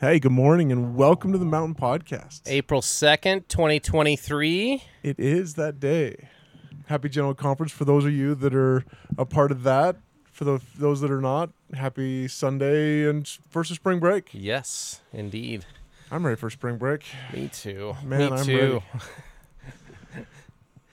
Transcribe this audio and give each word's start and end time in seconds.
Hey, 0.00 0.18
good 0.18 0.32
morning 0.32 0.72
and 0.72 0.96
welcome 0.96 1.30
to 1.32 1.38
the 1.38 1.44
Mountain 1.44 1.74
Podcast. 1.74 2.40
April 2.46 2.80
2nd, 2.80 3.48
2023. 3.48 4.82
It 5.02 5.20
is 5.20 5.54
that 5.54 5.78
day. 5.78 6.28
Happy 6.86 7.10
General 7.10 7.34
Conference 7.34 7.70
for 7.70 7.84
those 7.84 8.06
of 8.06 8.12
you 8.12 8.34
that 8.36 8.54
are 8.54 8.84
a 9.18 9.26
part 9.26 9.52
of 9.52 9.62
that. 9.64 9.96
For 10.32 10.44
the, 10.44 10.60
those 10.78 11.02
that 11.02 11.10
are 11.10 11.20
not, 11.20 11.50
happy 11.74 12.26
Sunday 12.28 13.06
and 13.06 13.28
first 13.50 13.70
of 13.70 13.76
spring 13.76 13.98
break. 13.98 14.30
Yes, 14.32 15.02
indeed. 15.12 15.66
I'm 16.10 16.24
ready 16.24 16.36
for 16.36 16.48
spring 16.48 16.78
break. 16.78 17.04
Me 17.34 17.50
too. 17.52 17.94
Man, 18.02 18.20
Me 18.20 18.26
I'm 18.38 18.44
too. 18.46 18.58
ready. 18.58 18.82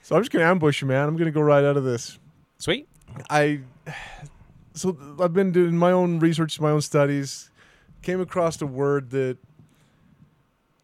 So 0.02 0.16
I'm 0.16 0.22
just 0.22 0.30
going 0.32 0.42
to 0.42 0.48
ambush 0.48 0.80
you, 0.80 0.88
man. 0.88 1.06
I'm 1.06 1.16
going 1.16 1.26
to 1.26 1.30
go 1.30 1.42
right 1.42 1.62
out 1.62 1.76
of 1.76 1.84
this. 1.84 2.18
Sweet. 2.56 2.88
I 3.28 3.60
so 4.72 4.96
I've 5.20 5.34
been 5.34 5.52
doing 5.52 5.76
my 5.76 5.92
own 5.92 6.18
research, 6.18 6.58
my 6.60 6.70
own 6.70 6.80
studies. 6.80 7.50
Came 8.02 8.20
across 8.20 8.60
a 8.62 8.66
word 8.66 9.10
that 9.10 9.38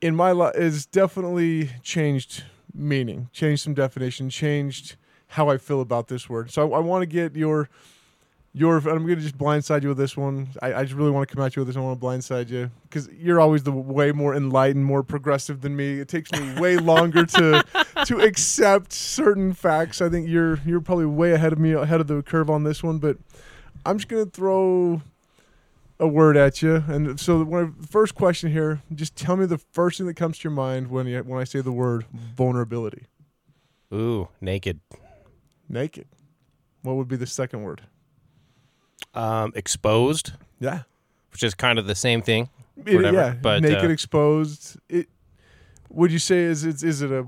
in 0.01 0.15
my 0.15 0.33
life 0.33 0.55
has 0.57 0.84
definitely 0.84 1.70
changed 1.83 2.45
meaning, 2.75 3.29
changed 3.33 3.62
some 3.62 3.75
definition, 3.75 4.29
changed 4.29 4.97
how 5.29 5.48
I 5.48 5.56
feel 5.56 5.80
about 5.80 6.09
this 6.09 6.29
word. 6.29 6.51
So 6.51 6.73
I, 6.73 6.77
I 6.77 6.80
want 6.80 7.03
to 7.03 7.06
get 7.06 7.37
your 7.37 7.69
your. 8.53 8.77
I'm 8.77 9.05
going 9.05 9.16
to 9.16 9.16
just 9.16 9.39
blindside 9.39 9.83
you 9.83 9.89
with 9.89 9.98
this 9.98 10.16
one. 10.16 10.48
I, 10.62 10.75
I 10.75 10.83
just 10.84 10.95
really 10.95 11.11
want 11.11 11.29
to 11.29 11.34
come 11.34 11.45
at 11.45 11.56
you 11.56 11.61
with 11.61 11.69
this. 11.69 11.77
I 11.77 11.80
want 11.80 12.01
to 12.01 12.06
blindside 12.06 12.51
you 12.51 12.70
because 12.83 13.09
you're 13.09 13.41
always 13.41 13.62
the 13.62 13.73
way 13.73 14.12
more 14.12 14.34
enlightened, 14.34 14.84
more 14.84 15.03
progressive 15.03 15.61
than 15.61 15.75
me. 15.77 16.01
It 16.01 16.09
takes 16.09 16.31
me 16.33 16.61
way 16.61 16.77
longer 16.92 17.27
to 17.27 17.65
to 18.06 18.20
accept 18.20 18.92
certain 18.92 19.53
facts. 19.53 20.01
I 20.01 20.09
think 20.09 20.28
you're 20.28 20.61
you're 20.67 20.81
probably 20.81 21.06
way 21.06 21.33
ahead 21.33 21.53
of 21.53 21.59
me, 21.59 21.73
ahead 21.73 22.01
of 22.01 22.06
the 22.06 22.23
curve 22.23 22.51
on 22.51 22.65
this 22.65 22.83
one. 22.83 22.98
But 22.98 23.19
I'm 23.87 23.98
just 23.98 24.09
gonna 24.09 24.27
throw 24.27 25.03
a 26.01 26.07
word 26.09 26.37
at 26.37 26.61
you. 26.62 26.83
And 26.89 27.19
so 27.21 27.43
when 27.45 27.75
the 27.80 27.87
first 27.87 28.15
question 28.15 28.51
here, 28.51 28.83
just 28.95 29.16
tell 29.16 29.37
me 29.37 29.47
the 29.47 29.59
first 29.59 29.98
thing 29.98 30.07
that 30.07 30.15
comes 30.15 30.39
to 30.39 30.45
your 30.48 30.53
mind 30.57 30.89
when 30.89 31.07
you, 31.07 31.19
when 31.20 31.41
I 31.41 31.45
say 31.45 31.61
the 31.61 31.73
word 31.73 32.05
vulnerability. 32.12 33.06
Ooh, 33.92 34.28
naked. 34.41 34.81
Naked. 35.69 36.06
What 36.83 36.97
would 36.97 37.09
be 37.09 37.17
the 37.17 37.27
second 37.27 37.62
word? 37.62 37.83
Um, 39.15 39.53
exposed, 39.55 40.33
Yeah. 40.59 40.83
which 41.33 41.42
is 41.42 41.55
kind 41.55 41.78
of 41.78 41.87
the 41.87 41.95
same 41.95 42.20
thing. 42.22 42.48
It- 42.84 42.97
Whatever, 42.97 43.17
yeah. 43.17 43.34
but, 43.41 43.62
naked, 43.62 43.84
uh, 43.84 43.89
exposed. 43.89 44.77
It. 44.89 45.09
Would 45.91 46.11
you 46.11 46.19
say 46.19 46.41
is 46.42 46.65
it 46.65 46.83
is 46.83 47.03
it 47.03 47.12
a, 47.12 47.25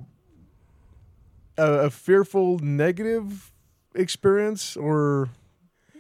a 1.57 1.89
fearful 1.89 2.59
negative 2.59 3.53
experience 3.95 4.77
or 4.77 5.29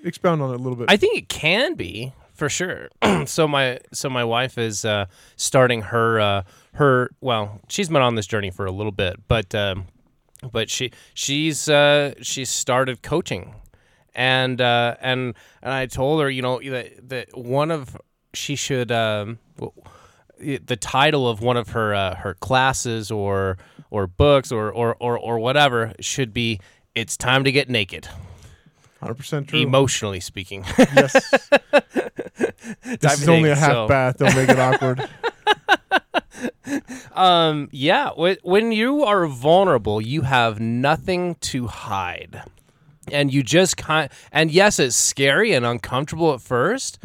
expound 0.02 0.42
on 0.42 0.50
it 0.50 0.54
a 0.54 0.58
little 0.58 0.74
bit? 0.76 0.90
I 0.90 0.96
think 0.96 1.16
it 1.16 1.28
can 1.28 1.74
be 1.74 2.12
for 2.36 2.48
sure. 2.48 2.88
so 3.26 3.48
my 3.48 3.78
so 3.92 4.08
my 4.08 4.24
wife 4.24 4.58
is 4.58 4.84
uh, 4.84 5.06
starting 5.36 5.82
her 5.82 6.20
uh, 6.20 6.42
her 6.74 7.10
well, 7.20 7.60
she's 7.68 7.88
been 7.88 8.02
on 8.02 8.14
this 8.14 8.26
journey 8.26 8.50
for 8.50 8.66
a 8.66 8.70
little 8.70 8.92
bit, 8.92 9.16
but 9.26 9.54
um, 9.54 9.86
but 10.52 10.70
she 10.70 10.92
she's 11.14 11.68
uh, 11.68 12.14
she's 12.22 12.50
started 12.50 13.02
coaching, 13.02 13.54
and 14.14 14.60
uh, 14.60 14.96
and 15.00 15.34
and 15.62 15.72
I 15.72 15.86
told 15.86 16.20
her, 16.20 16.30
you 16.30 16.42
know, 16.42 16.60
that 16.60 17.08
that 17.08 17.36
one 17.36 17.70
of 17.70 17.96
she 18.34 18.54
should 18.54 18.92
um, 18.92 19.38
the 20.38 20.76
title 20.76 21.28
of 21.28 21.40
one 21.40 21.56
of 21.56 21.70
her 21.70 21.94
uh, 21.94 22.14
her 22.16 22.34
classes 22.34 23.10
or 23.10 23.56
or 23.90 24.06
books 24.06 24.52
or, 24.52 24.70
or 24.70 24.96
or 25.00 25.18
or 25.18 25.38
whatever 25.38 25.92
should 26.00 26.32
be 26.32 26.60
it's 26.94 27.16
time 27.16 27.44
to 27.44 27.52
get 27.52 27.68
naked 27.68 28.08
Hundred 29.00 29.14
percent 29.14 29.48
true. 29.48 29.60
emotionally 29.60 30.20
speaking 30.20 30.64
yes. 30.78 31.48
this 32.84 33.20
is 33.20 33.28
only 33.28 33.50
a 33.50 33.54
half 33.54 33.72
so- 33.72 33.88
bath. 33.88 34.18
Don't 34.18 34.34
make 34.34 34.48
it 34.48 34.58
awkward. 34.58 35.08
Um, 37.12 37.70
yeah, 37.72 38.10
when 38.10 38.70
you 38.72 39.04
are 39.04 39.26
vulnerable, 39.26 40.02
you 40.02 40.22
have 40.22 40.60
nothing 40.60 41.36
to 41.36 41.66
hide. 41.66 42.42
And 43.10 43.32
you 43.32 43.42
just 43.42 43.76
kind 43.78 44.10
and 44.32 44.50
yes, 44.50 44.78
it's 44.78 44.96
scary 44.96 45.52
and 45.52 45.64
uncomfortable 45.64 46.34
at 46.34 46.42
first, 46.42 46.98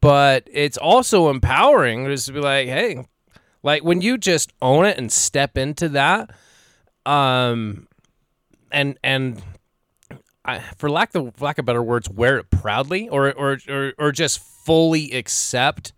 but 0.00 0.48
it's 0.50 0.76
also 0.78 1.28
empowering 1.28 2.06
just 2.06 2.26
to 2.26 2.32
be 2.32 2.40
like, 2.40 2.66
hey, 2.66 3.06
like 3.62 3.84
when 3.84 4.00
you 4.00 4.18
just 4.18 4.52
own 4.62 4.84
it 4.86 4.98
and 4.98 5.12
step 5.12 5.56
into 5.58 5.90
that, 5.90 6.30
um, 7.04 7.86
and 8.72 8.98
and 9.04 9.42
I, 10.46 10.60
for 10.76 10.88
lack 10.88 11.14
of 11.14 11.34
for 11.34 11.44
lack 11.44 11.58
of 11.58 11.64
better 11.64 11.82
words, 11.82 12.08
wear 12.08 12.38
it 12.38 12.50
proudly, 12.50 13.08
or 13.08 13.32
or 13.32 13.58
or, 13.68 13.92
or 13.98 14.12
just 14.12 14.38
fully 14.38 15.12
accept 15.12 15.92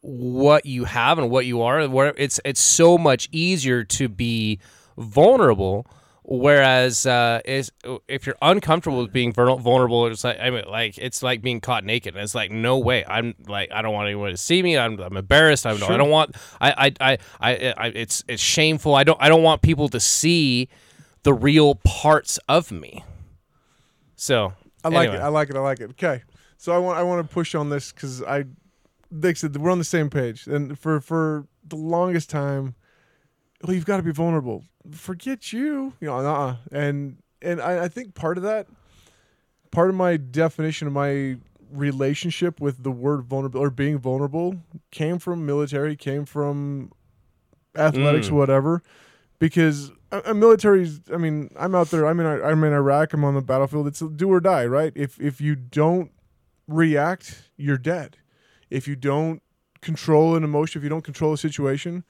what 0.00 0.66
you 0.66 0.84
have 0.84 1.18
and 1.18 1.30
what 1.30 1.46
you 1.46 1.62
are. 1.62 1.88
Where 1.88 2.14
it's 2.16 2.40
it's 2.44 2.60
so 2.60 2.98
much 2.98 3.28
easier 3.32 3.84
to 3.84 4.08
be 4.08 4.60
vulnerable. 4.96 5.86
Whereas 6.30 7.06
uh, 7.06 7.40
is 7.46 7.72
if 8.06 8.26
you're 8.26 8.36
uncomfortable 8.42 9.00
with 9.00 9.14
being 9.14 9.32
vulnerable, 9.32 10.06
it's 10.08 10.24
like 10.24 10.38
I 10.38 10.50
mean, 10.50 10.64
like 10.68 10.98
it's 10.98 11.22
like 11.22 11.40
being 11.40 11.58
caught 11.62 11.84
naked. 11.84 12.14
And 12.14 12.22
it's 12.22 12.34
like 12.34 12.50
no 12.50 12.78
way. 12.78 13.02
I'm 13.08 13.34
like 13.46 13.72
I 13.72 13.80
don't 13.80 13.94
want 13.94 14.08
anyone 14.08 14.30
to 14.32 14.36
see 14.36 14.62
me. 14.62 14.76
I'm, 14.76 15.00
I'm 15.00 15.16
embarrassed. 15.16 15.64
I'm, 15.64 15.82
I 15.82 15.96
don't 15.96 16.10
want. 16.10 16.36
I 16.60 16.92
I, 17.00 17.12
I 17.12 17.18
I 17.40 17.74
I 17.78 17.86
it's 17.94 18.24
it's 18.28 18.42
shameful. 18.42 18.94
I 18.94 19.04
don't 19.04 19.16
I 19.22 19.30
don't 19.30 19.42
want 19.42 19.62
people 19.62 19.88
to 19.88 20.00
see 20.00 20.68
the 21.22 21.32
real 21.32 21.76
parts 21.76 22.38
of 22.46 22.70
me. 22.70 23.04
So 24.20 24.52
I 24.84 24.88
like 24.88 25.08
anyway. 25.08 25.22
it. 25.22 25.24
I 25.24 25.28
like 25.28 25.50
it. 25.50 25.56
I 25.56 25.60
like 25.60 25.80
it. 25.80 25.90
Okay. 25.90 26.22
So 26.56 26.72
I 26.72 26.78
want 26.78 26.98
I 26.98 27.02
want 27.04 27.26
to 27.26 27.32
push 27.32 27.54
on 27.54 27.70
this 27.70 27.92
because 27.92 28.22
I, 28.22 28.44
they 29.12 29.32
said 29.34 29.56
we're 29.56 29.70
on 29.70 29.78
the 29.78 29.84
same 29.84 30.10
page, 30.10 30.46
and 30.48 30.76
for 30.78 31.00
for 31.00 31.46
the 31.66 31.76
longest 31.76 32.28
time, 32.28 32.74
well, 33.62 33.74
you've 33.74 33.86
got 33.86 33.98
to 33.98 34.02
be 34.02 34.10
vulnerable. 34.12 34.64
Forget 34.90 35.52
you, 35.52 35.92
you 36.00 36.08
know, 36.08 36.18
uh, 36.18 36.56
and 36.72 37.18
and 37.40 37.60
I, 37.62 37.84
I 37.84 37.88
think 37.88 38.14
part 38.14 38.38
of 38.38 38.42
that, 38.42 38.66
part 39.70 39.88
of 39.88 39.94
my 39.94 40.16
definition 40.16 40.88
of 40.88 40.92
my 40.94 41.36
relationship 41.70 42.60
with 42.60 42.82
the 42.82 42.90
word 42.90 43.22
vulnerable 43.22 43.60
or 43.60 43.70
being 43.70 43.98
vulnerable 43.98 44.56
came 44.90 45.18
from 45.20 45.46
military, 45.46 45.94
came 45.94 46.24
from 46.24 46.90
athletics, 47.76 48.30
Mm. 48.30 48.32
whatever, 48.32 48.82
because 49.38 49.92
a, 50.10 50.34
military's. 50.34 51.00
I 51.12 51.16
mean, 51.16 51.50
I'm 51.58 51.74
out 51.74 51.90
there. 51.90 52.06
I'm 52.06 52.18
in. 52.20 52.26
I'm 52.26 52.64
in 52.64 52.72
Iraq. 52.72 53.12
I'm 53.12 53.24
on 53.24 53.34
the 53.34 53.42
battlefield. 53.42 53.86
It's 53.86 54.02
a 54.02 54.08
do 54.08 54.30
or 54.32 54.40
die, 54.40 54.66
right? 54.66 54.92
If 54.94 55.20
if 55.20 55.40
you 55.40 55.54
don't 55.54 56.10
react, 56.66 57.50
you're 57.56 57.78
dead. 57.78 58.16
If 58.70 58.86
you 58.86 58.96
don't 58.96 59.42
control 59.80 60.34
an 60.36 60.44
emotion, 60.44 60.80
if 60.80 60.82
you 60.82 60.88
don't 60.88 61.04
control 61.04 61.32
a 61.32 61.38
situation, 61.38 62.04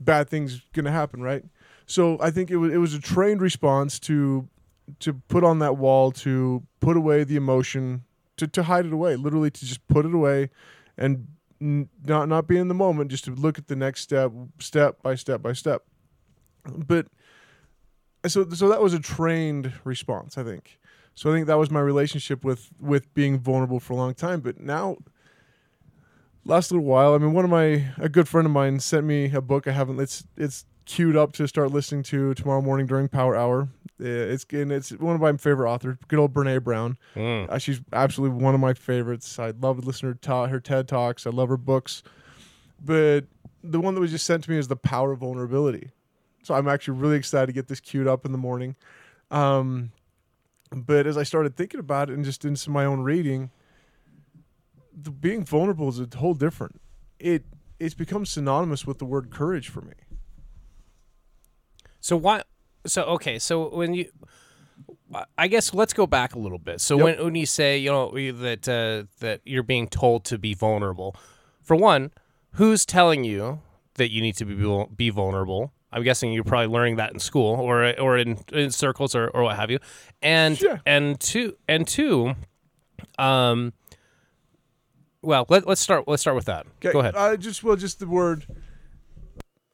bad 0.00 0.28
things 0.28 0.62
gonna 0.72 0.92
happen, 0.92 1.22
right? 1.22 1.44
So 1.86 2.18
I 2.20 2.30
think 2.30 2.50
it 2.50 2.56
was 2.56 2.72
it 2.72 2.78
was 2.78 2.94
a 2.94 3.00
trained 3.00 3.40
response 3.40 3.98
to 4.00 4.48
to 5.00 5.14
put 5.14 5.44
on 5.44 5.58
that 5.60 5.76
wall, 5.76 6.12
to 6.12 6.62
put 6.80 6.96
away 6.96 7.24
the 7.24 7.36
emotion, 7.36 8.04
to, 8.36 8.46
to 8.46 8.62
hide 8.64 8.86
it 8.86 8.92
away, 8.92 9.16
literally 9.16 9.50
to 9.50 9.66
just 9.66 9.86
put 9.88 10.06
it 10.06 10.14
away, 10.14 10.50
and 10.96 11.26
n- 11.60 11.88
not 12.04 12.28
not 12.28 12.46
be 12.46 12.56
in 12.56 12.68
the 12.68 12.74
moment, 12.74 13.10
just 13.10 13.24
to 13.24 13.32
look 13.32 13.58
at 13.58 13.68
the 13.68 13.76
next 13.76 14.02
step, 14.02 14.32
step 14.58 15.02
by 15.02 15.14
step 15.14 15.42
by 15.42 15.52
step. 15.52 15.84
But 16.64 17.06
so 18.26 18.48
so 18.50 18.68
that 18.68 18.80
was 18.82 18.94
a 18.94 19.00
trained 19.00 19.72
response, 19.84 20.38
I 20.38 20.44
think. 20.44 20.78
So 21.14 21.30
I 21.30 21.34
think 21.34 21.46
that 21.46 21.58
was 21.58 21.70
my 21.70 21.80
relationship 21.80 22.44
with 22.44 22.70
with 22.80 23.12
being 23.14 23.38
vulnerable 23.38 23.80
for 23.80 23.94
a 23.94 23.96
long 23.96 24.14
time. 24.14 24.40
But 24.40 24.60
now, 24.60 24.98
last 26.44 26.70
little 26.70 26.84
while, 26.84 27.14
I 27.14 27.18
mean, 27.18 27.32
one 27.32 27.44
of 27.44 27.50
my 27.50 27.86
a 27.98 28.08
good 28.08 28.28
friend 28.28 28.46
of 28.46 28.52
mine 28.52 28.80
sent 28.80 29.04
me 29.06 29.32
a 29.32 29.40
book. 29.40 29.66
I 29.66 29.72
haven't. 29.72 29.98
It's 30.00 30.24
it's 30.36 30.66
queued 30.84 31.16
up 31.16 31.32
to 31.32 31.48
start 31.48 31.72
listening 31.72 32.02
to 32.04 32.32
tomorrow 32.34 32.62
morning 32.62 32.86
during 32.86 33.08
Power 33.08 33.36
Hour. 33.36 33.68
It's 33.98 34.44
and 34.52 34.70
it's 34.70 34.90
one 34.90 35.14
of 35.14 35.20
my 35.20 35.36
favorite 35.36 35.70
authors, 35.70 35.96
good 36.08 36.18
old 36.18 36.32
Brene 36.34 36.62
Brown. 36.62 36.98
Mm. 37.14 37.48
Uh, 37.48 37.58
she's 37.58 37.80
absolutely 37.92 38.42
one 38.42 38.54
of 38.54 38.60
my 38.60 38.74
favorites. 38.74 39.38
I 39.38 39.52
love 39.58 39.80
to 39.80 39.86
listen 39.86 40.12
to 40.12 40.18
ta- 40.18 40.46
her 40.46 40.60
TED 40.60 40.86
talks. 40.86 41.26
I 41.26 41.30
love 41.30 41.48
her 41.48 41.56
books. 41.56 42.02
But 42.84 43.22
the 43.64 43.80
one 43.80 43.94
that 43.94 44.00
was 44.00 44.10
just 44.10 44.26
sent 44.26 44.44
to 44.44 44.50
me 44.50 44.58
is 44.58 44.68
the 44.68 44.76
power 44.76 45.12
of 45.12 45.20
vulnerability. 45.20 45.90
So 46.46 46.54
I'm 46.54 46.68
actually 46.68 46.98
really 46.98 47.16
excited 47.16 47.46
to 47.46 47.52
get 47.52 47.66
this 47.66 47.80
queued 47.80 48.06
up 48.06 48.24
in 48.24 48.30
the 48.30 48.38
morning. 48.38 48.76
Um, 49.32 49.90
but 50.70 51.06
as 51.06 51.18
I 51.18 51.24
started 51.24 51.56
thinking 51.56 51.80
about 51.80 52.08
it 52.08 52.14
and 52.14 52.24
just 52.24 52.44
in 52.44 52.56
my 52.68 52.84
own 52.84 53.00
reading, 53.00 53.50
the 54.94 55.10
being 55.10 55.44
vulnerable 55.44 55.88
is 55.88 55.98
a 55.98 56.08
whole 56.16 56.34
different. 56.34 56.80
It 57.18 57.44
it's 57.80 57.94
become 57.94 58.24
synonymous 58.24 58.86
with 58.86 58.98
the 58.98 59.04
word 59.04 59.30
courage 59.30 59.68
for 59.68 59.80
me. 59.80 59.94
So 62.00 62.16
why? 62.16 62.42
So 62.86 63.02
okay. 63.02 63.40
So 63.40 63.68
when 63.74 63.94
you, 63.94 64.08
I 65.36 65.48
guess 65.48 65.74
let's 65.74 65.92
go 65.92 66.06
back 66.06 66.36
a 66.36 66.38
little 66.38 66.58
bit. 66.58 66.80
So 66.80 66.96
Yep. 66.96 67.04
when 67.04 67.24
when 67.24 67.34
you 67.34 67.46
say 67.46 67.76
you 67.76 67.90
know 67.90 68.12
that 68.12 68.68
uh, 68.68 69.08
that 69.18 69.40
you're 69.44 69.64
being 69.64 69.88
told 69.88 70.24
to 70.26 70.38
be 70.38 70.54
vulnerable, 70.54 71.16
for 71.60 71.74
one, 71.74 72.12
who's 72.52 72.86
telling 72.86 73.24
you 73.24 73.62
that 73.94 74.12
you 74.12 74.22
need 74.22 74.36
to 74.36 74.44
be 74.44 74.94
be 74.94 75.10
vulnerable? 75.10 75.72
I'm 75.92 76.02
guessing 76.02 76.32
you're 76.32 76.44
probably 76.44 76.66
learning 76.66 76.96
that 76.96 77.12
in 77.12 77.18
school 77.18 77.54
or 77.60 77.98
or 78.00 78.18
in, 78.18 78.38
in 78.52 78.70
circles 78.70 79.14
or, 79.14 79.28
or 79.28 79.44
what 79.44 79.56
have 79.56 79.70
you. 79.70 79.78
And 80.20 80.60
Yeah. 80.60 80.78
and 80.84 81.18
two 81.20 81.56
and 81.68 81.86
two, 81.86 82.34
um, 83.18 83.72
well, 85.22 85.46
let, 85.48 85.66
let's 85.66 85.80
start. 85.80 86.04
Let's 86.06 86.22
start 86.22 86.36
with 86.36 86.46
that. 86.46 86.66
Okay, 86.78 86.92
Go 86.92 87.00
ahead. 87.00 87.16
I 87.16 87.36
just 87.36 87.62
well, 87.64 87.76
just 87.76 87.98
the 87.98 88.06
word. 88.06 88.46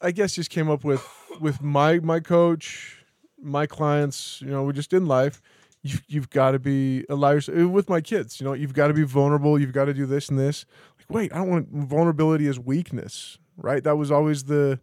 I 0.01 0.11
guess 0.11 0.35
just 0.35 0.51
came 0.51 0.71
up 0.71 0.85
with 0.85 1.07
with 1.41 1.63
my 1.63 1.99
my 1.99 2.21
coach, 2.21 3.05
my 3.41 3.67
clients. 3.67 4.41
You 4.43 4.51
know, 4.51 4.63
we're 4.65 4.73
just 4.73 4.93
in 4.93 5.07
life. 5.07 5.41
You, 5.83 5.99
you've 6.07 6.31
got 6.31 6.53
to 6.53 6.59
be 6.59 7.05
allow 7.09 7.33
yourself 7.33 7.71
with 7.71 7.89
my 7.89 8.01
kids. 8.01 8.41
You 8.41 8.47
know, 8.47 8.53
you've 8.53 8.75
got 8.75 8.89
to 8.89 8.95
be 8.95 9.03
vulnerable. 9.03 9.59
You've 9.59 9.73
got 9.73 9.87
to 9.87 9.95
do 9.95 10.07
this 10.07 10.29
and 10.29 10.39
this. 10.39 10.65
Like, 10.99 11.11
wait, 11.11 11.33
I 11.33 11.39
don't 11.39 11.51
want 11.51 11.69
vulnerability 11.73 12.47
as 12.47 12.59
weakness, 12.59 13.39
right? 13.57 13.83
That 13.83 13.97
was 13.97 14.11
always 14.11 14.45
the 14.45 14.79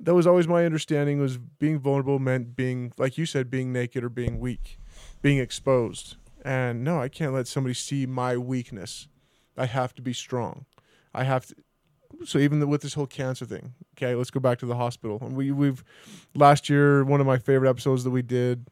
that 0.00 0.14
was 0.14 0.26
always 0.26 0.48
my 0.48 0.64
understanding 0.64 1.20
was 1.20 1.38
being 1.38 1.78
vulnerable 1.78 2.18
meant 2.18 2.56
being 2.56 2.92
like 2.96 3.18
you 3.18 3.26
said 3.26 3.50
being 3.50 3.72
naked 3.72 4.02
or 4.02 4.08
being 4.08 4.40
weak 4.40 4.78
being 5.22 5.38
exposed. 5.38 6.16
And 6.42 6.82
no 6.82 7.00
i 7.00 7.08
can't 7.08 7.34
let 7.34 7.46
somebody 7.46 7.74
see 7.74 8.06
my 8.06 8.36
weakness. 8.36 9.08
I 9.56 9.66
have 9.66 9.94
to 9.96 10.02
be 10.02 10.12
strong. 10.12 10.64
I 11.14 11.24
have 11.24 11.46
to 11.46 11.54
so 12.24 12.38
even 12.38 12.66
with 12.68 12.82
this 12.82 12.94
whole 12.94 13.06
cancer 13.06 13.46
thing 13.46 13.72
okay 13.96 14.14
let's 14.14 14.30
go 14.30 14.40
back 14.40 14.58
to 14.58 14.66
the 14.66 14.76
hospital. 14.76 15.18
And 15.20 15.36
we 15.36 15.52
we've 15.52 15.84
last 16.34 16.68
year 16.68 17.04
one 17.04 17.20
of 17.20 17.26
my 17.26 17.38
favorite 17.38 17.68
episodes 17.68 18.04
that 18.04 18.10
we 18.10 18.22
did 18.22 18.66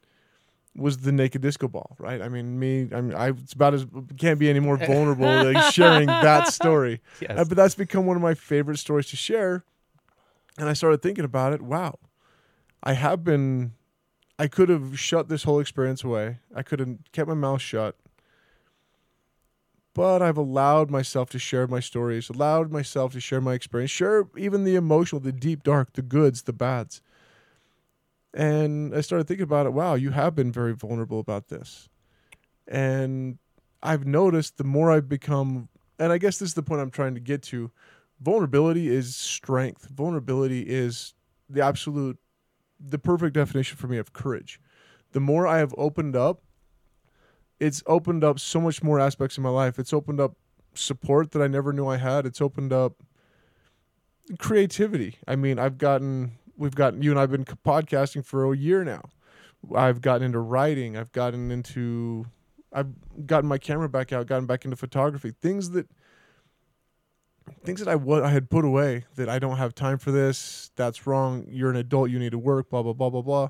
was 0.76 0.98
the 0.98 1.12
naked 1.12 1.42
disco 1.42 1.68
ball 1.68 1.96
right? 1.98 2.22
I 2.22 2.28
mean 2.28 2.58
me 2.58 2.88
i 2.94 3.00
mean 3.00 3.14
i 3.14 3.28
it's 3.28 3.52
about 3.52 3.74
as 3.74 3.86
can't 4.16 4.38
be 4.38 4.48
any 4.48 4.60
more 4.60 4.76
vulnerable 4.90 5.52
like 5.52 5.72
sharing 5.74 6.06
that 6.06 6.48
story. 6.48 7.00
Yes. 7.20 7.32
uh, 7.38 7.44
but 7.44 7.56
that's 7.56 7.74
become 7.74 8.06
one 8.06 8.16
of 8.16 8.22
my 8.22 8.34
favorite 8.34 8.78
stories 8.78 9.08
to 9.08 9.16
share. 9.16 9.64
And 10.58 10.68
I 10.68 10.72
started 10.72 11.00
thinking 11.00 11.24
about 11.24 11.52
it. 11.52 11.62
Wow, 11.62 11.98
I 12.82 12.94
have 12.94 13.22
been. 13.22 13.72
I 14.40 14.48
could 14.48 14.68
have 14.68 14.98
shut 14.98 15.28
this 15.28 15.44
whole 15.44 15.60
experience 15.60 16.04
away. 16.04 16.38
I 16.54 16.62
could 16.62 16.80
have 16.80 16.96
kept 17.12 17.28
my 17.28 17.34
mouth 17.34 17.60
shut. 17.62 17.96
But 19.94 20.22
I've 20.22 20.36
allowed 20.36 20.90
myself 20.90 21.30
to 21.30 21.40
share 21.40 21.66
my 21.66 21.80
stories, 21.80 22.28
allowed 22.28 22.70
myself 22.70 23.12
to 23.14 23.20
share 23.20 23.40
my 23.40 23.54
experience, 23.54 23.90
share 23.90 24.28
even 24.36 24.62
the 24.62 24.76
emotional, 24.76 25.20
the 25.20 25.32
deep, 25.32 25.64
dark, 25.64 25.94
the 25.94 26.02
goods, 26.02 26.42
the 26.42 26.52
bads. 26.52 27.02
And 28.32 28.94
I 28.94 29.00
started 29.00 29.26
thinking 29.26 29.44
about 29.44 29.66
it. 29.66 29.72
Wow, 29.72 29.94
you 29.94 30.10
have 30.10 30.36
been 30.36 30.52
very 30.52 30.72
vulnerable 30.72 31.18
about 31.18 31.48
this. 31.48 31.88
And 32.68 33.38
I've 33.82 34.06
noticed 34.06 34.56
the 34.56 34.64
more 34.64 34.92
I've 34.92 35.08
become, 35.08 35.68
and 35.98 36.12
I 36.12 36.18
guess 36.18 36.38
this 36.38 36.50
is 36.50 36.54
the 36.54 36.62
point 36.62 36.80
I'm 36.80 36.90
trying 36.90 37.14
to 37.14 37.20
get 37.20 37.42
to 37.44 37.72
vulnerability 38.20 38.88
is 38.88 39.14
strength. 39.16 39.88
Vulnerability 39.88 40.62
is 40.62 41.14
the 41.48 41.64
absolute, 41.64 42.18
the 42.80 42.98
perfect 42.98 43.34
definition 43.34 43.76
for 43.76 43.88
me 43.88 43.98
of 43.98 44.12
courage. 44.12 44.60
The 45.12 45.20
more 45.20 45.46
I 45.46 45.58
have 45.58 45.74
opened 45.78 46.16
up, 46.16 46.42
it's 47.60 47.82
opened 47.86 48.22
up 48.22 48.38
so 48.38 48.60
much 48.60 48.82
more 48.82 49.00
aspects 49.00 49.36
of 49.36 49.42
my 49.42 49.50
life. 49.50 49.78
It's 49.78 49.92
opened 49.92 50.20
up 50.20 50.36
support 50.74 51.32
that 51.32 51.42
I 51.42 51.48
never 51.48 51.72
knew 51.72 51.86
I 51.86 51.96
had. 51.96 52.26
It's 52.26 52.40
opened 52.40 52.72
up 52.72 53.02
creativity. 54.38 55.16
I 55.26 55.36
mean, 55.36 55.58
I've 55.58 55.78
gotten, 55.78 56.32
we've 56.56 56.74
gotten, 56.74 57.02
you 57.02 57.10
and 57.10 57.18
I've 57.18 57.30
been 57.30 57.44
podcasting 57.44 58.24
for 58.24 58.52
a 58.52 58.56
year 58.56 58.84
now. 58.84 59.02
I've 59.74 60.00
gotten 60.00 60.26
into 60.26 60.38
writing. 60.38 60.96
I've 60.96 61.10
gotten 61.12 61.50
into, 61.50 62.26
I've 62.72 62.92
gotten 63.26 63.48
my 63.48 63.58
camera 63.58 63.88
back 63.88 64.12
out, 64.12 64.26
gotten 64.26 64.46
back 64.46 64.64
into 64.64 64.76
photography. 64.76 65.32
Things 65.40 65.70
that, 65.70 65.88
things 67.64 67.80
that 67.84 67.88
I 67.88 67.94
I 68.24 68.30
had 68.30 68.50
put 68.50 68.64
away 68.64 69.04
that 69.16 69.28
I 69.28 69.38
don't 69.38 69.56
have 69.56 69.74
time 69.74 69.98
for 69.98 70.10
this. 70.10 70.70
That's 70.76 71.06
wrong. 71.06 71.46
You're 71.48 71.70
an 71.70 71.76
adult. 71.76 72.10
You 72.10 72.18
need 72.18 72.32
to 72.32 72.38
work. 72.38 72.70
Blah 72.70 72.82
blah 72.82 72.92
blah 72.92 73.10
blah 73.10 73.22
blah. 73.22 73.48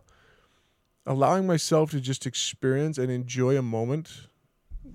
Allowing 1.06 1.46
myself 1.46 1.90
to 1.92 2.00
just 2.00 2.26
experience 2.26 2.98
and 2.98 3.10
enjoy 3.10 3.56
a 3.56 3.62
moment. 3.62 4.28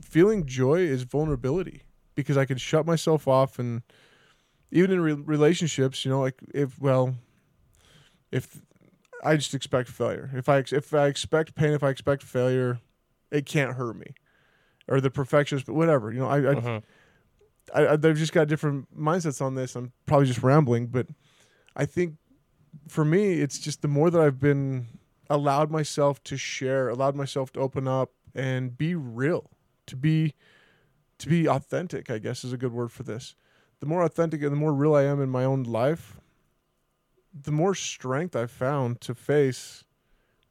Feeling 0.01 0.45
joy 0.45 0.79
is 0.81 1.03
vulnerability 1.03 1.83
because 2.15 2.37
I 2.37 2.45
can 2.45 2.57
shut 2.57 2.85
myself 2.85 3.27
off 3.27 3.57
and 3.57 3.81
even 4.71 4.91
in 4.91 5.01
re- 5.01 5.13
relationships, 5.13 6.03
you 6.05 6.11
know, 6.11 6.19
like 6.21 6.39
if 6.53 6.79
well, 6.79 7.15
if 8.31 8.61
I 9.23 9.35
just 9.37 9.53
expect 9.53 9.89
failure. 9.89 10.29
If 10.33 10.49
I 10.49 10.57
ex- 10.57 10.73
if 10.73 10.93
I 10.93 11.07
expect 11.07 11.55
pain, 11.55 11.71
if 11.73 11.83
I 11.83 11.89
expect 11.89 12.23
failure, 12.23 12.79
it 13.31 13.45
can't 13.45 13.73
hurt 13.75 13.95
me, 13.95 14.13
or 14.87 14.99
the 14.99 15.09
perfectionist, 15.11 15.65
but 15.65 15.75
whatever. 15.75 16.11
You 16.11 16.19
know, 16.19 16.27
I, 16.27 16.37
I 16.37 16.55
Mhm. 16.55 16.83
I, 17.73 17.95
they've 17.95 18.15
just 18.15 18.33
got 18.33 18.47
different 18.47 18.87
mindsets 18.97 19.41
on 19.41 19.55
this. 19.55 19.75
I'm 19.75 19.91
probably 20.05 20.27
just 20.27 20.43
rambling, 20.43 20.87
but 20.87 21.07
I 21.75 21.85
think 21.85 22.15
for 22.87 23.03
me, 23.03 23.41
it's 23.41 23.57
just 23.57 23.81
the 23.81 23.87
more 23.87 24.11
that 24.11 24.21
I've 24.21 24.39
been 24.39 24.87
allowed 25.29 25.71
myself 25.71 26.23
to 26.25 26.37
share, 26.37 26.87
allowed 26.89 27.15
myself 27.15 27.51
to 27.53 27.59
open 27.59 27.87
up 27.87 28.11
and 28.35 28.77
be 28.77 28.93
real, 28.93 29.49
to 29.87 29.95
be 29.95 30.35
to 31.17 31.27
be 31.27 31.47
authentic. 31.47 32.11
I 32.11 32.19
guess 32.19 32.43
is 32.43 32.53
a 32.53 32.57
good 32.57 32.73
word 32.73 32.91
for 32.91 33.03
this. 33.03 33.35
The 33.79 33.87
more 33.87 34.03
authentic 34.03 34.41
and 34.43 34.51
the 34.51 34.57
more 34.57 34.73
real 34.73 34.95
I 34.95 35.03
am 35.03 35.21
in 35.21 35.29
my 35.29 35.43
own 35.43 35.63
life, 35.63 36.19
the 37.33 37.51
more 37.51 37.73
strength 37.73 38.35
I've 38.35 38.51
found 38.51 39.01
to 39.01 39.15
face 39.15 39.83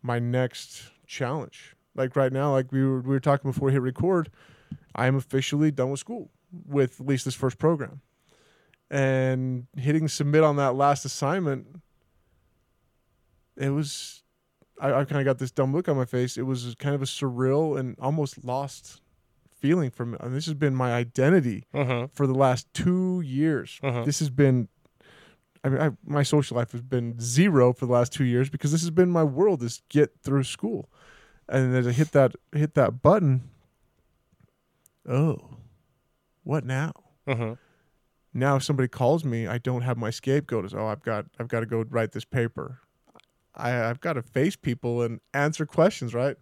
my 0.02 0.18
next 0.18 0.90
challenge. 1.06 1.76
Like 1.94 2.16
right 2.16 2.32
now, 2.32 2.52
like 2.52 2.72
we 2.72 2.84
were 2.84 3.00
we 3.00 3.10
were 3.10 3.20
talking 3.20 3.52
before 3.52 3.66
we 3.66 3.72
hit 3.72 3.82
record, 3.82 4.30
I 4.94 5.06
am 5.06 5.14
officially 5.14 5.70
done 5.70 5.90
with 5.90 6.00
school 6.00 6.30
with 6.66 7.00
at 7.00 7.06
least 7.06 7.24
this 7.24 7.34
first 7.34 7.58
program. 7.58 8.00
And 8.90 9.66
hitting 9.76 10.06
submit 10.08 10.42
on 10.44 10.56
that 10.56 10.74
last 10.74 11.04
assignment, 11.04 11.66
it 13.56 13.70
was, 13.70 14.22
I, 14.80 14.92
I 14.92 15.04
kind 15.04 15.20
of 15.20 15.24
got 15.24 15.38
this 15.38 15.50
dumb 15.50 15.72
look 15.72 15.88
on 15.88 15.96
my 15.96 16.04
face. 16.04 16.36
It 16.36 16.42
was 16.42 16.74
kind 16.78 16.94
of 16.94 17.02
a 17.02 17.06
surreal 17.06 17.78
and 17.78 17.96
almost 17.98 18.44
lost 18.44 19.00
feeling 19.50 19.90
from 19.90 20.14
it. 20.14 20.20
And 20.20 20.34
this 20.34 20.44
has 20.46 20.54
been 20.54 20.74
my 20.74 20.92
identity 20.92 21.64
Mhm. 21.72 22.10
for 22.12 22.26
the 22.26 22.34
last 22.34 22.72
two 22.74 23.20
years. 23.22 23.78
Mhm. 23.82 24.04
This 24.04 24.18
has 24.18 24.28
been, 24.28 24.68
I 25.64 25.68
mean, 25.68 25.80
I, 25.80 25.90
my 26.04 26.22
social 26.24 26.56
life 26.56 26.72
has 26.72 26.82
been 26.82 27.18
zero 27.20 27.72
for 27.72 27.86
the 27.86 27.92
last 27.92 28.12
two 28.12 28.24
years 28.24 28.50
because 28.50 28.72
this 28.72 28.80
has 28.82 28.90
been 28.90 29.08
my 29.08 29.22
world 29.24 29.62
is 29.62 29.80
get 29.88 30.10
through 30.22 30.44
school. 30.44 30.90
And 31.48 31.74
as 31.76 31.86
I 31.86 31.92
hit 31.92 32.12
that, 32.12 32.34
hit 32.52 32.74
that 32.74 33.02
button, 33.02 33.48
oh, 35.08 35.38
what 36.42 36.64
now? 36.64 36.92
Mhm. 37.26 37.56
now 38.34 38.56
if 38.56 38.64
somebody 38.64 38.88
calls 38.88 39.24
me 39.24 39.46
i 39.46 39.58
don't 39.58 39.82
have 39.82 39.96
my 39.96 40.10
scapegoat. 40.10 40.64
As 40.64 40.74
oh 40.74 40.86
i've 40.86 41.02
got 41.02 41.26
i've 41.38 41.48
got 41.48 41.60
to 41.60 41.66
go 41.66 41.84
write 41.88 42.12
this 42.12 42.24
paper. 42.24 42.78
I 43.54 43.84
i've 43.84 44.00
got 44.00 44.14
to 44.14 44.22
face 44.22 44.56
people 44.56 45.02
and 45.02 45.20
answer 45.34 45.66
questions 45.66 46.14
right? 46.14 46.36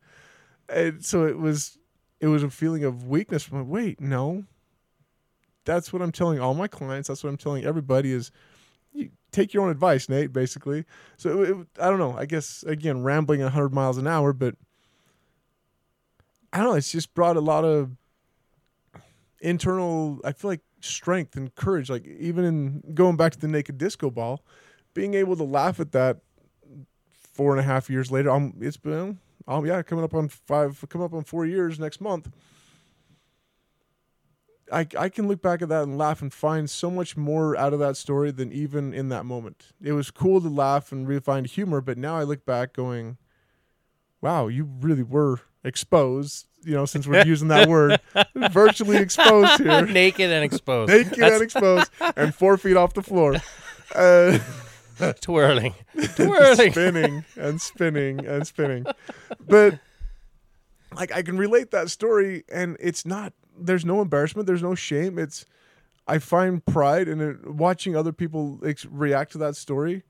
And 0.68 1.04
so 1.04 1.26
it 1.26 1.38
was 1.38 1.78
it 2.20 2.28
was 2.28 2.42
a 2.42 2.50
feeling 2.50 2.84
of 2.84 3.06
weakness. 3.08 3.42
From 3.42 3.68
wait 3.68 4.00
no. 4.00 4.44
That's 5.66 5.92
what 5.92 6.00
i'm 6.02 6.12
telling 6.12 6.40
all 6.40 6.54
my 6.54 6.68
clients. 6.68 7.08
That's 7.08 7.22
what 7.22 7.30
i'm 7.30 7.36
telling 7.36 7.64
everybody 7.64 8.12
is 8.12 8.30
you 8.92 9.10
take 9.30 9.52
your 9.54 9.62
own 9.64 9.70
advice 9.70 10.08
nate 10.08 10.32
basically. 10.32 10.84
So 11.18 11.42
it, 11.42 11.50
it- 11.50 11.66
i 11.78 11.90
don't 11.90 11.98
know. 11.98 12.16
I 12.16 12.24
guess 12.24 12.62
again 12.62 13.02
rambling 13.02 13.40
at 13.42 13.44
100 13.52 13.74
miles 13.74 13.98
an 13.98 14.06
hour 14.06 14.32
but 14.32 14.54
i 16.52 16.58
don't 16.58 16.66
know. 16.68 16.74
It's 16.74 16.90
just 16.92 17.12
brought 17.14 17.36
a 17.36 17.40
lot 17.40 17.64
of 17.64 17.90
internal 19.40 20.20
i 20.24 20.32
feel 20.32 20.50
like 20.50 20.60
strength 20.80 21.36
and 21.36 21.54
courage 21.54 21.90
like 21.90 22.06
even 22.06 22.44
in 22.44 22.94
going 22.94 23.16
back 23.16 23.32
to 23.32 23.38
the 23.38 23.48
naked 23.48 23.78
disco 23.78 24.10
ball 24.10 24.44
being 24.94 25.14
able 25.14 25.36
to 25.36 25.44
laugh 25.44 25.80
at 25.80 25.92
that 25.92 26.18
four 27.12 27.52
and 27.52 27.60
a 27.60 27.62
half 27.62 27.88
years 27.88 28.10
later 28.10 28.30
um 28.30 28.54
it's 28.60 28.76
been 28.76 29.18
um 29.48 29.64
yeah 29.66 29.82
coming 29.82 30.04
up 30.04 30.14
on 30.14 30.28
five 30.28 30.84
coming 30.88 31.04
up 31.04 31.14
on 31.14 31.24
four 31.24 31.46
years 31.46 31.78
next 31.78 32.00
month 32.00 32.28
I, 34.72 34.86
I 34.98 35.08
can 35.08 35.26
look 35.28 35.42
back 35.42 35.62
at 35.62 35.68
that 35.68 35.82
and 35.82 35.98
laugh 35.98 36.22
and 36.22 36.32
find 36.32 36.68
so 36.70 36.90
much 36.90 37.16
more 37.16 37.56
out 37.56 37.72
of 37.72 37.80
that 37.80 37.96
story 37.96 38.30
than 38.30 38.52
even 38.52 38.94
in 38.94 39.08
that 39.08 39.24
moment. 39.24 39.72
It 39.82 39.92
was 39.92 40.10
cool 40.10 40.40
to 40.40 40.48
laugh 40.48 40.92
and 40.92 41.08
really 41.08 41.20
find 41.20 41.46
humor, 41.46 41.80
but 41.80 41.98
now 41.98 42.16
I 42.16 42.22
look 42.22 42.44
back 42.44 42.72
going, 42.72 43.16
wow, 44.20 44.46
you 44.46 44.68
really 44.80 45.02
were 45.02 45.40
exposed, 45.64 46.46
you 46.64 46.74
know, 46.74 46.84
since 46.86 47.06
we're 47.06 47.24
using 47.24 47.48
that 47.48 47.68
word, 47.68 48.00
virtually 48.50 48.96
exposed 48.96 49.60
here 49.60 49.86
Naked 49.86 50.30
and 50.30 50.44
exposed. 50.44 50.90
naked 50.92 51.18
That's 51.18 51.34
and 51.34 51.42
exposed 51.42 51.90
and 52.16 52.34
four 52.34 52.56
feet 52.56 52.76
off 52.76 52.94
the 52.94 53.02
floor. 53.02 53.36
Uh, 53.94 54.38
twirling. 55.20 55.74
Twirling. 56.16 56.72
spinning 56.72 57.24
and 57.36 57.60
spinning 57.60 58.26
and 58.26 58.46
spinning. 58.46 58.86
But 59.46 59.78
like 60.94 61.12
I 61.12 61.22
can 61.22 61.38
relate 61.38 61.70
that 61.70 61.90
story 61.90 62.44
and 62.52 62.76
it's 62.80 63.04
not 63.06 63.32
there's 63.58 63.84
no 63.84 64.00
embarrassment, 64.00 64.46
there's 64.46 64.62
no 64.62 64.74
shame. 64.74 65.18
It's 65.18 65.44
I 66.06 66.18
find 66.18 66.64
pride 66.64 67.08
in 67.08 67.20
it, 67.20 67.48
watching 67.48 67.94
other 67.94 68.12
people 68.12 68.58
ex- 68.66 68.86
react 68.86 69.32
to 69.32 69.38
that 69.38 69.54
story. 69.56 70.02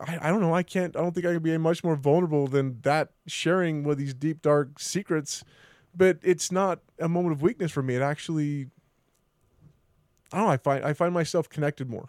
I, 0.00 0.18
I 0.22 0.28
don't 0.30 0.40
know. 0.40 0.54
I 0.54 0.62
can't. 0.62 0.96
I 0.96 1.00
don't 1.00 1.12
think 1.14 1.26
I 1.26 1.32
can 1.32 1.42
be 1.42 1.56
much 1.58 1.82
more 1.82 1.96
vulnerable 1.96 2.46
than 2.46 2.80
that 2.82 3.10
sharing 3.26 3.82
with 3.82 3.98
these 3.98 4.14
deep 4.14 4.42
dark 4.42 4.78
secrets. 4.78 5.44
But 5.94 6.18
it's 6.22 6.52
not 6.52 6.80
a 6.98 7.08
moment 7.08 7.32
of 7.32 7.42
weakness 7.42 7.72
for 7.72 7.82
me. 7.82 7.96
It 7.96 8.02
actually, 8.02 8.68
I 10.32 10.38
don't 10.38 10.46
know. 10.46 10.52
I 10.52 10.56
find 10.56 10.84
I 10.84 10.92
find 10.92 11.12
myself 11.12 11.48
connected 11.48 11.88
more. 11.90 12.08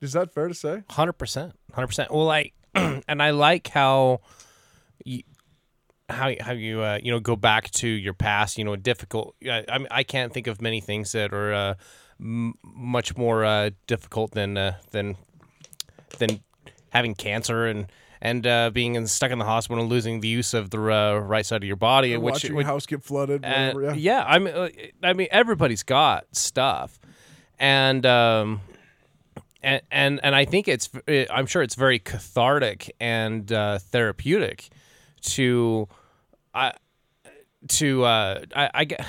Is 0.00 0.12
that 0.14 0.32
fair 0.32 0.48
to 0.48 0.54
say? 0.54 0.84
Hundred 0.90 1.14
percent, 1.14 1.52
hundred 1.72 1.88
percent. 1.88 2.12
Well, 2.12 2.30
I 2.30 2.52
and 2.74 3.22
I 3.22 3.30
like 3.30 3.68
how 3.68 4.20
you 5.04 5.22
how 6.08 6.32
how 6.40 6.52
you 6.52 6.82
uh, 6.82 6.98
you 7.02 7.10
know 7.12 7.20
go 7.20 7.36
back 7.36 7.70
to 7.72 7.88
your 7.88 8.14
past. 8.14 8.56
You 8.56 8.64
know, 8.64 8.76
difficult. 8.76 9.34
I 9.44 9.64
I, 9.68 9.78
mean, 9.78 9.88
I 9.90 10.02
can't 10.02 10.32
think 10.32 10.46
of 10.46 10.62
many 10.62 10.80
things 10.80 11.12
that 11.12 11.34
are 11.34 11.52
uh, 11.52 11.74
m- 12.20 12.54
much 12.62 13.16
more 13.16 13.44
uh, 13.44 13.70
difficult 13.86 14.32
than 14.32 14.56
uh, 14.56 14.76
than 14.90 15.16
than 16.18 16.40
having 16.92 17.14
cancer 17.14 17.66
and 17.66 17.86
and 18.24 18.46
uh, 18.46 18.70
being 18.70 18.94
in, 18.94 19.08
stuck 19.08 19.32
in 19.32 19.38
the 19.40 19.44
hospital 19.44 19.82
and 19.82 19.90
losing 19.90 20.20
the 20.20 20.28
use 20.28 20.54
of 20.54 20.70
the 20.70 20.78
uh, 20.78 21.18
right 21.18 21.44
side 21.44 21.60
of 21.60 21.66
your 21.66 21.74
body, 21.74 22.14
And 22.14 22.22
which, 22.22 22.34
watching 22.34 22.54
which 22.54 22.62
your 22.64 22.72
house 22.72 22.86
get 22.86 23.02
flooded. 23.02 23.44
and- 23.44 23.74
Whatever, 23.74 23.96
yeah. 23.98 24.18
yeah, 24.18 24.24
I 24.24 24.38
mean, 24.38 24.54
uh, 24.54 24.68
I 25.02 25.12
mean, 25.12 25.26
everybody's 25.32 25.82
got 25.82 26.26
stuff, 26.30 27.00
and 27.58 28.06
um, 28.06 28.60
and 29.60 29.82
and 29.90 30.20
and 30.22 30.36
I 30.36 30.44
think 30.44 30.68
it's, 30.68 30.88
uh, 31.08 31.24
I'm 31.32 31.46
sure 31.46 31.62
it's 31.62 31.74
very 31.74 31.98
cathartic 31.98 32.94
and 33.00 33.50
uh, 33.52 33.78
therapeutic 33.80 34.68
to, 35.22 35.88
I, 36.54 36.74
to 37.68 38.04
uh, 38.04 38.42
I, 38.54 38.70
I 38.72 38.84
get 38.84 39.04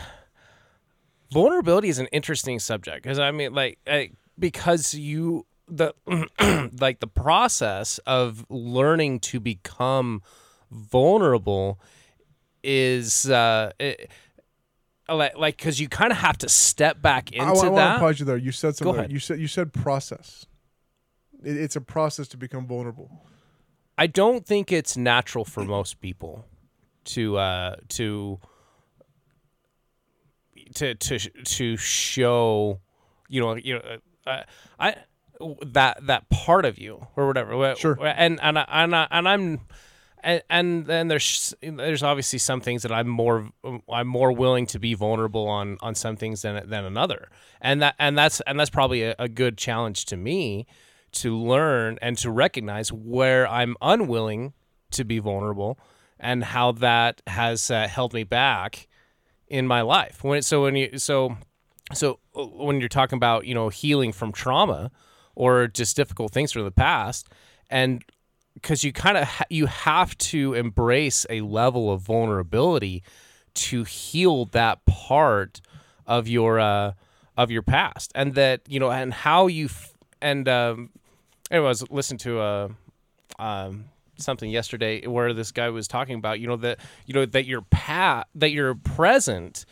vulnerability 1.31 1.89
is 1.89 1.99
an 1.99 2.07
interesting 2.07 2.57
subject 2.59 3.03
because 3.03 3.19
I 3.19 3.29
mean, 3.31 3.53
like, 3.53 3.77
I, 3.87 4.11
because 4.39 4.93
you 4.93 5.45
the 5.77 5.93
like 6.79 6.99
the 6.99 7.07
process 7.07 7.99
of 8.05 8.45
learning 8.49 9.19
to 9.19 9.39
become 9.39 10.21
vulnerable 10.71 11.79
is 12.63 13.29
uh 13.29 13.71
it, 13.79 14.09
like 15.09 15.37
like 15.37 15.57
because 15.57 15.79
you 15.79 15.89
kind 15.89 16.11
of 16.11 16.17
have 16.17 16.37
to 16.37 16.49
step 16.49 17.01
back 17.01 17.31
into 17.31 17.45
I, 17.45 17.49
I 17.49 17.69
want 17.69 17.75
to 17.95 17.99
pause 17.99 18.19
you 18.19 18.25
there. 18.25 18.37
You 18.37 18.51
said 18.51 18.75
something. 18.75 19.11
You 19.11 19.19
said 19.19 19.39
you 19.39 19.47
said 19.47 19.73
process. 19.73 20.45
It, 21.43 21.57
it's 21.57 21.75
a 21.75 21.81
process 21.81 22.27
to 22.29 22.37
become 22.37 22.65
vulnerable. 22.67 23.09
i 23.97 24.07
don't 24.07 24.45
think 24.45 24.71
it's 24.71 24.95
natural 24.95 25.45
for 25.45 25.65
most 25.65 25.99
people 25.99 26.45
to 27.03 27.37
uh 27.37 27.75
to 27.89 28.39
to 30.75 30.95
to 30.95 31.19
to 31.19 31.77
show 31.77 32.79
you 33.27 33.41
know 33.41 33.55
you 33.55 33.73
know 33.75 33.97
uh, 34.25 34.43
i 34.79 34.95
that 35.65 36.05
that 36.07 36.29
part 36.29 36.65
of 36.65 36.77
you 36.77 37.07
or 37.15 37.27
whatever 37.27 37.75
Sure. 37.75 37.97
and 38.05 38.39
and 38.41 38.59
I, 38.59 38.65
and, 38.69 38.95
I, 38.95 39.07
and 39.11 39.27
i'm 39.27 39.59
and 40.23 40.41
and 40.49 40.85
then 40.85 41.07
there's 41.09 41.53
there's 41.61 42.01
obviously 42.03 42.39
some 42.39 42.61
things 42.61 42.83
that 42.83 42.91
I'm 42.91 43.07
more 43.07 43.49
I'm 43.91 44.07
more 44.07 44.31
willing 44.31 44.65
to 44.67 44.79
be 44.79 44.93
vulnerable 44.93 45.47
on 45.47 45.77
on 45.81 45.95
some 45.95 46.15
things 46.15 46.41
than 46.43 46.67
than 46.69 46.85
another, 46.85 47.27
and 47.61 47.81
that 47.81 47.95
and 47.99 48.17
that's 48.17 48.41
and 48.47 48.57
that's 48.59 48.69
probably 48.69 49.03
a, 49.03 49.15
a 49.19 49.27
good 49.27 49.57
challenge 49.57 50.05
to 50.05 50.17
me 50.17 50.65
to 51.13 51.37
learn 51.37 51.99
and 52.01 52.17
to 52.19 52.31
recognize 52.31 52.91
where 52.91 53.47
I'm 53.47 53.75
unwilling 53.81 54.53
to 54.91 55.03
be 55.03 55.19
vulnerable 55.19 55.77
and 56.19 56.43
how 56.43 56.71
that 56.71 57.21
has 57.27 57.69
uh, 57.69 57.87
held 57.87 58.13
me 58.13 58.23
back 58.23 58.87
in 59.47 59.67
my 59.67 59.81
life. 59.81 60.23
When 60.23 60.41
so 60.41 60.63
when 60.63 60.75
you 60.77 60.97
so 60.97 61.35
so 61.93 62.19
uh, 62.33 62.45
when 62.45 62.79
you're 62.79 62.87
talking 62.89 63.17
about 63.17 63.45
you 63.45 63.53
know 63.53 63.67
healing 63.67 64.13
from 64.13 64.31
trauma 64.31 64.89
or 65.35 65.67
just 65.67 65.95
difficult 65.95 66.31
things 66.31 66.51
from 66.51 66.63
the 66.63 66.71
past. 66.71 67.27
And 67.69 68.03
because 68.53 68.83
you 68.83 68.93
kind 68.93 69.17
of 69.17 69.25
ha- 69.25 69.45
you 69.49 69.65
have 69.65 70.17
to 70.17 70.53
embrace 70.53 71.25
a 71.29 71.41
level 71.41 71.91
of 71.91 72.01
vulnerability 72.01 73.03
to 73.55 73.83
heal 73.83 74.45
that 74.45 74.85
part 74.85 75.61
of 76.05 76.27
your 76.27 76.59
uh, 76.59 76.93
of 77.37 77.51
your 77.51 77.61
past, 77.61 78.11
and 78.15 78.35
that 78.35 78.61
you 78.67 78.79
know, 78.79 78.91
and 78.91 79.13
how 79.13 79.47
you 79.47 79.65
f- 79.65 79.93
and 80.21 80.47
um, 80.47 80.89
anyway, 81.49 81.65
I 81.65 81.69
was 81.69 81.89
listening 81.89 82.19
to 82.19 82.39
uh, 82.39 82.69
um, 83.39 83.85
something 84.17 84.49
yesterday 84.49 85.05
where 85.07 85.33
this 85.33 85.51
guy 85.51 85.69
was 85.69 85.87
talking 85.87 86.15
about 86.15 86.39
you 86.39 86.47
know 86.47 86.57
that 86.57 86.79
you 87.05 87.13
know 87.13 87.25
that 87.25 87.45
your 87.45 87.61
pat 87.61 88.27
that 88.35 88.51
your 88.51 88.75
present 88.75 89.65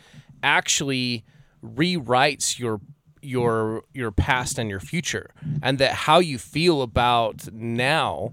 actually 0.43 1.23
rewrites 1.63 2.57
your 2.57 2.81
your 3.21 3.83
your 3.93 4.11
past 4.11 4.57
and 4.57 4.69
your 4.69 4.79
future 4.79 5.29
and 5.61 5.77
that 5.77 5.93
how 5.93 6.19
you 6.19 6.37
feel 6.37 6.81
about 6.81 7.51
now 7.53 8.31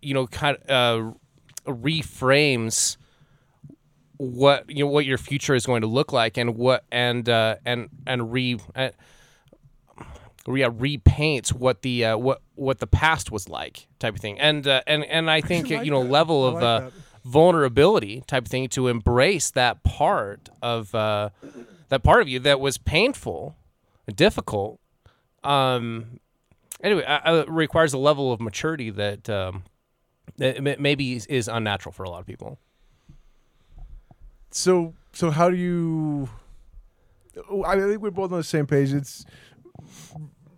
you 0.00 0.14
know 0.14 0.26
kind 0.26 0.56
of 0.68 1.16
uh, 1.66 1.70
reframes 1.70 2.96
what 4.16 4.68
you 4.70 4.84
know 4.84 4.90
what 4.90 5.04
your 5.04 5.18
future 5.18 5.54
is 5.54 5.66
going 5.66 5.80
to 5.80 5.86
look 5.86 6.12
like 6.12 6.36
and 6.36 6.56
what 6.56 6.84
and 6.92 7.28
uh, 7.28 7.56
and 7.64 7.88
and 8.06 8.32
re 8.32 8.58
uh, 8.76 8.90
yeah, 10.46 10.68
repaints 10.68 11.52
what 11.52 11.82
the 11.82 12.04
uh, 12.04 12.16
what 12.16 12.40
what 12.54 12.78
the 12.78 12.86
past 12.86 13.30
was 13.30 13.48
like 13.48 13.86
type 13.98 14.14
of 14.14 14.20
thing 14.20 14.38
and 14.40 14.66
uh, 14.66 14.82
and 14.86 15.04
and 15.04 15.30
I 15.30 15.40
think 15.50 15.70
like 15.70 15.84
you 15.84 15.90
know 15.90 16.02
that. 16.02 16.10
level 16.10 16.46
of 16.46 16.54
like 16.54 16.62
uh, 16.62 16.90
vulnerability 17.24 18.22
type 18.26 18.44
of 18.44 18.48
thing 18.48 18.68
to 18.70 18.88
embrace 18.88 19.50
that 19.50 19.82
part 19.82 20.48
of 20.60 20.94
uh, 20.94 21.30
that 21.88 22.02
part 22.02 22.22
of 22.22 22.28
you 22.28 22.38
that 22.40 22.60
was 22.60 22.78
painful 22.78 23.56
difficult 24.10 24.80
um 25.44 26.18
anyway 26.82 27.04
uh, 27.04 27.44
requires 27.46 27.92
a 27.92 27.98
level 27.98 28.32
of 28.32 28.40
maturity 28.40 28.90
that 28.90 29.28
um 29.30 29.62
that 30.38 30.80
maybe 30.80 31.14
is, 31.28 31.48
unnatural 31.48 31.92
for 31.92 32.02
a 32.04 32.10
lot 32.10 32.20
of 32.20 32.26
people 32.26 32.58
So 34.50 34.94
so 35.12 35.30
how 35.30 35.50
do 35.50 35.56
you? 35.56 36.28
I 37.66 37.76
think 37.76 38.02
we're 38.02 38.10
both 38.10 38.32
on 38.32 38.38
the 38.38 38.44
same 38.44 38.66
page. 38.66 38.92
It's 38.92 39.24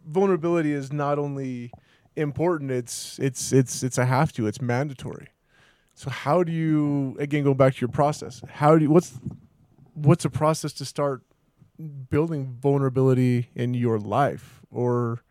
vulnerability 0.07 0.73
is 0.73 0.93
not 0.93 1.19
only 1.19 1.71
important; 2.17 2.71
it's 2.71 3.19
it's 3.19 3.53
it's 3.53 3.83
it's 3.83 3.99
a 3.99 4.05
have 4.07 4.33
to. 4.35 4.47
It's 4.47 4.61
mandatory. 4.61 5.29
So 5.95 6.11
how 6.11 6.43
do 6.43 6.53
you 6.53 7.17
again 7.19 7.45
go 7.45 7.55
back 7.55 7.75
to 7.75 7.81
your 7.81 7.89
process? 7.89 8.43
How 8.49 8.77
do 8.77 8.85
you, 8.85 8.91
what's 8.91 9.19
what's 9.95 10.25
a 10.25 10.31
process 10.31 10.73
to 10.75 10.85
start 10.85 11.23
building 12.11 12.57
vulnerability 12.61 13.50
in 13.54 13.75
your 13.75 13.99
life, 13.99 14.61
or 14.71 15.23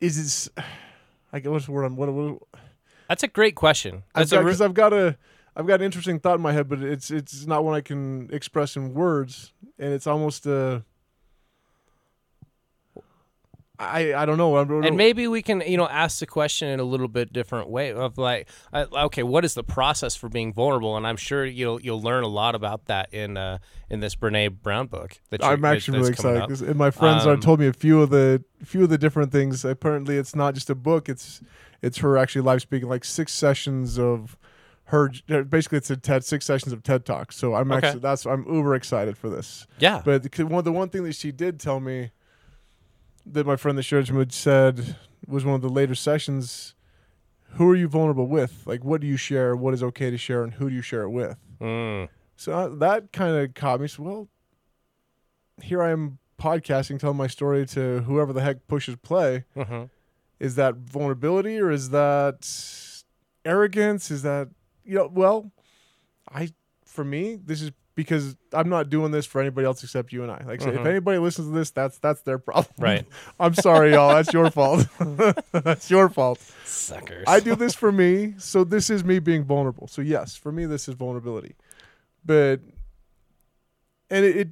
is 0.00 0.46
it? 0.56 0.64
I 1.32 1.40
guess 1.40 1.50
what's 1.50 1.66
the 1.66 1.72
word? 1.72 1.84
I'm 1.84 1.96
what, 1.96 2.12
what 2.12 2.42
that's 3.08 3.22
a 3.22 3.28
great 3.28 3.54
question 3.54 4.04
I've 4.14 4.30
got, 4.30 4.44
re- 4.44 4.64
I've 4.64 4.74
got 4.74 4.92
a 4.92 5.16
I've 5.54 5.66
got 5.66 5.80
an 5.80 5.84
interesting 5.86 6.18
thought 6.18 6.36
in 6.36 6.40
my 6.40 6.52
head, 6.52 6.68
but 6.68 6.82
it's 6.82 7.10
it's 7.10 7.46
not 7.46 7.64
one 7.64 7.74
I 7.74 7.80
can 7.80 8.30
express 8.32 8.76
in 8.76 8.94
words, 8.94 9.52
and 9.78 9.92
it's 9.92 10.06
almost 10.06 10.46
a. 10.46 10.84
I 13.82 14.22
I 14.22 14.26
don't 14.26 14.38
know. 14.38 14.54
I 14.56 14.64
don't 14.64 14.84
and 14.84 14.92
know. 14.94 14.96
maybe 14.96 15.26
we 15.28 15.42
can 15.42 15.60
you 15.66 15.76
know 15.76 15.88
ask 15.88 16.20
the 16.20 16.26
question 16.26 16.68
in 16.68 16.80
a 16.80 16.84
little 16.84 17.08
bit 17.08 17.32
different 17.32 17.68
way 17.68 17.92
of 17.92 18.16
like 18.18 18.48
uh, 18.72 18.86
okay 18.94 19.22
what 19.22 19.44
is 19.44 19.54
the 19.54 19.64
process 19.64 20.14
for 20.14 20.28
being 20.28 20.52
vulnerable 20.52 20.96
and 20.96 21.06
i'm 21.06 21.16
sure 21.16 21.44
you'll 21.44 21.80
you'll 21.80 22.00
learn 22.00 22.22
a 22.24 22.28
lot 22.28 22.54
about 22.54 22.86
that 22.86 23.12
in 23.12 23.36
uh 23.36 23.58
in 23.90 24.00
this 24.00 24.14
brene 24.16 24.60
brown 24.62 24.86
book 24.86 25.20
that 25.30 25.40
you- 25.40 25.46
I'm 25.46 25.64
actually 25.64 25.98
really 25.98 26.10
excited 26.12 26.60
and 26.62 26.76
my 26.76 26.90
friends 26.90 27.26
Um, 27.26 27.32
are 27.32 27.36
told 27.36 27.60
me 27.60 27.66
a 27.66 27.72
few 27.72 28.00
of 28.02 28.10
the 28.10 28.44
few 28.64 28.82
of 28.84 28.88
the 28.90 28.98
different 28.98 29.32
things. 29.32 29.64
Apparently, 29.64 30.16
it's 30.16 30.34
not 30.36 30.54
just 30.54 30.70
a 30.70 30.74
book. 30.74 31.08
It's 31.08 31.40
it's 31.82 31.98
her 31.98 32.16
actually 32.16 32.42
live 32.42 32.62
speaking, 32.62 32.88
like 32.88 33.04
six 33.04 33.32
sessions 33.32 33.98
of 33.98 34.36
her. 34.86 35.10
Basically, 35.48 35.78
it's 35.78 35.90
a 35.90 35.96
TED 35.96 36.24
six 36.24 36.44
sessions 36.44 36.72
of 36.72 36.82
TED 36.82 37.04
talks. 37.04 37.36
So 37.36 37.54
I'm 37.54 37.72
Okay. 37.72 37.88
actually 37.88 38.00
that's 38.00 38.24
I'm 38.26 38.46
uber 38.46 38.74
excited 38.74 39.18
for 39.18 39.28
this. 39.28 39.66
yeah 39.78 40.00
But 40.04 40.22
the, 40.22 40.44
one 40.46 40.62
the 40.64 40.72
one 40.72 40.88
thing 40.90 41.02
that 41.04 41.14
she 41.16 41.32
did 41.32 41.58
tell 41.58 41.80
me 41.80 42.10
that 43.26 43.46
my 43.46 43.56
friend 43.56 43.78
the 43.78 44.12
Mood 44.12 44.32
said 44.32 44.96
was 45.26 45.44
one 45.44 45.54
of 45.54 45.62
the 45.62 45.68
later 45.68 45.94
sessions. 45.94 46.74
Who 47.56 47.68
are 47.70 47.76
you 47.76 47.86
vulnerable 47.88 48.26
with? 48.26 48.62
Like, 48.66 48.82
what 48.82 49.00
do 49.00 49.06
you 49.06 49.16
share? 49.16 49.54
What 49.54 49.74
is 49.74 49.82
okay 49.82 50.10
to 50.10 50.16
share, 50.16 50.42
and 50.42 50.54
who 50.54 50.70
do 50.70 50.74
you 50.74 50.82
share 50.82 51.02
it 51.02 51.10
with? 51.10 51.36
Mm. 51.60 52.08
So 52.36 52.52
uh, 52.52 52.68
that 52.76 53.12
kind 53.12 53.36
of 53.36 53.54
caught 53.54 53.80
me. 53.80 53.88
So, 53.88 54.02
well, 54.02 54.28
here 55.62 55.82
I 55.82 55.90
am 55.90 56.18
podcasting, 56.40 56.98
telling 56.98 57.16
my 57.16 57.26
story 57.26 57.66
to 57.66 58.00
whoever 58.00 58.32
the 58.32 58.40
heck 58.40 58.66
pushes 58.66 58.96
play. 58.96 59.44
Mhm. 59.56 59.90
Is 60.40 60.56
that 60.56 60.76
vulnerability 60.76 61.60
or 61.60 61.70
is 61.70 61.90
that 61.90 62.48
arrogance? 63.44 64.10
Is 64.10 64.22
that 64.22 64.48
you 64.84 64.96
know? 64.96 65.10
Well, 65.12 65.52
I 66.28 66.48
for 66.84 67.04
me, 67.04 67.36
this 67.36 67.62
is 67.62 67.70
because 67.94 68.36
I'm 68.52 68.68
not 68.68 68.88
doing 68.88 69.10
this 69.12 69.26
for 69.26 69.40
anybody 69.40 69.66
else 69.66 69.82
except 69.82 70.12
you 70.12 70.22
and 70.22 70.30
I. 70.32 70.42
Like, 70.46 70.62
I 70.62 70.64
say, 70.64 70.70
if 70.70 70.80
Mhm. 70.80 70.86
anybody 70.86 71.18
listens 71.18 71.48
to 71.48 71.52
this, 71.54 71.70
that's 71.70 71.98
that's 71.98 72.22
their 72.22 72.38
problem. 72.38 72.72
Right. 72.78 73.06
I'm 73.40 73.54
sorry, 73.54 73.92
y'all. 73.92 74.14
That's 74.14 74.32
your 74.32 74.50
fault. 74.58 74.86
that's 75.52 75.90
your 75.90 76.08
fault. 76.08 76.40
suckers 76.64 77.24
I 77.26 77.40
do 77.40 77.54
this 77.54 77.74
for 77.74 77.92
me, 77.92 78.34
so 78.38 78.64
this 78.64 78.88
is 78.90 79.04
me 79.04 79.18
being 79.18 79.44
vulnerable. 79.44 79.88
So 79.88 80.00
yes, 80.02 80.36
for 80.36 80.52
me 80.52 80.64
this 80.66 80.88
is 80.88 80.94
vulnerability. 80.94 81.54
But 82.24 82.60
and 84.10 84.24
it, 84.24 84.36
it 84.36 84.48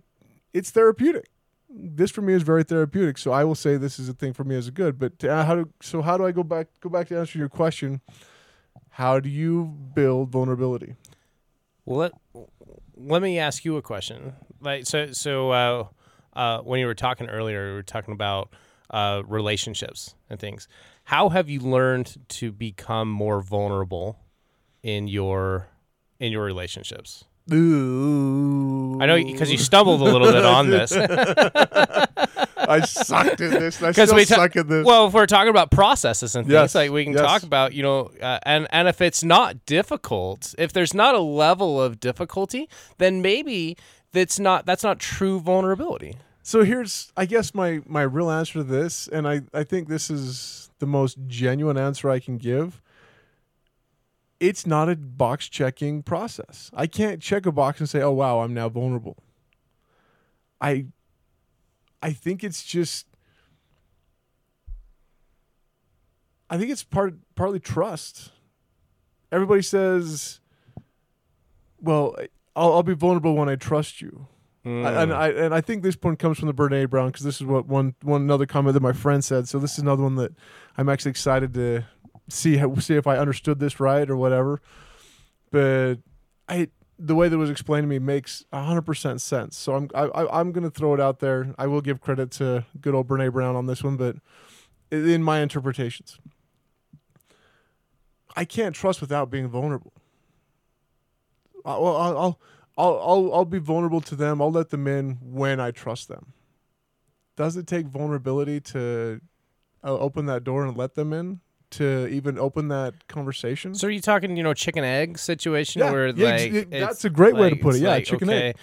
it's 0.53 0.71
therapeutic. 0.71 1.29
This 1.73 2.11
for 2.11 2.21
me 2.23 2.33
is 2.33 2.43
very 2.43 2.65
therapeutic. 2.65 3.17
So 3.17 3.31
I 3.31 3.45
will 3.45 3.55
say 3.55 3.77
this 3.77 3.99
is 4.01 4.09
a 4.09 4.13
thing 4.13 4.33
for 4.33 4.43
me 4.45 4.57
as 4.57 4.67
a 4.67 4.73
good. 4.73 4.99
But 4.99 5.23
uh, 5.25 5.45
how 5.45 5.55
do 5.55 5.69
so 5.81 6.03
how 6.03 6.17
do 6.19 6.27
I 6.27 6.33
go 6.33 6.43
back 6.43 6.67
go 6.81 6.89
back 6.91 7.09
to 7.09 7.19
answer 7.19 7.39
your 7.39 7.49
question? 7.49 8.01
How 8.95 9.21
do 9.21 9.29
you 9.29 9.65
build 9.95 10.31
vulnerability? 10.31 10.97
Well, 11.85 11.99
let 11.99 12.13
let 12.97 13.23
me 13.23 13.39
ask 13.39 13.65
you 13.65 13.77
a 13.77 13.83
question. 13.83 14.35
Like 14.61 14.87
so 14.87 15.13
so 15.13 15.51
uh, 15.51 15.87
uh, 16.35 16.59
when 16.61 16.81
you 16.81 16.87
were 16.87 16.95
talking 16.95 17.29
earlier, 17.29 17.69
we 17.69 17.75
were 17.75 17.83
talking 17.83 18.13
about 18.15 18.51
uh, 18.91 19.23
relationships 19.27 20.15
and 20.29 20.39
things. 20.39 20.69
How 21.05 21.29
have 21.31 21.49
you 21.49 21.61
learned 21.61 22.17
to 22.29 22.53
become 22.53 23.09
more 23.11 23.41
vulnerable 23.41 24.19
in 24.83 25.09
your 25.09 25.69
in 26.19 26.33
your 26.33 26.45
relationships? 26.45 27.25
Ooh. 27.53 28.99
I 29.01 29.07
know 29.07 29.17
because 29.17 29.51
you 29.51 29.59
stumbled 29.59 30.01
a 30.03 30.05
little 30.05 30.31
bit 30.31 30.45
on 30.45 30.69
this. 30.71 30.93
I 32.71 32.81
sucked 32.81 33.41
at 33.41 33.51
this. 33.51 33.83
I 33.83 33.93
still 34.07 34.15
we 34.15 34.25
ta- 34.25 34.37
suck 34.37 34.57
at 34.57 34.69
this. 34.69 34.85
well, 34.87 35.07
if 35.09 35.13
we're 35.13 35.27
talking 35.27 35.51
about 35.51 35.71
processes 35.71 36.35
and 36.37 36.47
things, 36.47 36.53
Yes, 36.53 36.75
like 36.75 36.91
we 36.91 37.05
can 37.05 37.13
yes. 37.13 37.23
talk 37.23 37.43
about, 37.43 37.73
you 37.75 37.83
know, 37.83 38.11
uh, 38.23 38.39
and 38.45 38.67
and 38.71 38.89
if 38.89 39.01
it's 39.01 39.23
not 39.25 39.67
difficult, 39.67 40.55
if 40.59 40.73
there's 40.73 40.95
not 40.95 41.15
a 41.15 41.21
level 41.21 41.81
of 41.83 42.01
difficulty, 42.01 42.69
then 42.99 43.21
maybe 43.23 43.77
that's 44.13 44.39
not 44.39 44.67
that's 44.67 44.83
not 44.83 44.99
true 44.99 45.41
vulnerability. 45.41 46.17
So 46.43 46.65
here's, 46.65 47.13
I 47.17 47.27
guess, 47.27 47.55
my 47.55 47.81
my 47.87 48.03
real 48.03 48.31
answer 48.31 48.55
to 48.55 48.65
this, 48.65 49.07
and 49.09 49.29
I 49.29 49.43
I 49.53 49.63
think 49.65 49.89
this 49.89 50.11
is 50.11 50.71
the 50.79 50.87
most 50.87 51.19
genuine 51.27 51.77
answer 51.77 52.09
I 52.11 52.19
can 52.19 52.39
give. 52.39 52.81
It's 54.41 54.67
not 54.67 54.89
a 54.89 54.97
box 54.97 55.49
checking 55.51 56.03
process. 56.03 56.71
I 56.73 56.87
can't 56.87 57.21
check 57.21 57.45
a 57.45 57.53
box 57.53 57.79
and 57.81 57.89
say, 57.89 58.01
"Oh 58.01 58.13
wow, 58.13 58.41
I'm 58.41 58.55
now 58.55 58.69
vulnerable." 58.71 59.17
I 60.63 60.87
I 62.03 62.13
think 62.13 62.43
it's 62.43 62.65
just 62.65 63.07
I 66.51 66.59
think 66.59 66.71
it's 66.71 66.83
part 66.83 67.15
partly 67.37 67.61
trust. 67.61 68.33
Everybody 69.31 69.63
says, 69.63 70.41
"Well, 71.81 72.17
I'll, 72.57 72.73
I'll 72.75 72.83
be 72.83 72.95
vulnerable 72.95 73.37
when 73.37 73.49
I 73.49 73.55
trust 73.55 74.01
you." 74.01 74.27
I, 74.65 74.69
hmm. 74.69 74.85
and 74.85 75.13
I 75.13 75.29
and 75.29 75.55
I 75.55 75.61
think 75.61 75.83
this 75.83 75.97
point 75.97 76.19
comes 76.19 76.39
from 76.39 76.49
the 76.49 76.55
Brene 76.55 76.91
Brown 76.91 77.09
because 77.09 77.25
this 77.25 77.41
is 77.41 77.47
what 77.47 77.67
one 77.67 77.95
one 78.03 78.23
another 78.23 78.47
comment 78.47 78.75
that 78.75 78.81
my 78.81 78.93
friend 78.93 79.25
said. 79.25 79.49
So 79.49 79.59
this 79.61 79.75
is 79.75 79.79
another 79.79 80.03
one 80.03 80.17
that 80.17 80.33
I'm 80.77 80.89
actually 80.89 81.13
excited 81.13 81.55
to 81.55 81.85
see 82.29 82.57
how, 82.57 82.75
see 82.77 82.97
if 82.97 83.07
I 83.07 83.17
understood 83.17 83.61
this 83.61 83.79
right 83.79 84.11
or 84.11 84.17
whatever. 84.17 84.61
But 85.53 85.99
I 86.49 86.69
the 87.03 87.15
way 87.15 87.29
that 87.29 87.39
was 87.39 87.51
explained 87.51 87.85
to 87.85 87.89
me 87.89 87.99
makes 87.99 88.45
hundred 88.53 88.83
percent 88.83 89.21
sense. 89.23 89.57
So 89.57 89.75
I'm 89.75 89.89
I, 89.95 90.27
I'm 90.31 90.53
gonna 90.53 90.71
throw 90.71 90.95
it 90.95 91.01
out 91.01 91.21
there. 91.21 91.55
I 91.59 91.67
will 91.67 91.81
give 91.81 92.01
credit 92.01 92.31
to 92.33 92.67
good 92.81 92.95
old 92.95 93.09
Brene 93.09 93.33
Brown 93.33 93.57
on 93.57 93.67
this 93.67 93.83
one, 93.83 93.97
but 93.97 94.17
in 94.91 95.23
my 95.23 95.41
interpretations, 95.41 96.19
I 98.37 98.45
can't 98.45 98.75
trust 98.75 99.01
without 99.01 99.31
being 99.31 99.49
vulnerable. 99.49 99.93
I'll, 101.65 101.87
I'll 101.87 102.39
I'll 102.77 102.99
I'll 102.99 103.35
I'll 103.35 103.45
be 103.45 103.59
vulnerable 103.59 104.01
to 104.03 104.15
them. 104.15 104.41
I'll 104.43 104.53
let 104.53 104.71
them 104.71 104.87
in 104.87 105.19
when 105.23 105.61
I 105.61 105.71
trust 105.71 106.09
them. 106.09 106.33
Does 107.37 107.57
it 107.57 107.67
take 107.67 107.87
vulnerability 107.87 108.61
to 108.61 109.21
uh, 109.83 109.99
open 109.99 110.27
that 110.27 110.45
door 110.45 110.65
and 110.67 110.77
let 110.77 110.95
them 110.95 111.13
in? 111.13 111.41
To 111.75 112.07
even 112.09 112.37
open 112.39 112.69
that 112.69 113.07
conversation? 113.07 113.75
So 113.77 113.87
are 113.87 113.91
you 113.91 114.01
talking, 114.01 114.37
you 114.37 114.43
know, 114.43 114.55
chicken 114.55 114.83
egg 114.83 115.19
situation 115.19 115.81
Yeah, 115.81 115.93
where 115.93 116.09
yeah, 116.09 116.31
like 116.31 116.53
it- 116.53 116.71
that's 116.71 117.05
a 117.05 117.11
great 117.11 117.37
way 117.37 117.49
to 117.51 117.57
put 117.57 117.77
it. 117.77 117.83
Yeah, 117.83 117.91
like, 117.91 118.05
chicken 118.07 118.29
okay, 118.29 118.49
egg. 118.49 118.57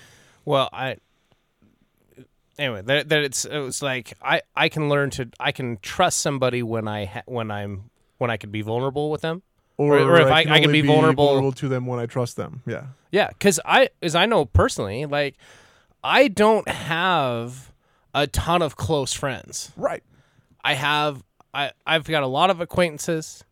Well, 0.44 0.68
I 0.74 0.98
anyway 2.60 2.82
that, 2.84 3.10
that 3.10 3.20
it's 3.24 3.46
it's 3.46 3.82
like 3.82 4.14
I 4.22 4.42
I 4.56 4.70
can 4.70 4.90
learn 4.90 5.10
to 5.12 5.30
I 5.40 5.52
can 5.52 5.78
trust 5.82 6.20
somebody 6.20 6.64
when 6.64 6.88
I 6.88 7.06
ha- 7.06 7.22
when 7.26 7.52
I'm 7.52 7.90
when 8.18 8.30
I 8.30 8.38
can 8.38 8.50
be 8.52 8.62
vulnerable 8.62 9.10
with 9.12 9.22
them. 9.22 9.42
or, 9.78 9.98
or 10.00 10.20
if 10.20 10.28
I- 10.28 10.44
can 10.44 10.52
I 10.52 10.60
can 10.60 10.68
only 10.70 10.82
be 10.82 10.88
vulnerable- 10.88 11.52
to 11.52 11.68
them 11.70 11.86
when 11.86 12.00
I 12.00 12.08
trust 12.08 12.36
them. 12.36 12.64
Yeah, 12.66 12.88
Yeah, 13.12 13.28
because 13.30 13.60
I, 13.64 13.90
as 14.02 14.16
I 14.16 14.26
know 14.26 14.44
personally, 14.46 15.06
like 15.06 15.36
I 16.04 16.28
don't 16.30 16.68
have 16.68 17.72
a 18.14 18.26
ton 18.28 18.62
of 18.64 18.76
close 18.76 19.14
friends. 19.14 19.72
right. 19.78 20.04
I 20.64 20.74
have, 20.74 21.24
I, 21.58 21.72
I've 21.88 22.04
got 22.04 22.22
a 22.22 22.28
lot 22.28 22.52
of 22.52 22.62
acquaintances. 22.62 23.44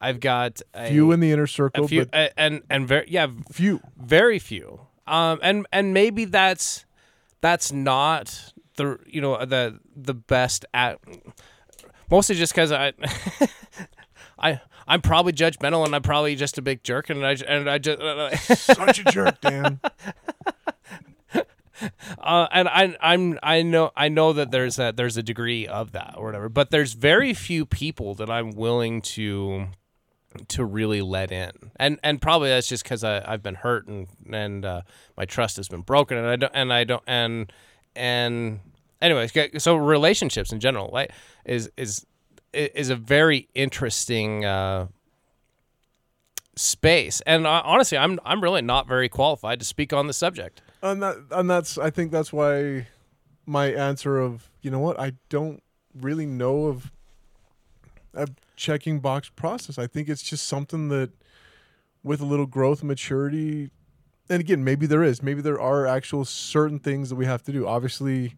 I've 0.00 0.20
got 0.20 0.62
a 0.74 0.90
Few 0.90 1.10
in 1.10 1.18
the 1.18 1.32
inner 1.32 1.48
circle, 1.48 1.86
a 1.86 1.88
few, 1.88 2.06
but 2.06 2.32
and 2.36 2.62
and 2.70 2.86
very, 2.86 3.06
yeah, 3.08 3.26
few. 3.50 3.80
very 4.00 4.38
few. 4.38 4.80
Um, 5.08 5.40
and 5.42 5.66
and 5.72 5.92
maybe 5.92 6.24
that's 6.24 6.86
that's 7.40 7.72
not 7.72 8.52
the 8.76 8.98
you 9.06 9.20
know 9.20 9.44
the 9.44 9.80
the 9.96 10.14
best 10.14 10.66
at 10.72 11.00
mostly 12.10 12.36
just 12.36 12.52
because 12.54 12.70
I. 12.70 12.92
I 14.40 14.60
I'm 14.86 15.02
probably 15.02 15.32
judgmental 15.32 15.84
and 15.84 15.94
I'm 15.94 16.02
probably 16.02 16.36
just 16.36 16.56
a 16.58 16.62
big 16.62 16.82
jerk 16.84 17.10
and 17.10 17.26
I 17.26 17.36
and 17.46 17.68
I 17.68 17.78
just 17.78 18.00
Such 18.64 19.00
a 19.00 19.04
jerk, 19.04 19.40
Dan. 19.40 19.80
Uh, 22.28 22.46
and 22.52 22.68
I 22.68 22.94
I'm 23.00 23.38
I 23.42 23.62
know 23.62 23.90
I 23.96 24.10
know 24.10 24.34
that 24.34 24.50
there's 24.50 24.78
a 24.78 24.92
there's 24.94 25.16
a 25.16 25.22
degree 25.22 25.66
of 25.66 25.92
that 25.92 26.14
or 26.18 26.26
whatever, 26.26 26.50
but 26.50 26.70
there's 26.70 26.92
very 26.92 27.32
few 27.32 27.64
people 27.64 28.14
that 28.16 28.28
I'm 28.28 28.50
willing 28.50 29.00
to 29.16 29.68
to 30.48 30.62
really 30.62 31.00
let 31.00 31.32
in, 31.32 31.52
and 31.76 31.98
and 32.04 32.20
probably 32.20 32.50
that's 32.50 32.68
just 32.68 32.82
because 32.82 33.02
I've 33.02 33.42
been 33.42 33.54
hurt 33.54 33.88
and 33.88 34.08
and 34.30 34.62
uh, 34.66 34.82
my 35.16 35.24
trust 35.24 35.56
has 35.56 35.68
been 35.68 35.80
broken, 35.80 36.18
and 36.18 36.26
I 36.26 36.36
don't 36.36 36.52
and 36.54 36.70
I 36.70 36.84
don't 36.84 37.02
and 37.06 37.50
and 37.96 38.60
anyways, 39.00 39.32
so 39.56 39.76
relationships 39.76 40.52
in 40.52 40.60
general, 40.60 40.90
like 40.92 41.10
is 41.46 41.70
is 41.78 42.04
is 42.52 42.90
a 42.90 42.96
very 42.96 43.48
interesting. 43.54 44.44
Uh, 44.44 44.88
space 46.56 47.20
and 47.20 47.46
uh, 47.46 47.62
honestly 47.64 47.96
i'm 47.96 48.18
i'm 48.24 48.42
really 48.42 48.60
not 48.60 48.88
very 48.88 49.08
qualified 49.08 49.60
to 49.60 49.64
speak 49.64 49.92
on 49.92 50.08
the 50.08 50.12
subject 50.12 50.60
and 50.82 51.02
that 51.02 51.16
and 51.30 51.48
that's 51.50 51.78
I 51.78 51.90
think 51.90 52.12
that's 52.12 52.32
why 52.32 52.86
my 53.46 53.66
answer 53.66 54.18
of 54.18 54.50
you 54.62 54.70
know 54.70 54.78
what 54.78 54.98
I 54.98 55.12
don't 55.28 55.62
really 55.94 56.26
know 56.26 56.66
of 56.66 56.92
a 58.14 58.28
checking 58.56 59.00
box 59.00 59.28
process. 59.28 59.78
I 59.78 59.86
think 59.86 60.08
it's 60.08 60.22
just 60.22 60.46
something 60.46 60.88
that 60.88 61.10
with 62.02 62.20
a 62.20 62.24
little 62.24 62.46
growth 62.46 62.82
maturity 62.82 63.70
and 64.30 64.40
again 64.40 64.62
maybe 64.62 64.86
there 64.86 65.02
is 65.02 65.22
maybe 65.22 65.40
there 65.40 65.60
are 65.60 65.86
actual 65.86 66.24
certain 66.24 66.78
things 66.78 67.08
that 67.08 67.16
we 67.16 67.26
have 67.26 67.42
to 67.44 67.52
do. 67.52 67.66
Obviously 67.66 68.34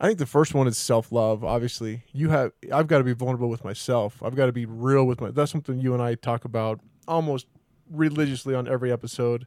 I 0.00 0.06
think 0.06 0.18
the 0.18 0.26
first 0.26 0.52
one 0.52 0.66
is 0.66 0.76
self-love. 0.76 1.44
Obviously, 1.44 2.02
you 2.12 2.30
have 2.30 2.50
I've 2.72 2.88
got 2.88 2.98
to 2.98 3.04
be 3.04 3.12
vulnerable 3.12 3.48
with 3.48 3.62
myself. 3.64 4.20
I've 4.20 4.34
got 4.34 4.46
to 4.46 4.52
be 4.52 4.66
real 4.66 5.04
with 5.04 5.20
my 5.20 5.30
That's 5.30 5.52
something 5.52 5.78
you 5.78 5.94
and 5.94 6.02
I 6.02 6.16
talk 6.16 6.44
about 6.44 6.80
almost 7.06 7.46
religiously 7.88 8.52
on 8.54 8.66
every 8.66 8.90
episode 8.90 9.46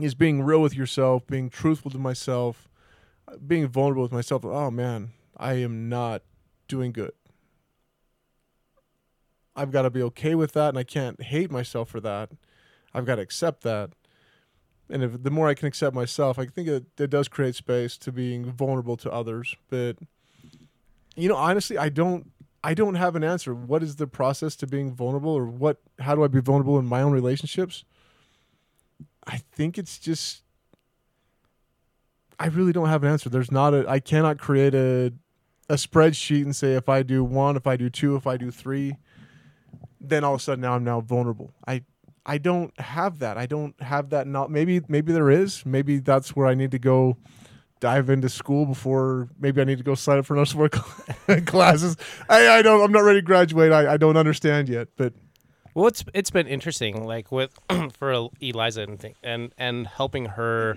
is 0.00 0.14
being 0.14 0.42
real 0.42 0.60
with 0.60 0.74
yourself, 0.74 1.26
being 1.26 1.50
truthful 1.50 1.90
to 1.90 1.98
myself, 1.98 2.68
being 3.46 3.66
vulnerable 3.68 4.02
with 4.02 4.12
myself. 4.12 4.44
Oh 4.44 4.70
man, 4.70 5.10
I 5.36 5.54
am 5.54 5.88
not 5.88 6.22
doing 6.68 6.92
good. 6.92 7.12
I've 9.56 9.72
got 9.72 9.82
to 9.82 9.90
be 9.90 10.02
okay 10.02 10.34
with 10.36 10.52
that, 10.52 10.68
and 10.68 10.78
I 10.78 10.84
can't 10.84 11.20
hate 11.20 11.50
myself 11.50 11.88
for 11.88 12.00
that. 12.00 12.30
I've 12.94 13.04
got 13.04 13.16
to 13.16 13.22
accept 13.22 13.62
that. 13.62 13.90
And 14.88 15.02
if 15.02 15.22
the 15.22 15.30
more 15.30 15.48
I 15.48 15.54
can 15.54 15.66
accept 15.66 15.94
myself, 15.94 16.38
I 16.38 16.46
think 16.46 16.68
it, 16.68 16.86
it 16.96 17.10
does 17.10 17.28
create 17.28 17.56
space 17.56 17.98
to 17.98 18.12
being 18.12 18.52
vulnerable 18.52 18.96
to 18.98 19.12
others. 19.12 19.56
But 19.68 19.96
you 21.16 21.28
know, 21.28 21.36
honestly, 21.36 21.76
I 21.76 21.88
don't. 21.88 22.30
I 22.64 22.74
don't 22.74 22.96
have 22.96 23.14
an 23.14 23.22
answer. 23.22 23.54
What 23.54 23.84
is 23.84 23.96
the 23.96 24.08
process 24.08 24.56
to 24.56 24.66
being 24.66 24.92
vulnerable, 24.92 25.32
or 25.32 25.46
what? 25.46 25.78
How 26.00 26.14
do 26.14 26.24
I 26.24 26.28
be 26.28 26.40
vulnerable 26.40 26.78
in 26.78 26.86
my 26.86 27.02
own 27.02 27.12
relationships? 27.12 27.84
I 29.28 29.42
think 29.52 29.78
it's 29.78 29.98
just 29.98 30.42
I 32.40 32.46
really 32.46 32.72
don't 32.72 32.88
have 32.88 33.04
an 33.04 33.10
answer. 33.10 33.28
There's 33.28 33.52
not 33.52 33.74
a 33.74 33.88
I 33.88 34.00
cannot 34.00 34.38
create 34.38 34.74
a 34.74 35.12
a 35.68 35.74
spreadsheet 35.74 36.42
and 36.42 36.56
say 36.56 36.74
if 36.74 36.88
I 36.88 37.02
do 37.02 37.22
one, 37.22 37.56
if 37.56 37.66
I 37.66 37.76
do 37.76 37.90
two, 37.90 38.16
if 38.16 38.26
I 38.26 38.38
do 38.38 38.50
three, 38.50 38.96
then 40.00 40.24
all 40.24 40.34
of 40.34 40.40
a 40.40 40.42
sudden 40.42 40.62
now 40.62 40.74
I'm 40.74 40.84
now 40.84 41.00
vulnerable. 41.00 41.52
I 41.66 41.84
I 42.24 42.38
don't 42.38 42.78
have 42.80 43.18
that. 43.18 43.36
I 43.36 43.46
don't 43.46 43.80
have 43.82 44.10
that 44.10 44.26
not 44.26 44.50
maybe 44.50 44.80
maybe 44.88 45.12
there 45.12 45.30
is. 45.30 45.66
Maybe 45.66 45.98
that's 45.98 46.34
where 46.34 46.46
I 46.46 46.54
need 46.54 46.70
to 46.70 46.78
go 46.78 47.18
dive 47.80 48.10
into 48.10 48.28
school 48.28 48.66
before 48.66 49.28
maybe 49.38 49.60
I 49.60 49.64
need 49.64 49.78
to 49.78 49.84
go 49.84 49.94
sign 49.94 50.18
up 50.18 50.26
for 50.26 50.34
another 50.34 50.56
work 51.28 51.46
classes. 51.46 51.96
I, 52.30 52.48
I 52.48 52.62
don't 52.62 52.82
I'm 52.82 52.92
not 52.92 53.00
ready 53.00 53.20
to 53.20 53.26
graduate. 53.26 53.72
I, 53.72 53.94
I 53.94 53.96
don't 53.98 54.16
understand 54.16 54.68
yet. 54.68 54.88
But 54.96 55.12
Well, 55.78 55.86
it's 55.86 56.04
it's 56.12 56.30
been 56.32 56.48
interesting, 56.48 57.04
like 57.04 57.30
with 57.30 57.56
for 57.92 58.30
Eliza 58.40 58.82
and 58.82 58.98
thing, 58.98 59.14
and 59.22 59.52
and 59.56 59.86
helping 59.86 60.24
her 60.24 60.76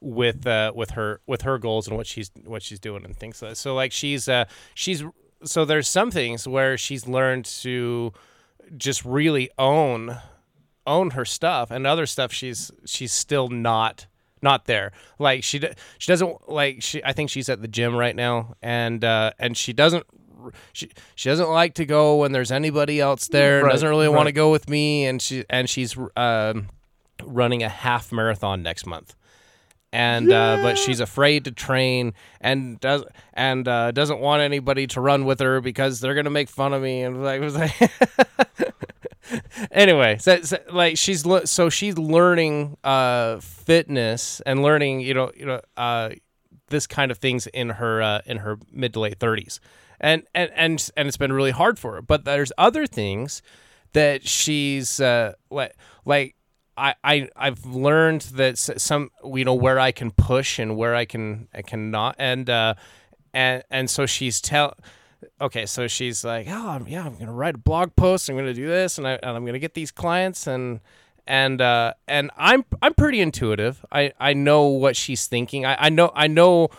with 0.00 0.44
uh 0.44 0.72
with 0.74 0.90
her 0.90 1.20
with 1.24 1.42
her 1.42 1.56
goals 1.56 1.86
and 1.86 1.96
what 1.96 2.08
she's 2.08 2.32
what 2.44 2.60
she's 2.60 2.80
doing 2.80 3.04
and 3.04 3.16
things 3.16 3.40
like. 3.40 3.54
So 3.54 3.76
like 3.76 3.92
she's 3.92 4.28
uh 4.28 4.46
she's 4.74 5.04
so 5.44 5.64
there's 5.64 5.86
some 5.86 6.10
things 6.10 6.48
where 6.48 6.76
she's 6.76 7.06
learned 7.06 7.44
to 7.62 8.12
just 8.76 9.04
really 9.04 9.50
own 9.56 10.18
own 10.84 11.10
her 11.10 11.24
stuff, 11.24 11.70
and 11.70 11.86
other 11.86 12.06
stuff 12.06 12.32
she's 12.32 12.72
she's 12.84 13.12
still 13.12 13.46
not 13.46 14.08
not 14.42 14.64
there. 14.64 14.90
Like 15.20 15.44
she 15.44 15.60
she 15.98 16.08
doesn't 16.08 16.50
like 16.50 16.82
she. 16.82 17.04
I 17.04 17.12
think 17.12 17.30
she's 17.30 17.48
at 17.48 17.62
the 17.62 17.68
gym 17.68 17.94
right 17.94 18.16
now, 18.16 18.56
and 18.60 19.04
uh, 19.04 19.30
and 19.38 19.56
she 19.56 19.72
doesn't. 19.72 20.06
She 20.72 20.90
she 21.14 21.28
doesn't 21.28 21.48
like 21.48 21.74
to 21.74 21.84
go 21.84 22.16
when 22.16 22.32
there's 22.32 22.50
anybody 22.50 23.00
else 23.00 23.28
there. 23.28 23.62
Right, 23.64 23.72
doesn't 23.72 23.88
really 23.88 24.08
want 24.08 24.26
to 24.26 24.32
go 24.32 24.50
with 24.50 24.68
me, 24.68 25.06
and 25.06 25.20
she 25.20 25.44
and 25.50 25.68
she's 25.68 25.96
um, 26.16 26.68
running 27.24 27.62
a 27.62 27.68
half 27.68 28.12
marathon 28.12 28.62
next 28.62 28.86
month. 28.86 29.14
And 29.92 30.30
uh, 30.30 30.58
but 30.62 30.78
she's 30.78 31.00
afraid 31.00 31.44
to 31.46 31.50
train 31.50 32.14
and 32.40 32.78
does 32.78 33.02
and 33.34 33.66
uh, 33.66 33.90
doesn't 33.90 34.20
want 34.20 34.40
anybody 34.40 34.86
to 34.88 35.00
run 35.00 35.24
with 35.24 35.40
her 35.40 35.60
because 35.60 35.98
they're 36.00 36.14
gonna 36.14 36.30
make 36.30 36.48
fun 36.48 36.72
of 36.72 36.82
me 36.82 37.02
and 37.02 37.24
like, 37.24 37.40
was 37.40 37.56
like 37.56 37.72
anyway, 39.72 40.16
so, 40.18 40.40
so, 40.42 40.58
like 40.70 40.96
she's 40.96 41.26
le- 41.26 41.46
so 41.46 41.68
she's 41.68 41.98
learning 41.98 42.76
uh 42.84 43.40
fitness 43.40 44.40
and 44.46 44.62
learning 44.62 45.00
you 45.00 45.12
know 45.12 45.32
you 45.36 45.44
know 45.44 45.60
uh 45.76 46.10
this 46.70 46.86
kind 46.86 47.10
of 47.10 47.18
things 47.18 47.46
in 47.48 47.70
her 47.70 48.00
uh, 48.00 48.20
in 48.24 48.38
her 48.38 48.58
mid 48.72 48.94
to 48.94 49.00
late 49.00 49.18
30s. 49.18 49.58
And 50.00 50.24
and 50.34 50.50
and 50.54 50.90
and 50.96 51.08
it's 51.08 51.16
been 51.16 51.32
really 51.32 51.50
hard 51.50 51.78
for 51.78 51.94
her. 51.94 52.02
But 52.02 52.24
there's 52.24 52.52
other 52.56 52.86
things 52.86 53.42
that 53.92 54.26
she's 54.26 55.00
uh 55.00 55.34
like 55.50 55.76
like 56.04 56.36
I, 56.76 56.94
I 57.04 57.28
I've 57.36 57.66
learned 57.66 58.22
that 58.34 58.56
some 58.56 59.10
you 59.24 59.44
know 59.44 59.54
where 59.54 59.78
I 59.78 59.92
can 59.92 60.10
push 60.10 60.58
and 60.58 60.76
where 60.76 60.94
I 60.94 61.04
can 61.04 61.48
I 61.54 61.62
cannot. 61.62 62.16
And 62.18 62.48
uh 62.48 62.74
and 63.34 63.62
and 63.70 63.90
so 63.90 64.06
she's 64.06 64.40
tell 64.40 64.74
okay 65.38 65.66
so 65.66 65.86
she's 65.86 66.24
like 66.24 66.46
oh 66.48 66.82
yeah 66.88 67.04
I'm 67.04 67.16
gonna 67.16 67.32
write 67.32 67.56
a 67.56 67.58
blog 67.58 67.94
post. 67.96 68.28
I'm 68.28 68.36
gonna 68.36 68.54
do 68.54 68.68
this 68.68 68.96
and, 68.96 69.06
I, 69.06 69.12
and 69.22 69.36
I'm 69.36 69.44
gonna 69.44 69.58
get 69.58 69.74
these 69.74 69.90
clients. 69.90 70.46
And 70.46 70.80
and 71.26 71.60
uh 71.60 71.92
and 72.08 72.30
I'm 72.38 72.64
I'm 72.80 72.94
pretty 72.94 73.20
intuitive. 73.20 73.84
I 73.92 74.12
I 74.18 74.32
know 74.32 74.66
what 74.68 74.96
she's 74.96 75.26
thinking. 75.26 75.66
I 75.66 75.76
I 75.78 75.88
know 75.90 76.10
I 76.14 76.26
know 76.26 76.70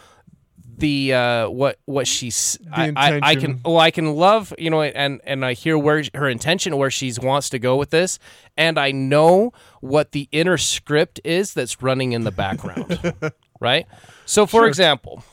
the 0.81 1.13
uh 1.13 1.49
what 1.49 1.79
what 1.85 2.05
she's 2.07 2.57
I, 2.73 2.91
I, 2.95 3.19
I 3.23 3.35
can 3.35 3.61
well 3.63 3.79
I 3.79 3.89
can 3.91 4.13
love 4.15 4.53
you 4.59 4.69
know 4.69 4.81
and 4.81 5.21
and 5.23 5.45
I 5.45 5.53
hear 5.53 5.77
where 5.77 6.03
her 6.13 6.27
intention 6.27 6.75
where 6.75 6.91
she's 6.91 7.19
wants 7.19 7.49
to 7.51 7.59
go 7.59 7.77
with 7.77 7.91
this 7.91 8.19
and 8.57 8.77
I 8.77 8.91
know 8.91 9.53
what 9.79 10.11
the 10.11 10.27
inner 10.33 10.57
script 10.57 11.21
is 11.23 11.53
that's 11.53 11.81
running 11.81 12.11
in 12.11 12.23
the 12.25 12.31
background 12.31 13.13
right 13.61 13.85
so 14.25 14.45
for 14.45 14.61
Sure. 14.61 14.67
example 14.67 15.23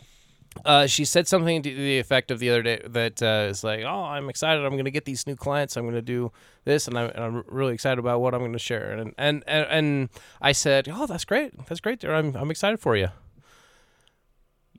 uh, 0.64 0.87
she 0.87 1.04
said 1.04 1.28
something 1.28 1.62
to 1.62 1.72
the 1.74 1.98
effect 1.98 2.30
of 2.30 2.40
the 2.40 2.50
other 2.50 2.62
day 2.62 2.82
that 2.84 3.22
uh, 3.22 3.46
is 3.48 3.62
like, 3.62 3.84
"Oh, 3.84 4.02
I'm 4.02 4.28
excited. 4.28 4.64
I'm 4.64 4.72
going 4.72 4.87
to 4.87 4.90
get 4.90 5.04
these 5.04 5.24
new 5.24 5.37
clients. 5.37 5.76
I'm 5.76 5.84
going 5.84 5.94
to 5.94 6.02
do 6.02 6.32
this, 6.64 6.88
and, 6.88 6.98
I, 6.98 7.04
and 7.04 7.22
I'm 7.22 7.44
really 7.46 7.74
excited 7.74 8.00
about 8.00 8.20
what 8.20 8.34
I'm 8.34 8.40
going 8.40 8.52
to 8.54 8.58
share." 8.58 8.90
And, 8.90 9.14
and 9.16 9.44
and 9.46 9.66
and 9.70 10.08
I 10.42 10.50
said, 10.50 10.88
"Oh, 10.92 11.06
that's 11.06 11.24
great. 11.24 11.52
That's 11.68 11.80
great. 11.80 12.04
I'm 12.04 12.34
I'm 12.34 12.50
excited 12.50 12.80
for 12.80 12.96
you." 12.96 13.08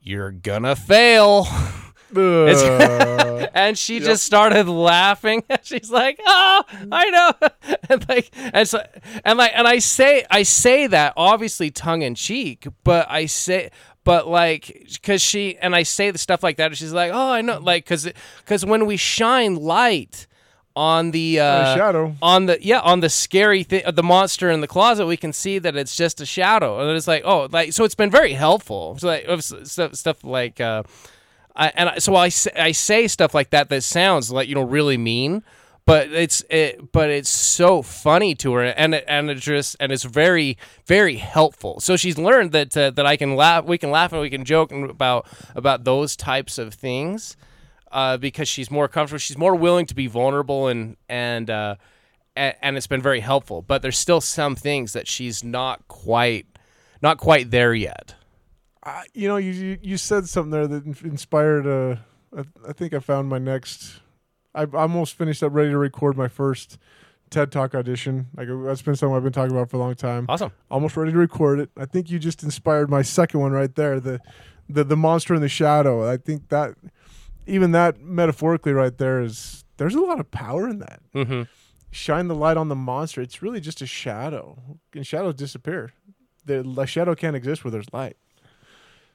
You're 0.02 0.32
gonna 0.32 0.76
fail. 0.76 1.48
Uh, 2.16 3.48
and 3.54 3.78
she 3.78 4.00
just 4.00 4.24
started 4.24 4.68
laughing. 4.68 5.44
She's 5.64 5.92
like, 5.92 6.20
"Oh, 6.26 6.64
I 6.92 7.10
know," 7.10 7.50
and 7.90 8.10
like, 8.10 8.32
and 8.36 8.68
so, 8.68 8.84
and 9.24 9.38
like, 9.38 9.52
and 9.54 9.68
I 9.68 9.80
say, 9.80 10.26
I 10.30 10.44
say 10.44 10.88
that 10.88 11.14
obviously 11.18 11.70
tongue 11.70 12.02
in 12.02 12.16
cheek, 12.16 12.68
but 12.84 13.10
I 13.10 13.26
say, 13.28 13.70
but 14.04 14.28
like, 14.28 14.88
because 14.94 15.22
she 15.22 15.58
and 15.58 15.76
I 15.76 15.84
say 15.84 16.12
the 16.12 16.18
stuff 16.18 16.42
like 16.42 16.58
that, 16.58 16.68
and 16.68 16.78
she's 16.78 16.94
like, 16.94 17.12
"Oh, 17.14 17.32
I 17.32 17.42
know," 17.42 17.60
like, 17.60 17.86
because 17.86 18.10
because 18.40 18.66
when 18.66 18.86
we 18.86 18.98
shine 18.98 19.56
light 19.56 20.28
on 20.76 21.12
the 21.12 21.40
uh, 21.40 21.76
shadow. 21.76 22.16
on 22.22 22.46
the 22.46 22.58
yeah 22.62 22.80
on 22.80 23.00
the 23.00 23.10
scary 23.10 23.64
thing 23.64 23.84
the 23.94 24.04
monster 24.04 24.50
in 24.50 24.62
the 24.62 24.68
closet 24.68 25.06
we 25.06 25.18
can 25.18 25.34
see 25.34 25.60
that 25.60 25.76
it's 25.76 25.96
just 25.96 26.22
a 26.22 26.26
shadow 26.26 26.80
and 26.80 26.96
it's 26.96 27.08
like 27.08 27.24
oh 27.26 27.48
like 27.52 27.74
so 27.74 27.84
it's 27.84 27.96
been 27.96 28.12
very 28.12 28.34
helpful 28.34 28.98
so 28.98 29.08
like 29.08 29.26
stuff, 29.42 29.96
stuff 29.96 30.24
like 30.24 30.62
uh 30.62 30.84
I, 31.56 31.72
and 31.76 31.90
I, 31.90 31.98
so 32.00 32.16
I 32.16 32.30
say, 32.30 32.52
I 32.56 32.72
say 32.72 33.08
stuff 33.08 33.34
like 33.34 33.50
that 33.50 33.68
that 33.70 33.84
sounds 33.84 34.32
like 34.32 34.48
you 34.48 34.56
know 34.56 34.62
really 34.64 34.98
mean, 34.98 35.44
but 35.86 36.10
it's 36.12 36.42
it, 36.50 36.92
but 36.94 37.10
it's 37.10 37.30
so 37.30 37.82
funny 37.82 38.34
to 38.36 38.54
her 38.54 38.64
and 38.64 38.96
it, 38.96 39.04
and 39.08 39.30
it's 39.30 39.42
just 39.42 39.76
and 39.80 39.92
it's 39.92 40.06
very 40.06 40.58
very 40.86 41.18
helpful. 41.18 41.82
So 41.82 41.98
she's 41.98 42.18
learned 42.18 42.54
that 42.54 42.78
uh, 42.78 42.92
that 42.92 43.06
I 43.06 43.18
can 43.18 43.36
laugh, 43.36 43.66
we 43.66 43.78
can 43.78 43.92
laugh 43.92 44.14
and 44.14 44.22
we 44.22 44.30
can 44.30 44.46
joke 44.46 44.72
about 44.72 45.28
about 45.54 45.84
those 45.84 46.16
types 46.16 46.58
of 46.58 46.74
things, 46.74 47.36
uh, 47.92 48.18
because 48.18 48.48
she's 48.48 48.70
more 48.70 48.88
comfortable. 48.88 49.20
She's 49.20 49.38
more 49.38 49.56
willing 49.56 49.86
to 49.88 49.96
be 49.96 50.08
vulnerable 50.08 50.68
and 50.68 50.98
and 51.08 51.50
uh, 51.50 51.76
and, 52.36 52.56
and 52.62 52.78
it's 52.78 52.88
been 52.88 53.02
very 53.02 53.20
helpful. 53.20 53.62
But 53.62 53.82
there's 53.82 53.98
still 53.98 54.22
some 54.22 54.56
things 54.56 54.94
that 54.94 55.08
she's 55.08 55.44
not 55.44 55.88
quite 55.88 56.46
not 57.02 57.18
quite 57.18 57.52
there 57.52 57.74
yet. 57.74 58.16
I, 58.84 59.04
you 59.14 59.28
know, 59.28 59.38
you, 59.38 59.78
you 59.82 59.98
said 59.98 60.28
something 60.28 60.52
there 60.52 60.68
that 60.68 61.02
inspired. 61.04 61.68
Uh, 61.68 61.98
I, 62.36 62.70
I 62.70 62.74
think 62.74 62.94
I 62.94 63.00
found 63.00 63.30
my 63.30 63.40
next. 63.40 64.00
I 64.56 64.64
I 64.64 64.68
almost 64.74 65.16
finished 65.16 65.44
up, 65.44 65.54
ready 65.54 65.70
to 65.70 65.78
record 65.78 66.18
my 66.18 66.28
first 66.28 66.78
TED 67.30 67.52
Talk 67.52 67.76
audition. 67.76 68.28
Like 68.36 68.48
that's 68.66 68.82
been 68.82 68.96
something 68.96 69.16
I've 69.16 69.24
been 69.24 69.34
talking 69.34 69.56
about 69.56 69.70
for 69.70 69.78
a 69.78 69.80
long 69.80 69.96
time. 69.96 70.26
Awesome. 70.30 70.52
Almost 70.72 70.98
ready 70.98 71.12
to 71.12 71.18
record 71.18 71.60
it. 71.60 71.70
I 71.78 71.86
think 71.86 72.10
you 72.10 72.20
just 72.20 72.44
inspired 72.44 72.90
my 72.90 73.02
second 73.02 73.40
one 73.40 73.52
right 73.52 73.74
there. 73.76 74.00
The 74.00 74.20
the 74.68 74.84
the 74.84 74.98
monster 74.98 75.36
in 75.36 75.42
the 75.42 75.50
shadow. 75.50 76.10
I 76.10 76.18
think 76.18 76.50
that 76.50 76.76
even 77.48 77.72
that 77.72 78.02
metaphorically 78.02 78.74
right 78.74 78.98
there 78.98 79.22
is 79.22 79.64
there's 79.78 79.96
a 79.96 80.02
lot 80.02 80.20
of 80.20 80.30
power 80.32 80.68
in 80.68 80.80
that. 80.80 81.00
Mm-hmm. 81.16 81.44
Shine 81.92 82.28
the 82.28 82.36
light 82.36 82.58
on 82.58 82.68
the 82.70 82.76
monster. 82.76 83.22
It's 83.22 83.42
really 83.42 83.60
just 83.60 83.82
a 83.82 83.88
shadow, 83.88 84.62
and 84.94 85.06
shadows 85.08 85.36
disappear. 85.36 85.92
The, 86.46 86.86
shadow 86.86 87.16
can't 87.16 87.36
exist 87.36 87.64
where 87.64 87.72
there's 87.72 87.92
light. 87.94 88.18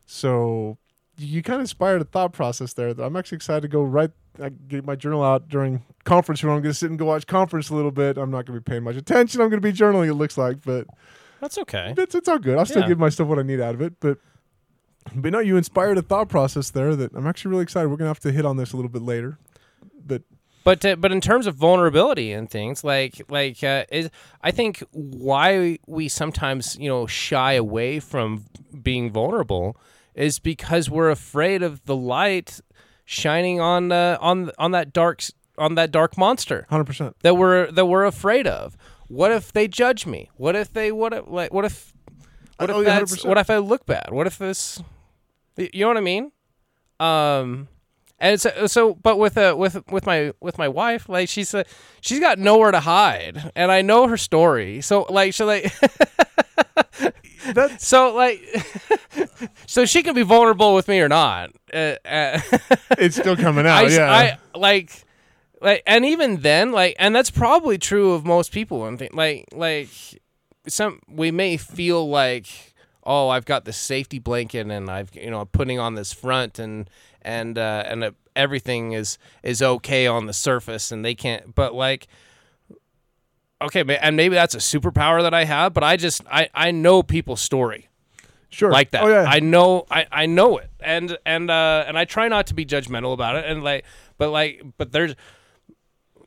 So 0.06 0.78
you 1.16 1.42
kind 1.42 1.56
of 1.56 1.60
inspired 1.62 2.00
a 2.00 2.04
thought 2.04 2.32
process 2.32 2.72
there. 2.72 2.88
I'm 2.88 3.16
actually 3.16 3.36
excited 3.36 3.62
to 3.62 3.68
go 3.68 3.82
write, 3.82 4.10
I 4.42 4.48
get 4.48 4.84
my 4.84 4.96
journal 4.96 5.22
out 5.22 5.48
during 5.48 5.82
conference 6.04 6.42
room. 6.42 6.54
I'm 6.56 6.62
going 6.62 6.72
to 6.72 6.78
sit 6.78 6.90
and 6.90 6.98
go 6.98 7.06
watch 7.06 7.26
conference 7.26 7.70
a 7.70 7.74
little 7.74 7.90
bit. 7.92 8.18
I'm 8.18 8.30
not 8.30 8.46
going 8.46 8.56
to 8.58 8.60
be 8.60 8.70
paying 8.70 8.82
much 8.82 8.96
attention. 8.96 9.40
I'm 9.40 9.48
going 9.48 9.62
to 9.62 9.66
be 9.68 9.76
journaling. 9.76 10.08
It 10.08 10.14
looks 10.14 10.36
like, 10.36 10.62
but 10.64 10.86
That's 11.40 11.58
okay. 11.58 11.94
it's 11.96 12.14
it's 12.14 12.28
all 12.28 12.38
good. 12.38 12.58
I'll 12.58 12.66
still 12.66 12.82
Yeah. 12.82 12.88
give 12.88 12.98
myself 12.98 13.28
what 13.28 13.38
I 13.38 13.42
need 13.42 13.60
out 13.60 13.74
of 13.74 13.80
it. 13.80 13.94
But 14.00 14.18
but 15.14 15.32
no, 15.32 15.38
you 15.40 15.56
inspired 15.56 15.98
a 15.98 16.02
thought 16.02 16.28
process 16.28 16.70
there 16.70 16.96
that 16.96 17.12
I'm 17.14 17.26
actually 17.26 17.50
really 17.50 17.62
excited. 17.62 17.88
We're 17.88 17.96
going 17.96 18.06
to 18.06 18.10
have 18.10 18.20
to 18.20 18.32
hit 18.32 18.44
on 18.44 18.56
this 18.56 18.72
a 18.72 18.76
little 18.76 18.90
bit 18.90 19.02
later. 19.02 19.38
But 20.06 20.22
but 20.64 21.00
but 21.00 21.12
in 21.12 21.20
terms 21.20 21.46
of 21.46 21.54
vulnerability 21.54 22.32
and 22.32 22.50
things 22.50 22.82
like 22.82 23.20
like 23.28 23.62
uh, 23.62 23.84
is 23.92 24.10
I 24.42 24.50
think 24.50 24.82
why 24.92 25.78
we 25.86 26.08
sometimes 26.08 26.76
you 26.78 26.88
know 26.88 27.06
shy 27.06 27.52
away 27.52 28.00
from 28.00 28.46
being 28.82 29.10
vulnerable 29.10 29.76
is 30.14 30.38
because 30.38 30.88
we're 30.88 31.10
afraid 31.10 31.62
of 31.62 31.84
the 31.84 31.96
light 31.96 32.60
shining 33.04 33.60
on 33.60 33.92
uh, 33.92 34.16
on 34.20 34.50
on 34.58 34.70
that 34.72 34.92
dark 34.92 35.22
on 35.58 35.74
that 35.76 35.90
dark 35.90 36.16
monster 36.18 36.66
100%. 36.70 37.14
that 37.22 37.36
we're 37.36 37.70
that 37.70 37.86
we're 37.86 38.04
afraid 38.04 38.46
of. 38.46 38.76
What 39.08 39.32
if 39.32 39.52
they 39.52 39.68
judge 39.68 40.06
me? 40.06 40.30
What 40.36 40.56
if 40.56 40.72
they 40.72 40.90
what 40.90 41.12
if 41.12 41.28
like 41.28 41.52
what 41.52 41.64
if 41.66 41.92
what 42.58 42.70
Oh, 42.70 42.80
if 42.80 43.24
what 43.24 43.36
if 43.36 43.50
I 43.50 43.58
look 43.58 43.84
bad? 43.84 44.08
What 44.10 44.26
if 44.26 44.38
this 44.38 44.80
you 45.56 45.80
know 45.80 45.88
what 45.88 45.96
I 45.96 46.00
mean? 46.00 46.32
Um 47.00 47.68
and 48.20 48.40
so, 48.40 48.66
so 48.66 48.94
but 48.94 49.18
with 49.18 49.36
uh, 49.36 49.54
with 49.58 49.82
with 49.90 50.06
my 50.06 50.32
with 50.40 50.56
my 50.56 50.68
wife 50.68 51.08
like 51.08 51.28
she's 51.28 51.52
uh, 51.54 51.64
she's 52.00 52.20
got 52.20 52.38
nowhere 52.38 52.70
to 52.70 52.80
hide 52.80 53.52
and 53.56 53.70
I 53.72 53.82
know 53.82 54.06
her 54.08 54.16
story. 54.16 54.80
So 54.80 55.06
like 55.10 55.34
so 55.34 55.46
like 55.46 55.72
That's 57.52 57.86
so 57.86 58.14
like 58.14 58.42
so 59.66 59.84
she 59.84 60.02
can 60.02 60.14
be 60.14 60.22
vulnerable 60.22 60.74
with 60.74 60.88
me 60.88 61.00
or 61.00 61.08
not. 61.08 61.50
Uh, 61.72 61.96
uh, 62.04 62.40
it's 62.98 63.16
still 63.16 63.36
coming 63.36 63.66
out. 63.66 63.84
I, 63.84 63.88
yeah. 63.88 64.38
I 64.54 64.58
like 64.58 65.04
like 65.60 65.82
and 65.86 66.04
even 66.04 66.40
then 66.40 66.72
like 66.72 66.96
and 66.98 67.14
that's 67.14 67.30
probably 67.30 67.78
true 67.78 68.12
of 68.12 68.24
most 68.24 68.52
people 68.52 68.86
and 68.86 68.98
thi- 68.98 69.10
like 69.12 69.46
like 69.52 69.88
some 70.66 71.00
we 71.08 71.30
may 71.30 71.56
feel 71.56 72.08
like 72.08 72.73
oh 73.04 73.28
I've 73.28 73.44
got 73.44 73.64
this 73.64 73.76
safety 73.76 74.18
blanket 74.18 74.66
and 74.66 74.90
I've 74.90 75.14
you 75.14 75.30
know 75.30 75.40
I'm 75.40 75.46
putting 75.46 75.78
on 75.78 75.94
this 75.94 76.12
front 76.12 76.58
and 76.58 76.88
and 77.22 77.58
uh, 77.58 77.84
and 77.86 78.04
uh, 78.04 78.10
everything 78.36 78.92
is 78.92 79.18
is 79.42 79.62
okay 79.62 80.06
on 80.06 80.26
the 80.26 80.32
surface 80.32 80.92
and 80.92 81.04
they 81.04 81.14
can't 81.14 81.54
but 81.54 81.74
like 81.74 82.06
okay 83.62 83.84
and 84.00 84.16
maybe 84.16 84.34
that's 84.34 84.54
a 84.54 84.58
superpower 84.58 85.22
that 85.22 85.34
I 85.34 85.44
have 85.44 85.72
but 85.72 85.84
I 85.84 85.96
just 85.96 86.22
I 86.30 86.48
I 86.54 86.70
know 86.70 87.02
people's 87.02 87.40
story 87.40 87.88
sure. 88.54 88.70
like 88.70 88.90
that. 88.90 89.02
Oh, 89.02 89.08
yeah. 89.08 89.24
I 89.28 89.40
know 89.40 89.86
I, 89.90 90.06
I 90.10 90.26
know 90.26 90.58
it. 90.58 90.70
And 90.80 91.16
and 91.26 91.50
uh 91.50 91.84
and 91.86 91.98
I 91.98 92.04
try 92.04 92.28
not 92.28 92.46
to 92.48 92.54
be 92.54 92.64
judgmental 92.64 93.12
about 93.12 93.36
it 93.36 93.44
and 93.46 93.62
like 93.62 93.84
but 94.18 94.30
like 94.30 94.62
but 94.76 94.92
there's 94.92 95.14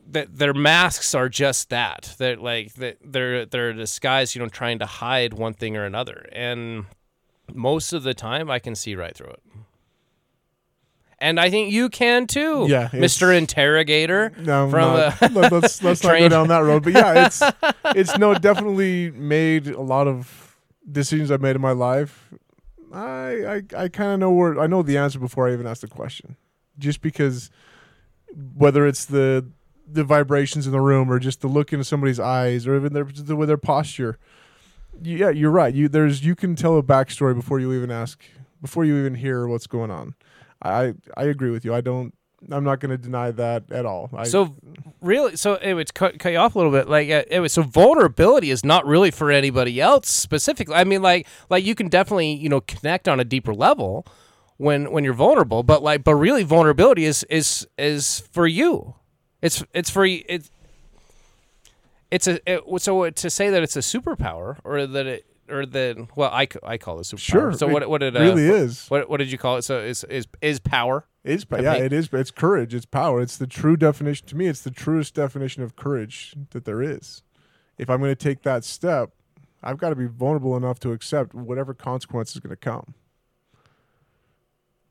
that 0.09 0.37
their 0.37 0.53
masks 0.53 1.13
are 1.13 1.29
just 1.29 1.69
that. 1.69 2.15
They're 2.17 2.37
like 2.37 2.73
that 2.75 2.97
they're 3.03 3.45
they're 3.45 3.69
a 3.69 3.73
disguise, 3.73 4.35
you 4.35 4.41
know, 4.41 4.47
trying 4.49 4.79
to 4.79 4.85
hide 4.85 5.33
one 5.33 5.53
thing 5.53 5.75
or 5.77 5.83
another. 5.85 6.27
And 6.31 6.85
most 7.53 7.93
of 7.93 8.03
the 8.03 8.13
time 8.13 8.49
I 8.49 8.59
can 8.59 8.75
see 8.75 8.95
right 8.95 9.15
through 9.15 9.31
it. 9.31 9.43
And 11.19 11.39
I 11.39 11.49
think 11.49 11.71
you 11.71 11.89
can 11.89 12.27
too. 12.27 12.67
Yeah, 12.69 12.89
Mr. 12.89 13.35
Interrogator. 13.35 14.31
No, 14.37 14.69
from 14.69 14.93
not. 14.93 15.21
uh, 15.23 15.29
Let- 15.31 15.51
let's 15.51 15.81
let's 15.83 16.03
not 16.03 16.19
go 16.19 16.29
down 16.29 16.47
that 16.49 16.59
road. 16.59 16.83
But 16.83 16.93
yeah, 16.93 17.25
it's 17.25 17.41
it's 17.95 18.17
no 18.19 18.35
definitely 18.35 19.09
made 19.11 19.67
a 19.67 19.81
lot 19.81 20.07
of 20.07 20.55
decisions 20.89 21.31
I've 21.31 21.41
made 21.41 21.55
in 21.55 21.61
my 21.61 21.71
life. 21.71 22.29
I 22.93 23.01
I, 23.01 23.61
I 23.75 23.87
kind 23.89 24.11
of 24.11 24.19
know 24.19 24.31
where 24.31 24.59
I 24.59 24.67
know 24.67 24.83
the 24.83 24.97
answer 24.97 25.17
before 25.17 25.49
I 25.49 25.53
even 25.53 25.65
ask 25.65 25.81
the 25.81 25.87
question, 25.87 26.35
just 26.77 27.01
because 27.01 27.49
whether 28.55 28.85
it's 28.85 29.05
the 29.05 29.43
the 29.89 30.03
vibrations 30.03 30.65
in 30.65 30.71
the 30.71 30.81
room 30.81 31.11
or 31.11 31.19
just 31.19 31.41
the 31.41 31.47
look 31.47 31.71
into 31.71 31.85
somebody's 31.85 32.19
eyes 32.19 32.67
or 32.67 32.75
even 32.75 32.93
their 32.93 33.05
the, 33.05 33.35
with 33.35 33.47
their 33.47 33.57
posture. 33.57 34.17
Yeah, 35.01 35.29
you're 35.29 35.51
right. 35.51 35.73
You 35.73 35.87
there's 35.87 36.25
you 36.25 36.35
can 36.35 36.55
tell 36.55 36.77
a 36.77 36.83
backstory 36.83 37.35
before 37.35 37.59
you 37.59 37.73
even 37.73 37.91
ask 37.91 38.23
before 38.61 38.85
you 38.85 38.97
even 38.97 39.15
hear 39.15 39.47
what's 39.47 39.67
going 39.67 39.91
on. 39.91 40.15
I 40.61 40.95
I 41.15 41.23
agree 41.23 41.51
with 41.51 41.63
you. 41.63 41.73
I 41.73 41.81
don't. 41.81 42.13
I'm 42.51 42.63
not 42.63 42.79
going 42.79 42.91
to 42.91 42.99
deny 42.99 43.31
that 43.31 43.71
at 43.71 43.85
all. 43.87 44.11
I, 44.13 44.23
So 44.25 44.55
really, 45.01 45.35
so 45.35 45.55
it 45.55 45.73
would 45.73 45.91
cut, 45.95 46.19
cut 46.19 46.31
you 46.31 46.37
off 46.37 46.53
a 46.53 46.59
little 46.59 46.71
bit. 46.71 46.87
Like, 46.87 47.09
uh, 47.09 47.23
it 47.31 47.39
was 47.39 47.51
so 47.53 47.63
vulnerability 47.63 48.51
is 48.51 48.63
not 48.63 48.85
really 48.85 49.09
for 49.09 49.31
anybody 49.31 49.81
else 49.81 50.07
specifically. 50.07 50.75
I 50.75 50.83
mean, 50.83 51.01
like, 51.01 51.25
like 51.49 51.65
you 51.65 51.73
can 51.73 51.87
definitely 51.89 52.33
you 52.33 52.47
know 52.47 52.61
connect 52.61 53.07
on 53.07 53.19
a 53.19 53.25
deeper 53.25 53.55
level 53.55 54.05
when 54.57 54.91
when 54.91 55.03
you're 55.03 55.13
vulnerable, 55.13 55.63
but 55.63 55.81
like, 55.81 56.03
but 56.03 56.15
really, 56.15 56.43
vulnerability 56.43 57.05
is 57.05 57.23
is 57.23 57.67
is 57.77 58.19
for 58.31 58.45
you. 58.45 58.95
It's 59.41 59.63
it's 59.73 59.89
for 59.89 60.05
it's 60.05 60.49
it's 62.09 62.27
a 62.27 62.39
it, 62.51 62.63
so 62.81 63.09
to 63.09 63.29
say 63.29 63.49
that 63.49 63.63
it's 63.63 63.75
a 63.75 63.79
superpower 63.79 64.57
or 64.63 64.87
that 64.87 65.05
it 65.05 65.25
or 65.49 65.65
that 65.65 66.07
well 66.15 66.31
I, 66.31 66.47
I 66.63 66.77
call 66.77 66.99
it 66.99 67.03
superpower. 67.03 67.19
Sure. 67.19 67.53
So 67.53 67.69
it 67.69 67.73
what 67.73 67.89
what 67.89 67.99
did 67.99 68.17
uh, 68.17 68.21
really 68.21 68.47
is. 68.47 68.87
what 68.87 69.09
what 69.09 69.17
did 69.17 69.31
you 69.31 69.37
call 69.37 69.57
it? 69.57 69.63
So 69.63 69.79
is 69.79 70.03
is 70.05 70.27
is 70.41 70.59
power? 70.59 71.05
It's 71.23 71.45
I 71.51 71.59
yeah, 71.59 71.73
it 71.73 71.91
is. 71.91 72.09
It's 72.13 72.31
courage. 72.31 72.73
It's 72.73 72.85
power. 72.85 73.19
It's 73.21 73.37
the 73.37 73.47
true 73.47 73.75
definition 73.75 74.25
to 74.27 74.35
me. 74.37 74.47
It's 74.47 74.61
the 74.61 74.71
truest 74.71 75.13
definition 75.13 75.61
of 75.61 75.75
courage 75.75 76.33
that 76.51 76.63
there 76.63 76.81
is. 76.81 77.21
If 77.77 77.89
I'm 77.89 77.99
going 77.99 78.11
to 78.11 78.15
take 78.15 78.43
that 78.43 78.63
step, 78.63 79.11
I've 79.61 79.77
got 79.77 79.89
to 79.89 79.95
be 79.95 80.07
vulnerable 80.07 80.55
enough 80.55 80.79
to 80.79 80.91
accept 80.91 81.33
whatever 81.33 81.73
consequence 81.73 82.33
is 82.33 82.39
going 82.39 82.51
to 82.51 82.55
come. 82.55 82.93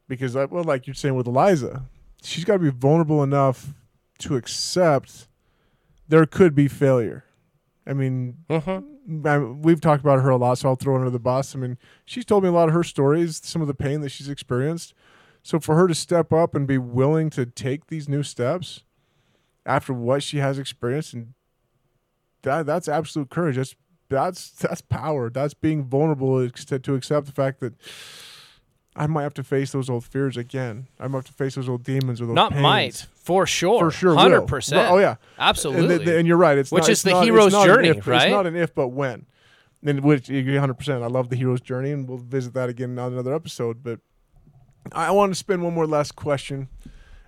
Because, 0.08 0.36
I, 0.36 0.44
well, 0.44 0.62
like 0.62 0.86
you're 0.86 0.94
saying 0.94 1.14
with 1.14 1.26
Eliza, 1.26 1.86
she's 2.22 2.44
got 2.44 2.54
to 2.54 2.58
be 2.58 2.70
vulnerable 2.70 3.22
enough 3.22 3.74
to 4.18 4.36
accept 4.36 5.28
there 6.08 6.26
could 6.26 6.54
be 6.54 6.68
failure. 6.68 7.24
I 7.86 7.92
mean, 7.92 8.38
Mm-hmm. 8.48 9.26
I, 9.26 9.38
we've 9.38 9.80
talked 9.80 10.00
about 10.02 10.20
her 10.22 10.30
a 10.30 10.36
lot, 10.36 10.58
so 10.58 10.68
I'll 10.68 10.76
throw 10.76 10.94
her 10.94 11.00
under 11.00 11.10
the 11.10 11.20
bus. 11.20 11.54
I 11.54 11.58
mean, 11.58 11.78
she's 12.04 12.24
told 12.24 12.42
me 12.42 12.48
a 12.48 12.52
lot 12.52 12.68
of 12.68 12.74
her 12.74 12.82
stories, 12.82 13.40
some 13.44 13.62
of 13.62 13.68
the 13.68 13.74
pain 13.74 14.00
that 14.00 14.08
she's 14.10 14.28
experienced. 14.28 14.94
So 15.42 15.60
for 15.60 15.76
her 15.76 15.86
to 15.86 15.94
step 15.94 16.32
up 16.32 16.56
and 16.56 16.66
be 16.66 16.78
willing 16.78 17.30
to 17.30 17.46
take 17.46 17.86
these 17.86 18.08
new 18.08 18.24
steps 18.24 18.82
after 19.64 19.92
what 19.92 20.24
she 20.24 20.38
has 20.38 20.58
experienced, 20.58 21.14
and 21.14 21.34
that 22.42 22.66
that's 22.66 22.88
absolute 22.88 23.30
courage. 23.30 23.54
That's 23.56 23.76
that's 24.08 24.50
that's 24.50 24.80
power. 24.80 25.30
That's 25.30 25.54
being 25.54 25.84
vulnerable 25.84 26.48
to 26.48 26.94
accept 26.94 27.26
the 27.26 27.32
fact 27.32 27.60
that 27.60 27.74
I 28.98 29.06
might 29.06 29.24
have 29.24 29.34
to 29.34 29.44
face 29.44 29.72
those 29.72 29.90
old 29.90 30.04
fears 30.04 30.38
again. 30.38 30.88
I 30.98 31.06
might 31.06 31.18
have 31.18 31.24
to 31.26 31.32
face 31.34 31.54
those 31.54 31.68
old 31.68 31.84
demons 31.84 32.20
or 32.20 32.26
those 32.26 32.34
Not 32.34 32.52
pains. 32.52 32.62
might 32.62 33.06
for 33.14 33.46
sure, 33.46 33.78
for 33.78 33.90
sure, 33.90 34.14
hundred 34.16 34.42
percent. 34.46 34.90
Oh 34.90 34.98
yeah, 34.98 35.16
absolutely. 35.38 35.96
and, 35.96 36.08
and 36.08 36.26
you're 36.28 36.36
right. 36.38 36.56
It's 36.56 36.72
Which 36.72 36.82
not, 36.84 36.90
is 36.90 36.98
it's 36.98 37.02
the 37.02 37.10
not- 37.10 37.24
hero's 37.24 37.52
journey, 37.52 37.88
if- 37.88 38.06
right? 38.06 38.22
It's 38.22 38.30
not 38.32 38.46
an 38.46 38.56
if, 38.56 38.74
but 38.74 38.88
when. 38.88 39.26
And 39.84 40.00
which 40.00 40.28
you 40.30 40.42
100. 40.52 40.74
percent 40.74 41.02
I 41.04 41.06
love 41.08 41.28
the 41.28 41.36
hero's 41.36 41.60
journey, 41.60 41.90
and 41.92 42.08
we'll 42.08 42.18
visit 42.18 42.54
that 42.54 42.68
again 42.70 42.98
on 42.98 43.12
another 43.12 43.34
episode. 43.34 43.82
But 43.84 44.00
I 44.92 45.10
want 45.10 45.30
to 45.32 45.34
spin 45.36 45.60
one 45.62 45.74
more 45.74 45.86
last 45.86 46.16
question, 46.16 46.68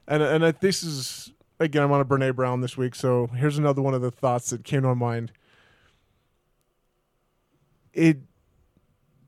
and 0.08 0.22
and 0.22 0.44
I, 0.46 0.52
this 0.52 0.82
is 0.82 1.32
again 1.60 1.82
I'm 1.82 1.92
on 1.92 2.00
a 2.00 2.04
Brene 2.06 2.34
Brown 2.34 2.62
this 2.62 2.76
week, 2.78 2.94
so 2.94 3.26
here's 3.36 3.58
another 3.58 3.82
one 3.82 3.92
of 3.94 4.00
the 4.00 4.10
thoughts 4.10 4.48
that 4.50 4.64
came 4.64 4.80
to 4.82 4.88
my 4.88 4.94
mind. 4.94 5.32
It, 7.92 8.18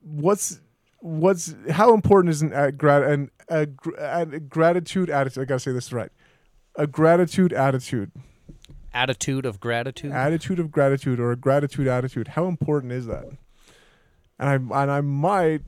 what's 0.03 0.61
what's 1.01 1.55
how 1.71 1.93
important 1.95 2.31
is 2.31 2.43
an 2.43 2.53
a, 2.53 2.71
grat, 2.73 3.03
an, 3.03 3.31
a, 3.49 3.67
gr- 3.67 3.97
a 3.99 4.27
gratitude 4.41 5.11
attitude? 5.11 5.43
I 5.43 5.45
gotta 5.45 5.61
say 5.61 5.73
this 5.73 5.93
right. 5.93 6.11
A 6.77 6.87
gratitude 6.87 7.53
attitude 7.53 8.13
attitude 8.93 9.47
of 9.47 9.61
gratitude. 9.61 10.11
attitude 10.13 10.59
of 10.59 10.71
gratitude 10.71 11.21
or 11.21 11.31
a 11.31 11.37
gratitude 11.37 11.87
attitude 11.87 12.27
how 12.29 12.47
important 12.47 12.93
is 12.93 13.07
that 13.07 13.25
and 14.37 14.49
i 14.49 14.55
and 14.83 14.91
i 14.91 15.01
might 15.01 15.63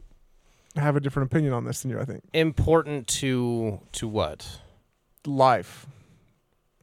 have 0.74 0.96
a 0.96 1.00
different 1.00 1.30
opinion 1.30 1.52
on 1.52 1.64
this 1.64 1.82
than 1.82 1.90
you 1.92 2.00
i 2.00 2.04
think 2.04 2.24
Important 2.32 3.06
to 3.08 3.78
to 3.92 4.08
what? 4.08 4.60
life 5.24 5.86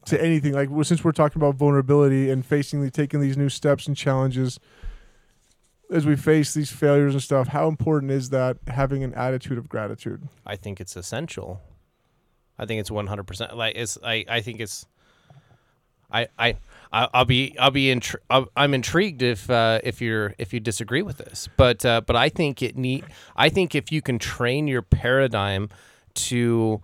to 0.06 0.18
uh, 0.18 0.24
anything 0.24 0.54
like 0.54 0.70
since 0.84 1.04
we're 1.04 1.12
talking 1.12 1.42
about 1.42 1.56
vulnerability 1.56 2.30
and 2.30 2.46
facing 2.46 2.82
the 2.82 2.90
taking 2.90 3.20
these 3.20 3.36
new 3.36 3.50
steps 3.50 3.86
and 3.86 3.98
challenges 3.98 4.62
as 5.92 6.06
we 6.06 6.16
face 6.16 6.54
these 6.54 6.72
failures 6.72 7.14
and 7.14 7.24
stuff 7.24 7.48
how 7.50 7.68
important 7.68 8.12
is 8.12 8.30
that 8.30 8.58
having 8.68 9.04
an 9.04 9.14
attitude 9.16 9.58
of 9.58 9.68
gratitude 9.68 10.28
I 10.46 10.56
think 10.56 10.80
it's 10.80 10.96
essential. 10.96 11.62
I 12.58 12.66
think 12.66 12.82
it's 12.82 12.92
one 12.92 13.08
hundred 13.08 13.24
percent. 13.26 13.56
Like 13.56 13.76
it's. 13.78 13.98
I. 14.04 14.26
I 14.28 14.42
think 14.42 14.60
it's. 14.60 14.86
I. 16.12 16.28
I. 16.38 16.58
I- 16.92 17.08
I'll 17.14 17.24
be. 17.24 17.56
I'll 17.58 17.72
be. 17.72 17.86
Intri- 17.86 18.18
I'll, 18.30 18.50
I'm 18.58 18.74
intrigued 18.74 19.22
if. 19.22 19.50
Uh, 19.50 19.80
if 19.82 20.02
you're. 20.02 20.36
If 20.38 20.54
you 20.54 20.60
disagree 20.60 21.02
with 21.02 21.20
this, 21.20 21.48
but. 21.56 21.86
Uh, 21.86 22.02
but 22.02 22.18
I 22.18 22.28
think 22.28 22.62
it 22.62 22.76
need. 22.78 23.06
I 23.38 23.48
think 23.48 23.76
if 23.76 23.94
you 23.94 24.02
can 24.02 24.20
train 24.20 24.68
your 24.68 24.82
paradigm 24.82 25.70
to 26.16 26.82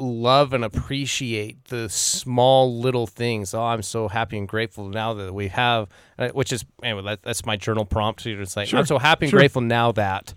love 0.00 0.52
and 0.52 0.64
appreciate 0.64 1.64
the 1.66 1.88
small 1.88 2.80
little 2.80 3.06
things. 3.06 3.54
Oh, 3.54 3.62
I'm 3.62 3.82
so 3.82 4.08
happy 4.08 4.38
and 4.38 4.48
grateful 4.48 4.88
now 4.88 5.14
that 5.14 5.32
we 5.34 5.48
have, 5.48 5.88
uh, 6.18 6.28
which 6.30 6.52
is 6.52 6.64
anyway. 6.82 7.02
That, 7.04 7.22
that's 7.22 7.44
my 7.46 7.56
journal 7.56 7.84
prompt. 7.84 8.24
You're 8.26 8.38
just 8.42 8.56
like, 8.56 8.68
Sure. 8.68 8.78
I'm 8.78 8.86
so 8.86 8.98
happy 8.98 9.26
and 9.26 9.30
Sure. 9.30 9.40
grateful 9.40 9.62
now 9.62 9.92
that, 9.92 10.34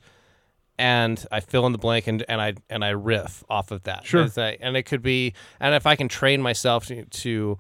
and 0.78 1.23
I 1.32 1.39
fill 1.39 1.65
in 1.65 1.71
the 1.71 1.78
blank 1.78 2.08
and, 2.08 2.23
and 2.28 2.41
I 2.41 2.54
and 2.69 2.84
I 2.84 2.89
riff 2.89 3.43
off 3.49 3.71
of 3.71 3.84
that. 3.84 4.06
Sure. 4.06 4.23
It's 4.23 4.38
like- 4.38 4.58
and 4.62 4.76
it 4.76 4.84
could 4.84 5.02
be, 5.02 5.34
and 5.60 5.73
if 5.76 5.86
I 5.88 5.95
can 5.95 6.08
train 6.08 6.41
myself 6.41 6.88
to. 6.88 7.06
to 7.06 7.58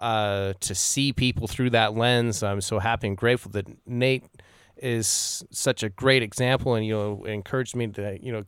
uh, 0.00 0.54
to 0.58 0.74
see 0.74 1.12
people 1.12 1.46
through 1.46 1.70
that 1.70 1.94
lens, 1.94 2.42
I'm 2.42 2.60
so 2.60 2.80
happy 2.80 3.06
and 3.06 3.16
grateful 3.16 3.52
that 3.52 3.68
Nate 3.86 4.24
is 4.76 5.44
such 5.52 5.84
a 5.84 5.88
great 5.90 6.24
example, 6.24 6.74
and 6.74 6.84
you 6.84 6.92
know 6.92 7.24
encouraged 7.24 7.76
me 7.76 7.86
to 7.86 8.18
you 8.20 8.32
know 8.32 8.42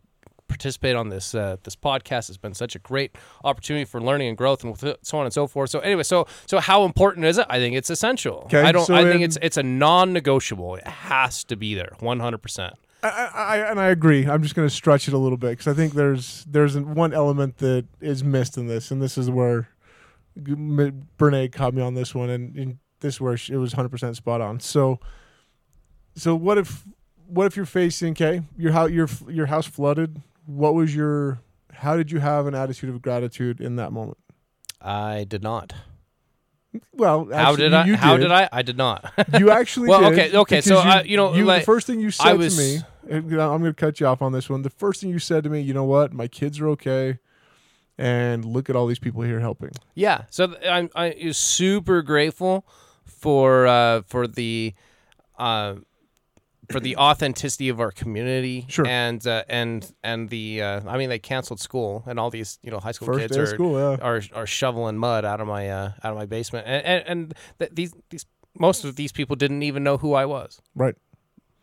participate 0.48 0.94
on 0.96 1.09
this 1.09 1.35
uh, 1.35 1.57
this 1.64 1.76
podcast. 1.76 2.28
It's 2.28 2.37
been 2.38 2.54
such 2.54 2.74
a 2.76 2.78
great 2.78 3.16
opportunity 3.42 3.85
for 3.85 4.00
learning 4.00 4.28
and 4.28 4.37
growth, 4.37 4.62
and 4.64 4.76
so 5.02 5.18
on 5.18 5.24
and 5.24 5.33
so 5.33 5.46
forth. 5.46 5.70
So 5.70 5.80
anyway, 5.80 6.02
so 6.02 6.26
so 6.46 6.61
how 6.61 6.85
important 6.85 7.26
is 7.26 7.38
it? 7.38 7.46
I 7.50 7.59
think 7.59 7.74
it's 7.76 7.90
essential. 7.90 8.42
Okay, 8.46 8.62
I 8.62 8.72
don't. 8.72 8.85
so 8.87 8.94
I 8.94 9.02
think 9.04 9.16
in- 9.16 9.22
it's 9.22 9.38
it's 9.42 9.57
a 9.57 9.62
non-negotiable. 9.62 10.76
It 10.76 10.87
has 10.87 11.44
to 11.44 11.57
be 11.57 11.74
there, 11.74 11.92
100. 12.00 12.38
percent 12.38 12.74
I, 13.02 13.09
I, 13.09 13.57
I- 13.59 13.70
and 13.70 13.80
I 13.80 13.87
agree. 13.88 14.26
I'm 14.26 14.42
just 14.42 14.54
going 14.54 14.68
to 14.68 14.74
stretch 14.74 15.09
it 15.09 15.14
a 15.14 15.18
little 15.18 15.37
bit 15.38 15.50
because 15.50 15.68
I 15.68 15.74
think 15.74 15.94
there's 15.94 16.44
there's 16.48 16.76
one 16.78 17.12
element 17.12 17.59
that 17.59 17.87
is 18.00 18.22
missed 18.24 18.57
in 18.57 18.66
this, 18.66 18.90
and 18.90 19.02
this 19.02 19.18
is 19.18 19.30
where 19.30 19.68
Brene 20.38 21.52
caught 21.52 21.74
me 21.74 21.83
on 21.83 21.94
this 21.94 22.14
one, 22.14 22.30
and, 22.30 22.57
and 22.57 22.78
this 23.00 23.14
is 23.14 23.20
where 23.20 23.35
it 23.35 23.57
was 23.57 23.72
100 23.72 23.88
percent 23.88 24.16
spot 24.16 24.40
on. 24.40 24.61
So, 24.61 24.98
so 26.16 26.35
what 26.35 26.59
if 26.59 26.85
what 27.26 27.46
if 27.46 27.57
you're 27.57 27.66
facing 27.66 28.12
okay 28.12 28.42
your 28.57 28.72
house 28.72 28.90
your 28.90 29.09
your 29.28 29.46
house 29.46 29.66
flooded? 29.66 30.20
What 30.46 30.74
was 30.74 30.94
your 30.94 31.40
how 31.72 31.96
did 31.96 32.11
you 32.12 32.20
have 32.20 32.46
an 32.46 32.54
attitude 32.54 32.90
of 32.90 33.02
gratitude 33.02 33.61
in 33.61 33.76
that 33.76 33.92
moment? 33.92 34.18
I 34.80 35.24
did 35.24 35.42
not. 35.42 35.72
Well, 36.92 37.28
How 37.33 37.54
did 37.54 37.72
I? 37.72 37.87
You 37.87 37.96
how 37.96 38.16
did 38.16 38.33
I? 38.33 38.48
I 38.52 38.62
did 38.62 38.76
not. 38.76 39.12
You 39.38 39.50
actually 39.50 39.88
Well, 39.90 40.07
okay, 40.07 40.37
okay, 40.37 40.61
so, 40.61 40.78
uh, 40.78 41.02
you 41.04 41.16
know, 41.16 41.33
you, 41.35 41.44
like, 41.44 41.62
the 41.62 41.66
first 41.66 41.87
thing 41.87 42.00
you 42.00 42.11
said 42.11 42.37
was- 42.37 42.57
to 42.57 42.62
me, 42.62 42.83
I'm 43.16 43.28
going 43.28 43.62
to 43.64 43.72
cut 43.74 44.00
you 44.00 44.07
off 44.07 44.22
on 44.22 44.33
this 44.33 44.48
one. 44.50 44.62
The 44.62 44.70
first 44.70 45.00
thing 45.00 45.11
you 45.11 45.18
said 45.20 45.44
to 45.44 45.50
me, 45.50 45.61
you 45.61 45.72
know 45.72 45.85
what, 45.85 46.12
my 46.12 46.26
kids 46.26 46.59
are 46.61 46.68
okay, 46.70 47.18
and 47.96 48.44
look 48.44 48.68
at 48.68 48.74
all 48.76 48.87
these 48.87 48.98
people 48.98 49.22
here 49.22 49.38
helping. 49.40 49.70
Yeah, 49.94 50.22
so 50.30 50.48
th- 50.48 50.59
I'm 50.68 50.90
I'm 50.96 51.33
super 51.33 52.02
grateful 52.02 52.66
for 53.04 53.66
uh, 53.68 54.02
for 54.07 54.26
the 54.26 54.74
uh, 55.38 55.74
for 56.70 56.81
the 56.81 56.96
authenticity 56.96 57.68
of 57.68 57.81
our 57.81 57.90
community. 57.90 58.66
Sure. 58.68 58.87
and 58.87 59.24
uh, 59.27 59.44
and 59.48 59.90
and 60.03 60.29
the 60.29 60.62
uh, 60.62 60.81
I 60.87 60.98
mean 60.98 61.09
they 61.09 61.18
canceled 61.18 61.61
school 61.61 62.05
and 62.07 62.18
all 62.18 62.31
these 62.31 62.59
you 62.62 62.70
know 62.70 62.79
high 62.79 62.92
school 62.92 63.07
First 63.07 63.20
kids 63.20 63.37
are, 63.37 63.46
school, 63.46 63.79
yeah. 63.79 63.96
are 64.03 64.22
are 64.35 64.46
shoveling 64.46 64.96
mud 64.96 65.24
out 65.24 65.40
of 65.40 65.46
my 65.46 65.68
uh, 65.68 65.92
out 66.03 66.12
of 66.12 66.16
my 66.16 66.27
basement 66.27 66.66
and 66.66 66.85
and, 66.85 67.05
and 67.07 67.35
th- 67.59 67.70
these 67.74 67.94
these 68.11 68.27
most 68.59 68.85
of 68.85 68.96
these 68.96 69.12
people 69.12 69.37
didn't 69.37 69.62
even 69.62 69.83
know 69.83 69.96
who 69.96 70.14
I 70.14 70.27
was. 70.27 70.61
Right. 70.74 70.94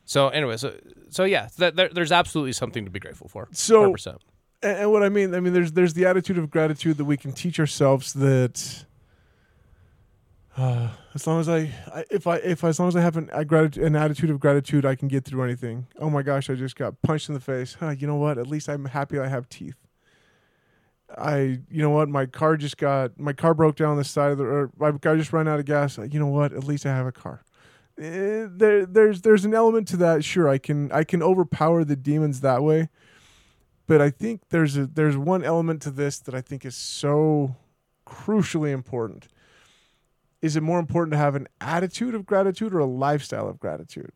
So 0.05 0.29
anyway, 0.29 0.57
so 0.57 0.75
so 1.09 1.23
yeah, 1.23 1.47
th- 1.57 1.73
there, 1.75 1.89
there's 1.89 2.11
absolutely 2.11 2.53
something 2.53 2.85
to 2.85 2.91
be 2.91 2.99
grateful 2.99 3.27
for. 3.27 3.47
So- 3.51 3.93
100%. 3.93 4.17
And, 4.63 4.77
and 4.77 4.91
what 4.91 5.01
I 5.01 5.09
mean, 5.09 5.33
I 5.33 5.39
mean, 5.39 5.53
there's 5.53 5.71
there's 5.71 5.93
the 5.93 6.05
attitude 6.05 6.37
of 6.37 6.51
gratitude 6.51 6.97
that 6.97 7.05
we 7.05 7.17
can 7.17 7.31
teach 7.31 7.59
ourselves 7.59 8.13
that. 8.13 8.85
Uh, 10.57 10.89
as 11.13 11.25
long 11.25 11.39
as 11.39 11.47
I, 11.47 11.71
I, 11.93 12.03
if 12.11 12.27
I, 12.27 12.35
if 12.37 12.63
as 12.63 12.79
long 12.79 12.89
as 12.89 12.95
I 12.95 13.01
have 13.01 13.15
an, 13.15 13.29
a 13.31 13.45
an 13.81 13.95
attitude 13.95 14.29
of 14.29 14.39
gratitude, 14.39 14.85
I 14.85 14.95
can 14.95 15.07
get 15.07 15.23
through 15.23 15.43
anything. 15.43 15.87
Oh 15.97 16.09
my 16.09 16.23
gosh, 16.23 16.49
I 16.49 16.55
just 16.55 16.75
got 16.75 17.01
punched 17.01 17.29
in 17.29 17.33
the 17.33 17.39
face. 17.39 17.77
Huh, 17.79 17.91
you 17.91 18.05
know 18.05 18.15
what? 18.15 18.37
At 18.37 18.47
least 18.47 18.67
I'm 18.67 18.85
happy 18.85 19.17
I 19.17 19.27
have 19.27 19.47
teeth. 19.47 19.75
I, 21.17 21.59
you 21.69 21.81
know 21.81 21.89
what? 21.89 22.09
My 22.09 22.25
car 22.25 22.57
just 22.57 22.77
got, 22.77 23.19
my 23.19 23.33
car 23.33 23.53
broke 23.53 23.75
down 23.75 23.91
on 23.91 23.97
the 23.97 24.03
side 24.03 24.31
of 24.31 24.37
the, 24.37 24.45
or 24.45 24.71
my 24.77 24.91
car 24.91 25.17
just 25.17 25.33
ran 25.33 25.47
out 25.47 25.59
of 25.59 25.65
gas. 25.65 25.97
You 25.97 26.19
know 26.19 26.27
what? 26.27 26.53
At 26.53 26.63
least 26.63 26.85
I 26.85 26.89
have 26.95 27.05
a 27.05 27.11
car. 27.11 27.43
Eh, 27.97 28.47
there, 28.49 28.85
there's, 28.85 29.21
there's 29.21 29.45
an 29.45 29.53
element 29.53 29.87
to 29.89 29.97
that. 29.97 30.23
Sure, 30.23 30.47
I 30.47 30.57
can, 30.57 30.91
I 30.91 31.03
can 31.03 31.21
overpower 31.21 31.83
the 31.83 31.97
demons 31.97 32.41
that 32.41 32.63
way 32.63 32.89
but 33.91 33.99
I 33.99 34.09
think 34.09 34.43
there's 34.51 34.77
a 34.77 34.87
there's 34.87 35.17
one 35.17 35.43
element 35.43 35.81
to 35.81 35.91
this 35.91 36.17
that 36.19 36.33
I 36.33 36.39
think 36.39 36.63
is 36.63 36.77
so 36.77 37.57
crucially 38.07 38.71
important. 38.71 39.27
Is 40.41 40.55
it 40.55 40.63
more 40.63 40.79
important 40.79 41.13
to 41.13 41.17
have 41.17 41.35
an 41.35 41.47
attitude 41.59 42.15
of 42.15 42.25
gratitude 42.25 42.73
or 42.73 42.79
a 42.79 42.85
lifestyle 42.85 43.47
of 43.47 43.59
gratitude? 43.59 44.11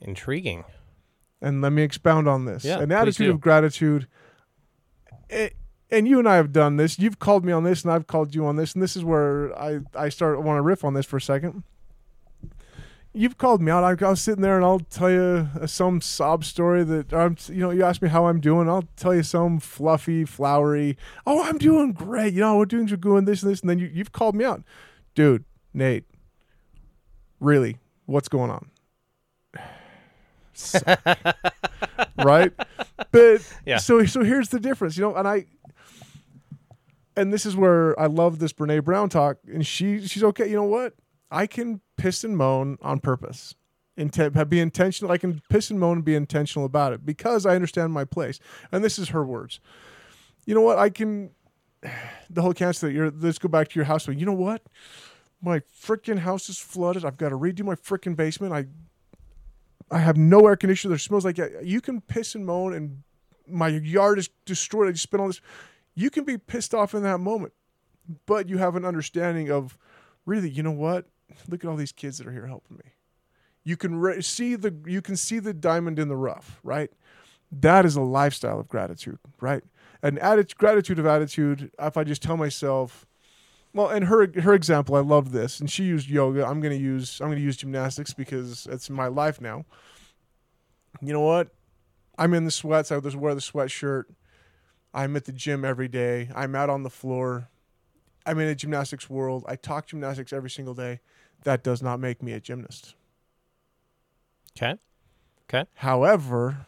Intriguing. 0.00 0.64
And 1.42 1.60
let 1.62 1.72
me 1.72 1.82
expound 1.82 2.28
on 2.28 2.44
this. 2.44 2.64
Yeah, 2.64 2.80
an 2.80 2.92
attitude 2.92 3.26
do. 3.26 3.30
of 3.32 3.40
gratitude. 3.40 4.06
It, 5.28 5.56
and 5.90 6.06
you 6.06 6.18
and 6.18 6.28
I 6.28 6.36
have 6.36 6.52
done 6.52 6.76
this. 6.76 6.98
You've 6.98 7.18
called 7.18 7.44
me 7.44 7.52
on 7.52 7.64
this, 7.64 7.82
and 7.82 7.92
I've 7.92 8.06
called 8.06 8.34
you 8.34 8.46
on 8.46 8.56
this, 8.56 8.74
and 8.74 8.82
this 8.82 8.96
is 8.96 9.04
where 9.04 9.56
I 9.58 9.80
I 9.94 10.08
start 10.08 10.40
want 10.42 10.58
to 10.58 10.62
riff 10.62 10.84
on 10.84 10.94
this 10.94 11.06
for 11.06 11.16
a 11.16 11.20
second. 11.20 11.64
You've 13.12 13.38
called 13.38 13.60
me 13.60 13.72
out. 13.72 13.82
I, 13.82 14.06
I 14.06 14.10
was 14.10 14.20
sitting 14.20 14.42
there, 14.42 14.54
and 14.54 14.64
I'll 14.64 14.78
tell 14.78 15.10
you 15.10 15.48
uh, 15.60 15.66
some 15.66 16.00
sob 16.00 16.44
story 16.44 16.84
that 16.84 17.12
I'm. 17.12 17.36
You 17.48 17.56
know, 17.56 17.70
you 17.70 17.82
ask 17.82 18.00
me 18.00 18.08
how 18.08 18.26
I'm 18.26 18.40
doing. 18.40 18.68
I'll 18.68 18.88
tell 18.96 19.14
you 19.14 19.24
some 19.24 19.58
fluffy, 19.58 20.24
flowery. 20.24 20.96
Oh, 21.26 21.42
I'm 21.42 21.58
doing 21.58 21.92
great. 21.92 22.34
You 22.34 22.40
know, 22.40 22.56
we're 22.56 22.66
doing 22.66 22.86
doing 22.86 23.24
this 23.24 23.42
and 23.42 23.50
this, 23.50 23.62
and 23.62 23.70
then 23.70 23.80
you, 23.80 23.90
you've 23.92 24.12
called 24.12 24.36
me 24.36 24.44
out, 24.44 24.62
dude, 25.14 25.44
Nate. 25.72 26.04
Really, 27.40 27.78
what's 28.06 28.28
going 28.28 28.50
on? 28.50 28.70
right? 32.18 32.52
But 33.12 33.54
Yeah. 33.64 33.78
so 33.78 34.04
so 34.04 34.22
here's 34.22 34.50
the 34.50 34.60
difference, 34.60 34.96
you 34.96 35.02
know, 35.02 35.14
and 35.14 35.26
I 35.26 35.46
and 37.16 37.32
this 37.32 37.44
is 37.46 37.56
where 37.56 37.98
I 37.98 38.06
love 38.06 38.38
this 38.38 38.52
Brene 38.52 38.84
Brown 38.84 39.08
talk, 39.08 39.38
and 39.46 39.66
she 39.66 40.06
she's 40.06 40.22
okay. 40.24 40.48
You 40.48 40.56
know 40.56 40.64
what? 40.64 40.94
I 41.30 41.46
can 41.46 41.80
piss 41.96 42.24
and 42.24 42.36
moan 42.36 42.78
on 42.82 43.00
purpose. 43.00 43.54
Intent, 43.96 44.36
uh, 44.36 44.44
be 44.44 44.60
intentional. 44.60 45.12
I 45.12 45.18
can 45.18 45.42
piss 45.50 45.70
and 45.70 45.78
moan 45.78 45.98
and 45.98 46.04
be 46.04 46.14
intentional 46.14 46.64
about 46.64 46.92
it 46.92 47.04
because 47.04 47.44
I 47.44 47.54
understand 47.54 47.92
my 47.92 48.04
place. 48.04 48.38
And 48.72 48.82
this 48.82 48.98
is 48.98 49.10
her 49.10 49.24
words. 49.24 49.60
You 50.46 50.54
know 50.54 50.62
what? 50.62 50.78
I 50.78 50.88
can. 50.90 51.30
The 52.32 52.42
whole 52.42 52.54
cancer 52.54 52.86
that 52.86 52.92
you're. 52.92 53.10
Let's 53.10 53.38
go 53.40 53.48
back 53.48 53.70
to 53.70 53.74
your 53.74 53.86
house. 53.86 54.06
You 54.06 54.24
know 54.24 54.32
what? 54.32 54.62
My 55.42 55.58
freaking 55.58 56.20
house 56.20 56.48
is 56.48 56.58
flooded. 56.58 57.04
I've 57.04 57.16
got 57.16 57.30
to 57.30 57.36
redo 57.36 57.64
my 57.64 57.74
freaking 57.74 58.14
basement. 58.14 58.52
I 58.52 58.66
I 59.90 59.98
have 59.98 60.16
no 60.16 60.46
air 60.46 60.54
conditioner. 60.54 60.90
There 60.90 60.98
smells 60.98 61.24
like 61.24 61.40
you 61.62 61.80
can 61.80 62.00
piss 62.00 62.36
and 62.36 62.46
moan, 62.46 62.72
and 62.72 63.02
my 63.48 63.68
yard 63.68 64.20
is 64.20 64.30
destroyed. 64.44 64.88
I 64.88 64.92
just 64.92 65.02
spent 65.02 65.20
all 65.20 65.26
this. 65.26 65.40
You 65.96 66.08
can 66.08 66.22
be 66.24 66.38
pissed 66.38 66.72
off 66.72 66.94
in 66.94 67.02
that 67.02 67.18
moment, 67.18 67.52
but 68.26 68.48
you 68.48 68.58
have 68.58 68.76
an 68.76 68.84
understanding 68.84 69.50
of 69.50 69.76
really. 70.24 70.48
You 70.48 70.62
know 70.62 70.70
what? 70.70 71.06
Look 71.48 71.64
at 71.64 71.68
all 71.68 71.76
these 71.76 71.92
kids 71.92 72.18
that 72.18 72.28
are 72.28 72.32
here 72.32 72.46
helping 72.46 72.76
me. 72.76 72.92
You 73.64 73.76
can 73.76 73.96
re- 73.96 74.22
see 74.22 74.54
the 74.54 74.72
you 74.86 75.02
can 75.02 75.16
see 75.16 75.40
the 75.40 75.52
diamond 75.52 75.98
in 75.98 76.08
the 76.08 76.16
rough, 76.16 76.60
right? 76.62 76.90
That 77.50 77.84
is 77.84 77.96
a 77.96 78.00
lifestyle 78.02 78.60
of 78.60 78.68
gratitude, 78.68 79.18
right? 79.40 79.64
An 80.02 80.18
attitude, 80.18 80.56
gratitude 80.58 80.98
of 80.98 81.06
attitude. 81.06 81.70
If 81.78 81.96
I 81.96 82.04
just 82.04 82.22
tell 82.22 82.36
myself, 82.36 83.06
well, 83.72 83.88
and 83.88 84.06
her 84.06 84.28
her 84.40 84.54
example, 84.54 84.96
I 84.96 85.00
love 85.00 85.32
this, 85.32 85.60
and 85.60 85.70
she 85.70 85.84
used 85.84 86.08
yoga. 86.08 86.44
I'm 86.44 86.60
gonna 86.60 86.74
use 86.74 87.20
I'm 87.20 87.28
gonna 87.28 87.40
use 87.40 87.56
gymnastics 87.56 88.12
because 88.12 88.66
it's 88.70 88.90
my 88.90 89.06
life 89.06 89.40
now. 89.40 89.64
You 91.00 91.12
know 91.12 91.20
what? 91.20 91.48
I'm 92.18 92.34
in 92.34 92.44
the 92.44 92.50
sweats. 92.50 92.90
I 92.90 92.98
just 93.00 93.16
wear 93.16 93.34
the 93.34 93.40
sweatshirt. 93.40 94.04
I'm 94.92 95.14
at 95.16 95.24
the 95.24 95.32
gym 95.32 95.64
every 95.64 95.88
day. 95.88 96.30
I'm 96.34 96.54
out 96.54 96.68
on 96.68 96.82
the 96.82 96.90
floor. 96.90 97.48
I'm 98.26 98.38
in 98.38 98.48
a 98.48 98.54
gymnastics 98.54 99.08
world. 99.08 99.44
I 99.48 99.56
talk 99.56 99.86
gymnastics 99.86 100.32
every 100.32 100.50
single 100.50 100.74
day. 100.74 101.00
That 101.44 101.62
does 101.62 101.82
not 101.82 102.00
make 102.00 102.22
me 102.22 102.32
a 102.32 102.40
gymnast. 102.40 102.94
Okay. 104.56 104.74
Okay. 105.48 105.68
However, 105.74 106.66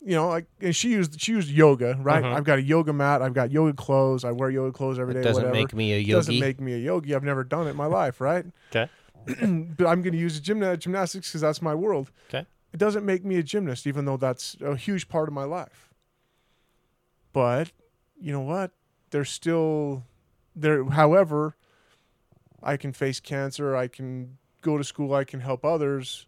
you 0.00 0.14
know, 0.14 0.28
like 0.28 0.46
and 0.60 0.74
she 0.74 0.90
used 0.90 1.20
she 1.20 1.32
used 1.32 1.50
yoga, 1.50 1.96
right? 2.00 2.22
Mhm. 2.22 2.32
I've 2.34 2.44
got 2.44 2.58
a 2.58 2.62
yoga 2.62 2.92
mat. 2.92 3.20
I've 3.22 3.34
got 3.34 3.50
yoga 3.50 3.72
clothes. 3.74 4.24
I 4.24 4.32
wear 4.32 4.50
yoga 4.50 4.72
clothes 4.72 4.98
every 4.98 5.14
day. 5.14 5.20
It 5.20 5.24
doesn't 5.24 5.42
whatever. 5.44 5.54
make 5.54 5.74
me 5.74 5.92
a 5.92 5.98
yogi. 5.98 6.12
doesn't 6.12 6.38
make 6.40 6.60
me 6.60 6.74
a 6.74 6.78
yogi. 6.78 7.14
I've 7.14 7.24
never 7.24 7.44
done 7.44 7.66
it 7.66 7.70
in 7.70 7.76
my 7.76 7.86
life, 7.86 8.20
right? 8.20 8.46
Okay. 8.70 8.88
but 9.26 9.86
I'm 9.86 10.00
going 10.00 10.12
to 10.12 10.18
use 10.18 10.40
gymna- 10.40 10.78
gymnastics 10.78 11.28
because 11.28 11.40
that's 11.42 11.60
my 11.60 11.74
world. 11.74 12.10
Okay. 12.28 12.46
It 12.72 12.78
doesn't 12.78 13.04
make 13.04 13.24
me 13.24 13.36
a 13.36 13.42
gymnast, 13.42 13.86
even 13.86 14.04
though 14.04 14.16
that's 14.16 14.56
a 14.62 14.74
huge 14.76 15.08
part 15.08 15.28
of 15.28 15.34
my 15.34 15.44
life. 15.44 15.90
But 17.32 17.72
you 18.20 18.32
know 18.32 18.40
what? 18.40 18.72
There's 19.10 19.30
still 19.30 20.04
there. 20.54 20.84
However, 20.84 21.56
I 22.62 22.76
can 22.76 22.92
face 22.92 23.20
cancer. 23.20 23.76
I 23.76 23.88
can 23.88 24.38
go 24.62 24.76
to 24.78 24.84
school. 24.84 25.14
I 25.14 25.24
can 25.24 25.40
help 25.40 25.64
others. 25.64 26.26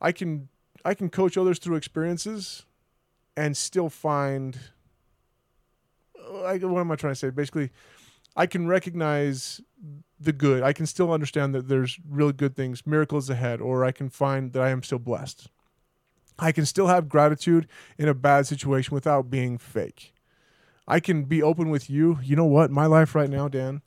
I 0.00 0.12
can 0.12 0.48
I 0.84 0.94
can 0.94 1.08
coach 1.08 1.36
others 1.38 1.58
through 1.58 1.76
experiences, 1.76 2.66
and 3.36 3.56
still 3.56 3.88
find. 3.88 4.58
Like, 6.30 6.62
what 6.62 6.80
am 6.80 6.90
I 6.90 6.96
trying 6.96 7.12
to 7.12 7.18
say? 7.18 7.30
Basically, 7.30 7.70
I 8.36 8.46
can 8.46 8.66
recognize 8.66 9.60
the 10.18 10.32
good. 10.32 10.62
I 10.62 10.72
can 10.72 10.86
still 10.86 11.12
understand 11.12 11.54
that 11.54 11.68
there's 11.68 11.98
really 12.08 12.32
good 12.32 12.56
things, 12.56 12.86
miracles 12.86 13.30
ahead, 13.30 13.60
or 13.60 13.84
I 13.84 13.92
can 13.92 14.08
find 14.08 14.52
that 14.52 14.62
I 14.62 14.70
am 14.70 14.82
still 14.82 14.98
blessed. 14.98 15.48
I 16.38 16.50
can 16.50 16.66
still 16.66 16.88
have 16.88 17.08
gratitude 17.08 17.68
in 17.98 18.08
a 18.08 18.14
bad 18.14 18.46
situation 18.46 18.94
without 18.94 19.30
being 19.30 19.58
fake. 19.58 20.14
I 20.86 21.00
can 21.00 21.24
be 21.24 21.42
open 21.42 21.70
with 21.70 21.88
you. 21.88 22.18
You 22.22 22.36
know 22.36 22.44
what? 22.44 22.70
My 22.70 22.86
life 22.86 23.14
right 23.14 23.30
now, 23.30 23.48
Dan, 23.48 23.82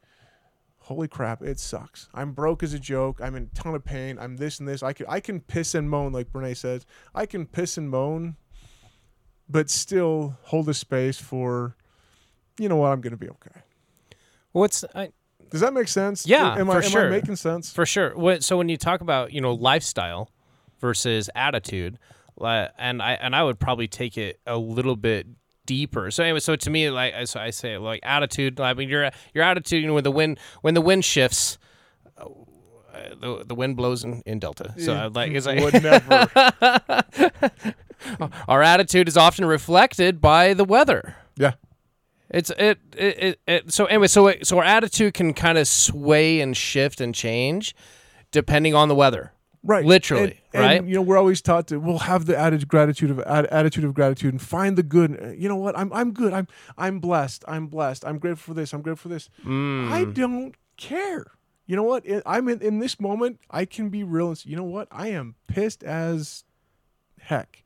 holy 0.80 1.08
crap, 1.08 1.42
it 1.42 1.60
sucks. 1.60 2.08
I'm 2.14 2.32
broke 2.32 2.64
as 2.64 2.74
a 2.74 2.80
joke. 2.80 3.20
I'm 3.22 3.36
in 3.36 3.50
a 3.52 3.56
ton 3.56 3.76
of 3.76 3.84
pain. 3.84 4.18
I'm 4.18 4.38
this 4.38 4.60
and 4.60 4.68
this. 4.68 4.82
I 4.82 4.94
can 4.94 5.06
I 5.10 5.20
can 5.20 5.42
piss 5.42 5.76
and 5.76 5.90
moan, 5.90 6.14
like 6.14 6.32
Brene 6.32 6.56
says. 6.56 6.86
I 7.14 7.26
can 7.26 7.46
piss 7.46 7.78
and 7.78 7.90
moan, 7.90 8.38
but 9.50 9.70
still 9.70 10.38
hold 10.44 10.68
a 10.70 10.74
space 10.74 11.18
for, 11.20 11.76
you 12.60 12.68
know 12.70 12.78
what? 12.78 12.92
I'm 12.92 13.02
gonna 13.02 13.18
be 13.18 13.30
okay. 13.30 13.62
What's 14.52 14.84
I, 14.96 15.12
Does 15.52 15.62
that 15.62 15.74
make 15.74 15.88
sense? 15.88 16.26
Yeah, 16.28 16.56
am 16.58 16.68
for 16.68 16.74
I, 16.74 16.76
am 16.78 16.82
sure. 16.84 17.08
I 17.08 17.10
making 17.10 17.36
sense? 17.36 17.72
For 17.72 17.86
sure. 17.86 18.16
What, 18.16 18.44
so 18.44 18.58
when 18.58 18.70
you 18.70 18.78
talk 18.78 19.02
about 19.02 19.34
you 19.34 19.42
know 19.42 19.54
lifestyle 19.54 20.32
versus 20.80 21.30
attitude, 21.36 21.98
and 22.40 23.02
I 23.02 23.14
and 23.14 23.36
I 23.36 23.44
would 23.44 23.60
probably 23.60 23.88
take 23.88 24.18
it 24.18 24.40
a 24.46 24.58
little 24.58 24.96
bit 24.96 25.28
deeper. 25.66 26.10
So 26.12 26.24
anyway, 26.24 26.40
so 26.40 26.56
to 26.56 26.70
me, 26.70 26.90
like 26.90 27.14
I- 27.14 27.24
so 27.26 27.40
I 27.40 27.50
say, 27.52 27.78
like 27.78 28.00
attitude. 28.04 28.60
I 28.60 28.74
mean, 28.74 28.90
your 28.90 29.10
your 29.34 29.44
attitude. 29.44 29.82
You 29.82 29.88
know, 29.88 29.94
when 29.96 30.04
the 30.04 30.12
wind 30.12 30.40
when 30.62 30.74
the 30.74 30.82
wind 30.82 31.06
shifts. 31.06 31.58
uh, 32.18 32.26
The, 33.22 33.44
the 33.46 33.56
wind 33.56 33.76
blows 33.78 34.04
in, 34.04 34.22
in 34.26 34.40
Delta, 34.40 34.74
so 34.78 34.92
Yeah, 34.94 35.04
I 35.04 35.08
like 35.08 35.32
it's 35.32 35.46
like 35.50 35.60
would 35.60 35.82
never. 35.84 36.28
our 38.48 38.62
attitude 38.62 39.08
is 39.08 39.18
often 39.18 39.46
reflected 39.46 40.22
by 40.22 40.54
the 40.54 40.64
weather. 40.66 41.16
yeah, 41.36 41.54
It's 42.30 42.50
it 42.52 42.80
it, 42.98 43.20
it, 43.24 43.40
it 43.48 43.74
so 43.74 43.86
anyway 43.86 44.08
so 44.08 44.28
it, 44.28 44.46
so 44.48 44.58
our 44.58 44.64
attitude 44.64 45.14
can 45.14 45.34
kind 45.34 45.58
of 45.58 45.68
sway 45.68 46.40
and 46.42 46.56
shift 46.56 47.02
and 47.02 47.14
change 47.16 47.76
depending 48.32 48.76
on 48.76 48.88
the 48.90 48.96
weather. 48.96 49.32
right. 49.64 49.86
Literally, 49.86 50.24
And- 50.24 50.42
and, 50.54 50.64
right? 50.64 50.84
You 50.90 50.96
know, 50.96 51.02
we're 51.04 51.18
always 51.18 51.42
taught 51.42 51.68
to 51.68 51.80
we'll 51.80 52.00
have 52.00 52.26
the 52.26 52.36
added 52.38 52.68
gratitude 52.68 53.12
of 53.12 53.20
ad, 53.22 53.46
attitude 53.48 53.84
of 53.84 53.94
gratitude 53.94 54.34
and 54.34 54.42
find 54.42 54.76
the 54.78 54.84
good. 54.84 55.12
Uh, 55.22 55.28
You 55.30 55.48
know 55.50 55.56
what? 55.56 55.78
I'm 55.78 55.92
I'm 55.94 56.12
good. 56.14 56.34
I'm 56.34 56.48
I'm 56.78 57.00
blessed. 57.00 57.44
I'm 57.48 57.68
blessed. 57.68 58.04
I'm 58.06 58.18
grateful 58.18 58.54
for 58.54 58.60
this. 58.60 58.74
I'm 58.74 58.82
grateful 58.82 59.10
for 59.10 59.14
this. 59.14 59.30
Mm. 59.46 59.92
I 59.92 60.06
don't 60.06 60.56
care. 60.78 61.26
You 61.68 61.76
know 61.76 61.84
what? 61.84 62.06
I'm 62.26 62.48
in, 62.50 62.62
in 62.62 62.80
this 62.80 63.00
moment. 63.00 63.40
I 63.52 63.66
can 63.66 63.90
be 63.90 64.04
real 64.04 64.30
and 64.30 64.38
say, 64.38 64.50
you 64.50 64.56
know 64.56 64.64
what? 64.64 64.88
I 64.90 65.10
am 65.10 65.36
pissed 65.48 65.84
as 65.84 66.44
heck. 67.20 67.64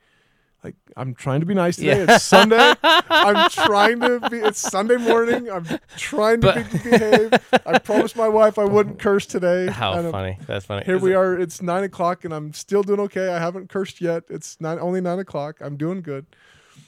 Like 0.64 0.76
I'm 0.96 1.16
trying 1.16 1.40
to 1.40 1.46
be 1.48 1.56
nice 1.56 1.78
today. 1.78 2.06
Yeah. 2.06 2.16
It's 2.16 2.24
Sunday. 2.24 2.74
I'm 2.84 3.50
trying 3.50 4.00
to 4.02 4.20
be. 4.30 4.38
It's 4.38 4.60
Sunday 4.60 4.98
morning. 4.98 5.50
I'm 5.50 5.66
trying 5.98 6.42
to 6.42 6.48
But- 6.54 6.72
be, 6.84 6.90
behave. 6.90 7.34
I 7.66 7.80
promised 7.80 8.16
my 8.16 8.28
wife 8.28 8.60
I 8.60 8.66
wouldn't 8.66 9.00
curse 9.08 9.26
today. 9.26 9.68
How 9.72 9.94
and 9.94 10.02
I'm- 10.02 10.12
funny! 10.12 10.38
That's 10.46 10.66
funny. 10.66 10.86
Here 10.86 10.98
Is 10.98 11.02
we 11.02 11.14
it- 11.14 11.16
are. 11.16 11.40
It's 11.40 11.64
nine 11.64 11.84
o'clock, 11.84 12.26
and 12.26 12.34
I'm 12.34 12.54
still 12.54 12.84
doing 12.84 13.00
okay. 13.00 13.30
I 13.30 13.40
haven't 13.40 13.70
cursed 13.70 14.02
yet. 14.02 14.24
It's 14.30 14.62
nine, 14.62 14.78
only 14.80 15.02
nine 15.02 15.18
o'clock. 15.18 15.58
I'm 15.62 15.78
doing 15.78 16.02
good. 16.04 16.28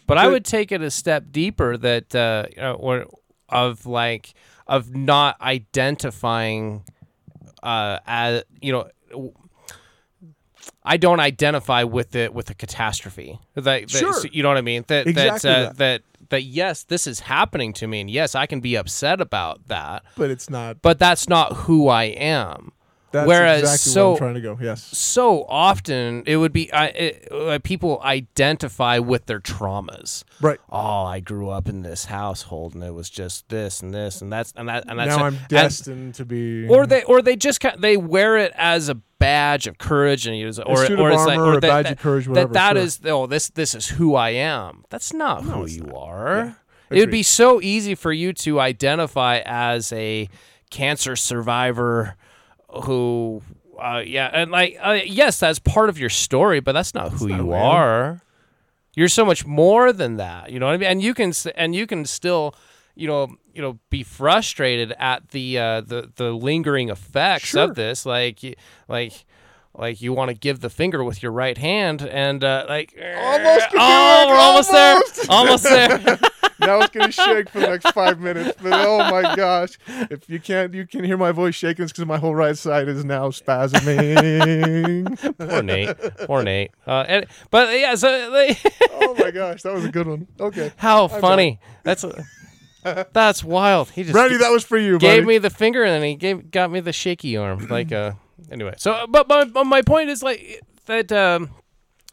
But 0.05 0.19
I 0.19 0.27
would 0.27 0.45
take 0.45 0.71
it 0.71 0.81
a 0.81 0.91
step 0.91 1.31
deeper 1.31 1.75
that 1.77 2.13
uh, 2.13 2.45
you 2.51 2.61
know, 2.61 2.73
or 2.75 3.05
of 3.49 3.87
like 3.87 4.35
of 4.67 4.93
not 4.95 5.41
identifying 5.41 6.83
uh, 7.63 7.97
as 8.05 8.43
you 8.61 8.71
know. 8.71 9.33
I 10.85 10.97
don't 10.97 11.19
identify 11.19 11.83
with 11.83 12.15
it 12.15 12.33
with 12.33 12.49
a 12.49 12.53
catastrophe. 12.53 13.39
That, 13.55 13.63
that- 13.63 13.89
Sure. 13.89 14.25
you 14.31 14.43
know 14.43 14.49
what 14.49 14.57
I 14.57 14.61
mean. 14.61 14.83
That 14.87 15.07
Exactly 15.07 15.49
that, 15.49 15.57
uh, 15.57 15.63
that. 15.69 15.77
that 15.77 16.01
that 16.29 16.43
yes, 16.43 16.83
this 16.83 17.05
is 17.05 17.19
happening 17.21 17.73
to 17.73 17.85
me, 17.87 18.01
and 18.01 18.09
yes, 18.09 18.33
I 18.33 18.45
can 18.47 18.59
be 18.59 18.75
upset 18.75 19.21
about 19.21 19.67
that. 19.67 20.03
But 20.15 20.31
it's 20.31 20.49
not. 20.49 20.81
But 20.81 20.97
that's 20.97 21.29
not 21.29 21.53
who 21.53 21.89
I 21.89 22.05
am. 22.05 22.71
That's 23.11 23.27
Whereas 23.27 23.59
exactly 23.61 23.91
so- 23.91 24.03
where 24.05 24.11
I'm 24.13 24.17
trying 24.17 24.33
to 24.35 24.41
go. 24.41 24.57
Yes. 24.59 24.81
So 24.97 25.43
often, 25.47 26.23
it 26.25 26.37
would 26.37 26.51
be 26.51 26.73
I, 26.73 26.85
it, 26.87 27.27
uh, 27.31 27.59
people 27.63 28.01
identify 28.03 28.97
with 28.97 29.27
their 29.27 29.39
traumas 29.39 30.23
Right. 30.41 30.59
oh, 30.71 31.03
I 31.03 31.19
grew 31.19 31.49
up 31.49 31.69
in 31.69 31.83
this 31.83 32.05
household 32.05 32.73
and 32.73 32.83
it 32.83 32.93
was 32.95 33.11
just 33.11 33.47
this 33.49 33.81
and 33.81 33.93
this 33.93 34.21
and 34.21 34.33
that's 34.33 34.51
and 34.55 34.67
that 34.69 34.85
and 34.87 34.97
that's 34.97 35.09
now 35.15 35.25
it. 35.25 35.27
I'm 35.27 35.35
And- 35.35 35.47
destined 35.47 36.15
to 36.15 36.25
be. 36.25 36.67
or 36.67 36.87
they 36.87 37.03
or 37.03 37.21
they 37.21 37.35
just 37.35 37.63
they 37.77 37.97
wear 37.97 38.37
it 38.37 38.51
as 38.55 38.89
a 38.89 38.95
badge 39.23 39.67
of 39.67 39.77
courage 39.77 40.27
and 40.27 40.37
use 40.37 40.59
or 40.59 40.79
or 40.95 41.09
of 41.09 41.13
it's 41.13 41.25
like 41.25 41.39
or 41.39 41.51
a 41.57 41.59
that, 41.59 41.61
badge 41.61 41.83
that, 41.85 41.91
of 41.93 41.99
courage, 41.99 42.27
whatever. 42.27 42.47
that 42.47 42.53
that 42.53 42.75
sure. 42.75 42.83
is 42.83 42.99
oh 43.05 43.25
this 43.27 43.49
this 43.49 43.73
is 43.73 43.87
who 43.87 44.15
I 44.15 44.29
am. 44.31 44.83
That's 44.89 45.13
not 45.13 45.43
who 45.43 45.65
you 45.65 45.83
not. 45.83 45.95
are. 45.95 46.57
Yeah, 46.91 46.97
It 46.97 46.99
would 46.99 47.11
be 47.11 47.23
so 47.23 47.61
easy 47.61 47.95
for 47.95 48.11
you 48.11 48.33
to 48.33 48.59
identify 48.59 49.41
as 49.45 49.91
a 49.93 50.29
cancer 50.69 51.15
survivor 51.15 52.15
who 52.85 53.41
uh, 53.79 54.01
yeah 54.05 54.29
and 54.33 54.51
like 54.51 54.77
uh, 54.81 54.99
yes 55.05 55.39
that's 55.39 55.59
part 55.59 55.89
of 55.89 55.99
your 55.99 56.09
story 56.09 56.59
but 56.59 56.71
that's 56.71 56.93
not 56.93 57.11
who 57.13 57.27
not 57.27 57.37
you 57.37 57.43
who 57.43 57.51
I 57.53 57.57
am. 57.57 57.63
are 57.65 58.21
you're 58.95 59.09
so 59.09 59.25
much 59.25 59.45
more 59.45 59.93
than 59.93 60.17
that 60.17 60.51
you 60.51 60.59
know 60.59 60.67
what 60.67 60.73
i 60.73 60.77
mean 60.77 60.89
and 60.89 61.01
you 61.01 61.13
can 61.13 61.31
and 61.55 61.75
you 61.75 61.85
can 61.85 62.05
still 62.05 62.55
you 62.95 63.07
know, 63.07 63.35
you 63.53 63.61
know, 63.61 63.79
be 63.89 64.03
frustrated 64.03 64.93
at 64.99 65.29
the 65.29 65.57
uh, 65.57 65.81
the 65.81 66.11
the 66.15 66.31
lingering 66.31 66.89
effects 66.89 67.45
Sure. 67.47 67.63
of 67.63 67.75
this, 67.75 68.05
like 68.05 68.39
like. 68.87 69.25
Like 69.75 70.03
you 70.03 70.13
want 70.13 70.29
to 70.29 70.35
give 70.35 70.59
the 70.59 70.69
finger 70.69 71.03
with 71.03 71.23
your 71.23 71.31
right 71.31 71.57
hand, 71.57 72.03
and 72.03 72.43
uh, 72.43 72.67
like 72.69 72.93
Almost 72.95 73.67
oh, 73.73 74.25
we're 74.29 74.35
almost, 74.35 74.71
almost. 75.29 75.63
there, 75.63 75.91
almost 75.91 76.03
there. 76.07 76.19
now 76.59 76.79
it's 76.81 76.91
gonna 76.91 77.11
shake 77.11 77.49
for 77.49 77.59
the 77.59 77.69
next 77.69 77.89
five 77.91 78.19
minutes. 78.19 78.55
But 78.61 78.71
oh 78.73 78.99
my 79.09 79.35
gosh, 79.35 79.79
if 80.11 80.29
you 80.29 80.39
can't, 80.39 80.75
you 80.75 80.85
can 80.85 81.03
hear 81.03 81.17
my 81.17 81.31
voice 81.31 81.55
shaking. 81.55 81.87
Because 81.87 82.05
my 82.05 82.19
whole 82.19 82.35
right 82.35 82.55
side 82.55 82.87
is 82.87 83.03
now 83.03 83.29
spasming. 83.29 85.17
Poor 85.39 85.63
Nate, 85.63 85.97
poor 86.27 86.43
Nate. 86.43 86.69
Uh, 86.85 87.05
and, 87.07 87.25
but 87.49 87.75
yeah, 87.75 87.95
so 87.95 88.09
oh 88.91 89.15
my 89.17 89.31
gosh, 89.31 89.63
that 89.63 89.73
was 89.73 89.85
a 89.85 89.91
good 89.91 90.05
one. 90.05 90.27
Okay, 90.39 90.71
how 90.77 91.07
funny. 91.07 91.59
That's 91.81 92.05
that's 93.13 93.43
wild. 93.43 93.89
He 93.91 94.03
just 94.03 94.15
Randy, 94.15 94.37
that 94.37 94.51
was 94.51 94.63
for 94.63 94.77
you. 94.77 94.97
gave 94.99 95.23
buddy. 95.23 95.27
me 95.27 95.37
the 95.37 95.49
finger 95.49 95.83
and 95.83 95.91
then 96.01 96.09
he 96.09 96.15
gave 96.15 96.51
got 96.51 96.71
me 96.71 96.79
the 96.79 96.93
shaky 96.93 97.37
arm. 97.37 97.67
Like 97.67 97.91
uh 97.91 98.13
anyway. 98.51 98.75
So 98.77 99.05
but 99.09 99.27
but, 99.27 99.53
but 99.53 99.63
my 99.65 99.81
point 99.81 100.09
is 100.09 100.21
like 100.23 100.61
that 100.85 101.11
um 101.11 101.49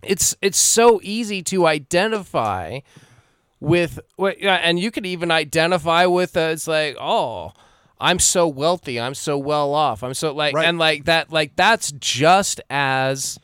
it's 0.03 0.35
it's 0.41 0.59
so 0.59 1.01
easy 1.03 1.43
to 1.45 1.67
identify 1.67 2.81
with 3.61 4.01
what 4.17 4.37
and 4.41 4.79
you 4.79 4.91
could 4.91 5.05
even 5.05 5.31
identify 5.31 6.07
with 6.07 6.37
uh, 6.37 6.41
it's 6.53 6.67
like 6.67 6.97
oh 6.99 7.53
I'm 8.03 8.19
so 8.19 8.49
wealthy, 8.49 8.99
I'm 8.99 9.13
so 9.15 9.37
well 9.37 9.75
off. 9.75 10.03
I'm 10.03 10.15
so 10.15 10.33
like 10.33 10.55
Right. 10.55 10.67
and 10.67 10.79
like 10.79 11.05
that 11.05 11.31
like 11.31 11.55
that's 11.57 11.93
just 11.93 12.61
as 12.71 13.39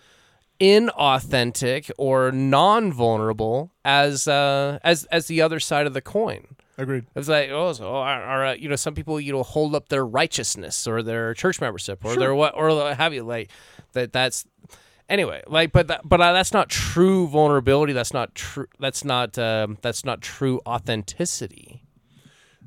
inauthentic 0.58 1.90
or 1.98 2.32
non-vulnerable 2.32 3.70
as 3.84 4.26
uh 4.26 4.78
as 4.82 5.04
as 5.06 5.26
the 5.26 5.42
other 5.42 5.60
side 5.60 5.86
of 5.86 5.92
the 5.94 6.00
coin. 6.00 6.55
Agreed. 6.78 7.06
It's 7.14 7.28
like, 7.28 7.50
oh, 7.50 7.72
so, 7.72 7.86
or, 7.86 8.06
or, 8.06 8.44
uh, 8.44 8.52
you 8.54 8.68
know, 8.68 8.76
some 8.76 8.94
people, 8.94 9.18
you 9.18 9.32
know, 9.32 9.42
hold 9.42 9.74
up 9.74 9.88
their 9.88 10.04
righteousness 10.04 10.86
or 10.86 11.02
their 11.02 11.32
church 11.32 11.60
membership 11.60 12.04
or 12.04 12.16
their 12.16 12.34
what, 12.34 12.54
or 12.54 12.68
what 12.74 12.96
have 12.96 13.14
you. 13.14 13.22
Like 13.22 13.50
that. 13.92 14.12
That's 14.12 14.44
anyway. 15.08 15.42
Like, 15.46 15.72
but 15.72 15.88
that, 15.88 16.06
but 16.06 16.20
uh, 16.20 16.34
that's 16.34 16.52
not 16.52 16.68
true 16.68 17.28
vulnerability. 17.28 17.94
That's 17.94 18.12
not 18.12 18.34
true. 18.34 18.66
That's 18.78 19.04
not. 19.04 19.38
Um, 19.38 19.78
that's 19.80 20.04
not 20.04 20.20
true 20.20 20.60
authenticity. 20.66 21.82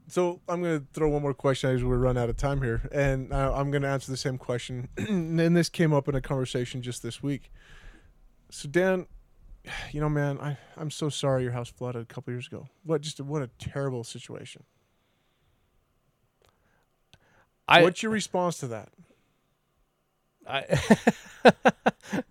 So 0.07 0.41
I'm 0.49 0.63
going 0.63 0.79
to 0.79 0.85
throw 0.91 1.09
one 1.09 1.21
more 1.21 1.35
question 1.35 1.69
as 1.69 1.83
we 1.83 1.95
run 1.95 2.17
out 2.17 2.29
of 2.29 2.37
time 2.37 2.63
here, 2.63 2.89
and 2.91 3.31
uh, 3.31 3.53
I'm 3.55 3.69
going 3.69 3.83
to 3.83 3.87
answer 3.87 4.09
the 4.11 4.17
same 4.17 4.39
question. 4.39 4.89
and 4.97 5.55
this 5.55 5.69
came 5.69 5.93
up 5.93 6.07
in 6.07 6.15
a 6.15 6.21
conversation 6.21 6.81
just 6.81 7.03
this 7.03 7.21
week. 7.21 7.51
So 8.49 8.67
Dan, 8.67 9.05
you 9.91 9.99
know, 10.01 10.09
man, 10.09 10.39
I 10.39 10.57
I'm 10.77 10.91
so 10.91 11.09
sorry 11.09 11.43
your 11.43 11.51
house 11.51 11.69
flooded 11.69 12.01
a 12.01 12.05
couple 12.05 12.33
years 12.33 12.47
ago. 12.47 12.67
What 12.83 13.01
just 13.01 13.19
what 13.21 13.41
a 13.41 13.49
terrible 13.59 14.03
situation. 14.03 14.63
I, 17.67 17.83
What's 17.83 18.01
your 18.01 18.11
response 18.11 18.57
to 18.59 18.67
that? 18.67 18.89
I 20.47 20.65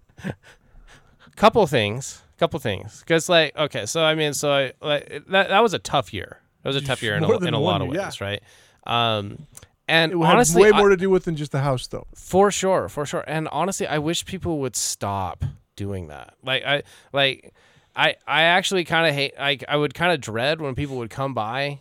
couple 1.37 1.65
things, 1.69 2.23
couple 2.39 2.59
things, 2.59 3.01
because 3.01 3.29
like, 3.29 3.57
okay, 3.57 3.87
so 3.87 4.03
I 4.03 4.17
mean, 4.17 4.35
so 4.35 4.51
I 4.53 4.73
like 4.81 5.23
that. 5.29 5.49
That 5.49 5.61
was 5.63 5.75
a 5.75 5.79
tough 5.79 6.13
year. 6.13 6.41
That 6.63 6.71
was 6.71 6.77
a 6.77 6.81
tough 6.81 7.03
year 7.05 7.15
in 7.17 7.23
a, 7.23 7.39
in 7.39 7.55
a 7.55 7.59
lot 7.61 7.81
of 7.83 7.89
ways, 7.89 8.21
right? 8.21 8.43
Um, 8.85 9.47
and 9.87 10.13
It 10.13 10.19
had 10.19 10.35
honestly, 10.35 10.63
way 10.63 10.73
I- 10.73 10.79
more 10.79 10.89
to 10.89 10.97
do 10.97 11.09
with 11.09 11.25
than 11.25 11.37
just 11.37 11.53
the 11.53 11.61
house, 11.61 11.87
though. 11.87 12.07
For 12.15 12.51
sure, 12.51 12.89
for 12.89 13.07
sure. 13.07 13.25
And 13.29 13.49
honestly, 13.53 13.87
I 13.87 13.99
wish 13.99 14.25
people 14.25 14.59
would 14.59 14.75
stop 14.77 15.45
doing 15.79 16.09
that. 16.09 16.35
Like 16.45 16.65
I 16.65 16.83
like 17.15 17.55
I 17.97 18.17
I 18.27 18.43
actually 18.43 18.85
kind 18.85 19.07
of 19.09 19.15
hate 19.15 19.33
like 19.39 19.65
I 19.67 19.77
would 19.77 19.95
kind 19.95 20.13
of 20.13 20.21
dread 20.21 20.61
when 20.61 20.75
people 20.75 20.97
would 20.99 21.09
come 21.11 21.33
by 21.33 21.81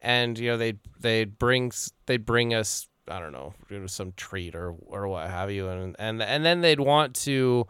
and 0.00 0.38
you 0.38 0.50
know 0.50 0.56
they'd 0.56 0.78
they'd 1.00 1.38
bring 1.38 1.72
they'd 2.06 2.24
bring 2.24 2.54
us 2.54 2.88
I 3.08 3.18
don't 3.18 3.32
know, 3.32 3.52
know, 3.68 3.86
some 3.88 4.12
treat 4.16 4.54
or 4.54 4.74
or 4.86 5.08
what 5.08 5.28
have 5.28 5.50
you 5.50 5.68
and 5.68 5.96
and 5.98 6.22
and 6.22 6.44
then 6.44 6.60
they'd 6.62 6.80
want 6.80 7.14
to 7.26 7.66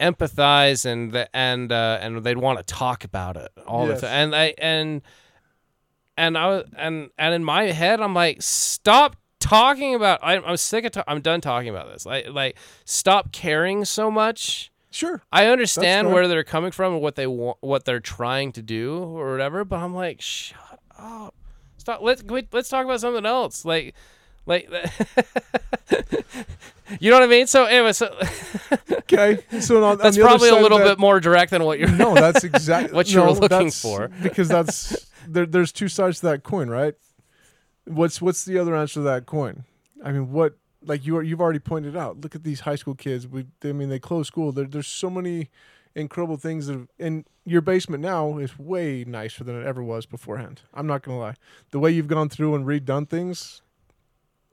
empathize 0.00 0.84
and 0.84 1.12
the, 1.12 1.28
and 1.34 1.70
uh, 1.70 1.98
and 2.00 2.24
they'd 2.24 2.36
want 2.38 2.58
to 2.58 2.64
talk 2.64 3.04
about 3.04 3.36
it 3.36 3.50
all 3.66 3.86
Yes. 3.88 4.00
the 4.00 4.06
time. 4.08 4.16
And 4.16 4.34
I 4.36 4.54
and 4.58 5.02
and 6.16 6.36
I 6.38 6.46
was 6.48 6.64
and 6.76 7.10
and 7.18 7.34
in 7.34 7.44
my 7.44 7.64
head 7.64 8.00
I'm 8.00 8.14
like 8.14 8.42
stop 8.42 9.16
talking 9.40 9.94
about 9.94 10.20
I, 10.22 10.38
I'm 10.38 10.56
sick 10.56 10.84
of 10.84 10.92
ta- 10.92 11.04
I'm 11.06 11.20
done 11.20 11.40
talking 11.40 11.68
about 11.68 11.88
this. 11.92 12.04
Like 12.06 12.28
like 12.30 12.56
stop 12.84 13.32
caring 13.32 13.84
so 13.84 14.10
much. 14.10 14.72
Sure. 14.94 15.22
I 15.32 15.46
understand 15.46 16.12
where 16.12 16.28
they're 16.28 16.44
coming 16.44 16.70
from 16.70 16.92
and 16.92 17.02
what 17.02 17.16
they 17.16 17.26
want, 17.26 17.58
what 17.60 17.84
they're 17.84 17.98
trying 17.98 18.52
to 18.52 18.62
do 18.62 18.96
or 18.96 19.32
whatever, 19.32 19.64
but 19.64 19.80
I'm 19.80 19.92
like, 19.92 20.20
shut 20.20 20.78
up, 20.96 21.34
stop. 21.78 22.00
Let's 22.00 22.22
wait, 22.22 22.46
let's 22.52 22.68
talk 22.68 22.84
about 22.84 23.00
something 23.00 23.26
else. 23.26 23.64
Like, 23.64 23.94
like, 24.46 24.70
you 27.00 27.10
know 27.10 27.16
what 27.16 27.24
I 27.24 27.26
mean? 27.26 27.48
So 27.48 27.64
anyway, 27.64 27.92
so 27.92 28.16
Okay. 28.92 29.44
So 29.60 29.78
on, 29.78 29.82
on 29.82 29.98
that's 29.98 30.16
other 30.16 30.26
probably 30.26 30.48
a 30.50 30.54
little 30.54 30.78
that- 30.78 30.84
bit 30.84 30.98
more 30.98 31.18
direct 31.18 31.50
than 31.50 31.64
what 31.64 31.78
you're. 31.80 31.90
No, 31.90 32.14
that's 32.14 32.44
exactly 32.44 32.94
What 32.94 33.10
you 33.10 33.20
were 33.20 33.26
no, 33.26 33.32
looking 33.32 33.70
for. 33.72 34.08
Because 34.22 34.48
that's 34.48 35.06
there, 35.26 35.46
there's 35.46 35.72
two 35.72 35.88
sides 35.88 36.20
to 36.20 36.26
that 36.26 36.44
coin, 36.44 36.68
right? 36.68 36.94
What's 37.86 38.22
what's 38.22 38.44
the 38.44 38.58
other 38.58 38.76
answer 38.76 38.94
to 38.94 39.00
that 39.00 39.26
coin? 39.26 39.64
I 40.04 40.12
mean, 40.12 40.30
what 40.30 40.56
like 40.86 41.06
you 41.06 41.16
are, 41.16 41.22
you've 41.22 41.40
already 41.40 41.58
pointed 41.58 41.96
out. 41.96 42.20
Look 42.20 42.34
at 42.34 42.44
these 42.44 42.60
high 42.60 42.76
school 42.76 42.94
kids. 42.94 43.26
We 43.26 43.46
I 43.64 43.72
mean, 43.72 43.88
they 43.88 43.98
close 43.98 44.26
school. 44.26 44.52
There, 44.52 44.66
there's 44.66 44.86
so 44.86 45.10
many 45.10 45.50
incredible 45.94 46.36
things 46.36 46.66
that 46.66 46.88
and 46.98 47.24
your 47.44 47.60
basement 47.60 48.02
now 48.02 48.38
is 48.38 48.58
way 48.58 49.04
nicer 49.06 49.44
than 49.44 49.60
it 49.60 49.66
ever 49.66 49.82
was 49.82 50.06
beforehand. 50.06 50.62
I'm 50.72 50.86
not 50.86 51.02
gonna 51.02 51.18
lie. 51.18 51.34
The 51.70 51.78
way 51.78 51.90
you've 51.90 52.08
gone 52.08 52.28
through 52.28 52.54
and 52.54 52.66
redone 52.66 53.08
things, 53.08 53.62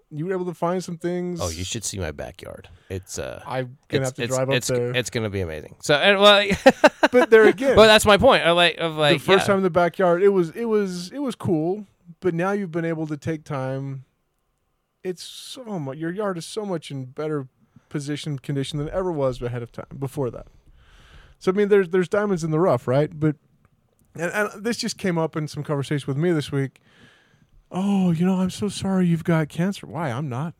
you 0.10 0.26
were 0.26 0.34
able 0.34 0.46
to 0.46 0.54
find 0.54 0.84
some 0.84 0.98
things. 0.98 1.40
Oh, 1.42 1.50
you 1.50 1.64
should 1.64 1.84
see 1.84 1.98
my 2.00 2.12
backyard. 2.12 2.70
It's 2.90 3.18
uh, 3.18 3.42
I'm 3.46 3.78
gonna 3.88 4.06
have 4.06 4.14
to 4.16 4.28
drive 4.28 4.50
up 4.50 4.56
it's, 4.56 4.68
there. 4.68 4.92
It's 4.96 5.10
gonna 5.10 5.30
be 5.30 5.42
amazing. 5.42 5.76
So 5.80 5.96
and 5.96 6.20
well, 6.20 6.48
but 7.12 7.30
there 7.30 7.46
again, 7.46 7.76
but 7.76 7.88
that's 7.88 8.06
my 8.06 8.18
point. 8.18 8.46
I 8.46 8.52
like 8.52 8.78
of 8.78 8.96
like 8.96 9.20
the 9.20 9.26
first 9.26 9.44
yeah. 9.44 9.48
time 9.48 9.58
in 9.58 9.64
the 9.64 9.70
backyard, 9.70 10.22
it 10.22 10.30
was 10.30 10.50
it 10.52 10.66
was 10.66 11.12
it 11.12 11.20
was 11.20 11.36
cool. 11.36 11.86
But 12.20 12.36
now 12.36 12.52
you've 12.52 12.72
been 12.72 12.86
able 12.86 13.08
to 13.08 13.18
take 13.18 13.44
time. 13.46 14.04
It's 15.04 15.24
so 15.24 15.80
much. 15.80 15.98
Your 15.98 16.12
yard 16.12 16.38
is 16.38 16.46
so 16.46 16.66
much 16.66 16.92
in 16.92 17.06
better 17.06 17.48
position 17.90 18.40
condition 18.40 18.80
than 18.80 18.90
ever 18.90 19.12
was 19.12 19.42
ahead 19.42 19.64
of 19.64 19.72
time 19.72 19.86
before 19.98 20.30
that. 20.32 20.48
So 21.40 21.52
I 21.52 21.56
mean, 21.56 21.70
there's 21.70 21.90
there's 21.90 22.08
diamonds 22.08 22.44
in 22.44 22.52
the 22.52 22.60
rough, 22.60 22.88
right? 22.88 23.20
But 23.20 23.36
and, 24.16 24.32
and 24.32 24.64
this 24.64 24.78
just 24.78 24.98
came 24.98 25.18
up 25.18 25.36
in 25.36 25.48
some 25.48 25.64
conversation 25.64 26.06
with 26.08 26.18
me 26.18 26.32
this 26.32 26.52
week. 26.52 26.82
Oh, 27.72 28.12
you 28.12 28.26
know, 28.26 28.36
I'm 28.36 28.50
so 28.50 28.68
sorry 28.70 29.08
you've 29.08 29.24
got 29.24 29.50
cancer. 29.50 29.88
Why? 29.88 30.12
I'm 30.12 30.30
not. 30.30 30.54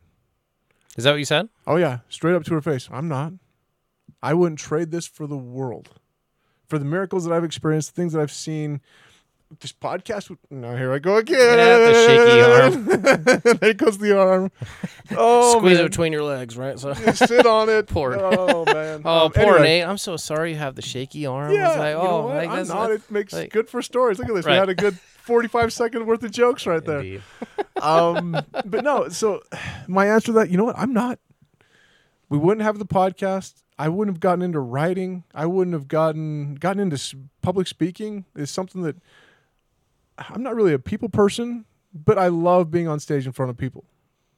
Is 0.96 1.04
that 1.04 1.12
what 1.12 1.18
you 1.18 1.24
said? 1.24 1.48
Oh 1.66 1.76
yeah, 1.76 1.98
straight 2.08 2.34
up 2.34 2.44
to 2.44 2.54
her 2.54 2.60
face. 2.60 2.88
I'm 2.92 3.08
not. 3.08 3.34
I 4.22 4.34
wouldn't 4.34 4.58
trade 4.58 4.90
this 4.90 5.06
for 5.06 5.26
the 5.26 5.36
world. 5.36 5.90
For 6.68 6.78
the 6.78 6.84
miracles 6.84 7.24
that 7.24 7.32
I've 7.32 7.44
experienced, 7.44 7.94
the 7.94 8.00
things 8.00 8.12
that 8.12 8.20
I've 8.20 8.32
seen. 8.32 8.80
This 9.60 9.72
podcast. 9.72 10.30
would- 10.30 10.38
No, 10.50 10.76
here 10.76 10.92
I 10.92 10.98
go 10.98 11.16
again. 11.16 11.36
the 11.36 11.94
shaky 12.06 12.40
arm. 12.40 13.58
there 13.60 13.74
goes 13.74 13.98
the 13.98 14.18
arm. 14.18 14.50
Oh, 15.14 15.58
Squeeze 15.58 15.76
man. 15.76 15.84
it 15.84 15.88
between 15.90 16.12
your 16.12 16.22
legs, 16.22 16.56
right? 16.56 16.78
So. 16.78 16.94
Sit 16.94 17.44
on 17.44 17.68
it. 17.68 17.86
Poor- 17.88 18.16
Oh 18.18 18.64
man. 18.64 19.02
Oh, 19.04 19.26
Um, 19.26 19.32
poor 19.32 19.42
anyway, 19.42 19.62
Nate. 19.62 19.84
I'm 19.86 19.98
so 19.98 20.16
sorry 20.16 20.52
you 20.52 20.56
have 20.56 20.74
the 20.74 20.80
shaky 20.82 21.26
arm. 21.26 21.52
Yeah. 21.52 21.68
Like, 21.70 21.96
you 21.96 22.02
know 22.02 22.08
oh, 22.08 22.26
what? 22.28 22.36
like, 22.36 22.48
I'm 22.48 22.66
not. 22.68 22.90
It 22.92 23.10
makes 23.10 23.32
like- 23.34 23.50
good 23.52 23.68
for 23.68 23.82
stories. 23.82 24.18
Look 24.18 24.28
at 24.28 24.34
this. 24.34 24.46
We 24.46 24.52
had 24.52 24.68
a 24.70 24.74
good 24.74 24.98
45 24.98 25.72
second 25.72 26.06
worth 26.06 26.22
of 26.22 26.30
jokes 26.30 26.66
right 26.66 26.82
there. 26.84 27.20
Um, 27.80 28.32
but 28.64 28.84
no. 28.84 29.08
So 29.10 29.42
my 29.86 30.06
answer 30.06 30.26
to 30.26 30.32
that, 30.34 30.50
you 30.50 30.56
know 30.56 30.64
what? 30.64 30.78
I'm 30.78 30.92
not. 30.94 31.18
We 32.28 32.38
wouldn't 32.38 32.62
have 32.62 32.78
the 32.78 32.86
podcast. 32.86 33.62
I 33.78 33.88
wouldn't 33.88 34.14
have 34.16 34.20
gotten 34.20 34.42
into 34.42 34.60
writing. 34.60 35.24
I 35.34 35.44
wouldn't 35.46 35.74
have 35.74 35.88
gotten 35.88 36.54
gotten 36.54 36.80
into 36.80 37.16
public 37.42 37.66
speaking. 37.66 38.24
Is 38.36 38.50
something 38.50 38.82
that 38.82 38.96
I'm 40.30 40.42
not 40.42 40.54
really 40.54 40.72
a 40.72 40.78
people 40.78 41.08
person, 41.08 41.64
but 41.92 42.18
I 42.18 42.28
love 42.28 42.70
being 42.70 42.88
on 42.88 43.00
stage 43.00 43.26
in 43.26 43.32
front 43.32 43.50
of 43.50 43.56
people. 43.56 43.84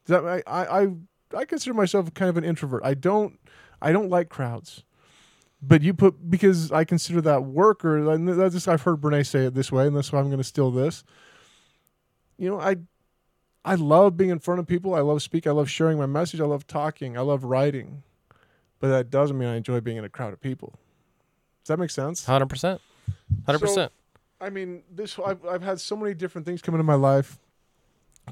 Does 0.05 0.21
That 0.21 0.43
I 0.47 0.77
I 0.81 0.87
I, 1.35 1.45
consider 1.45 1.73
myself 1.73 2.13
kind 2.13 2.29
of 2.29 2.37
an 2.37 2.43
introvert. 2.43 2.81
I 2.83 2.93
don't 2.93 3.39
I 3.81 3.91
don't 3.91 4.09
like 4.09 4.29
crowds. 4.29 4.83
But 5.61 5.81
you 5.81 5.93
put 5.93 6.29
because 6.29 6.71
I 6.71 6.83
consider 6.83 7.21
that 7.21 7.43
work, 7.43 7.83
or 7.83 8.17
that's 8.17 8.53
just 8.53 8.67
I've 8.67 8.83
heard 8.83 9.01
Brene 9.01 9.25
say 9.25 9.45
it 9.45 9.55
this 9.55 9.71
way, 9.71 9.87
and 9.87 9.95
that's 9.95 10.11
why 10.11 10.19
I'm 10.19 10.27
going 10.27 10.37
to 10.37 10.43
steal 10.43 10.69
this. 10.69 11.03
You 12.37 12.49
know, 12.49 12.59
I 12.59 12.75
I 13.63 13.75
love 13.75 14.15
being 14.15 14.29
in 14.29 14.39
front 14.39 14.59
of 14.59 14.67
people. 14.67 14.93
I 14.93 14.99
love 14.99 15.23
speaking. 15.23 15.49
I 15.49 15.53
love 15.53 15.69
sharing 15.69 15.97
my 15.97 16.05
message. 16.05 16.39
I 16.39 16.45
love 16.45 16.67
talking. 16.67 17.17
I 17.17 17.21
love 17.21 17.43
writing. 17.43 18.03
But 18.79 18.89
that 18.89 19.09
doesn't 19.09 19.37
mean 19.37 19.47
I 19.47 19.55
enjoy 19.55 19.79
being 19.79 19.97
in 19.97 20.05
a 20.05 20.09
crowd 20.09 20.33
of 20.33 20.41
people. 20.41 20.73
Does 21.63 21.69
that 21.69 21.79
make 21.79 21.89
sense? 21.89 22.25
100%. 22.25 22.79
100%. 23.47 23.89
I 24.39 24.49
mean, 24.49 24.83
this 24.91 25.17
I've 25.19 25.45
I've 25.45 25.61
had 25.63 25.79
so 25.79 25.95
many 25.95 26.13
different 26.13 26.45
things 26.45 26.61
come 26.61 26.75
into 26.75 26.83
my 26.83 26.95
life 26.95 27.39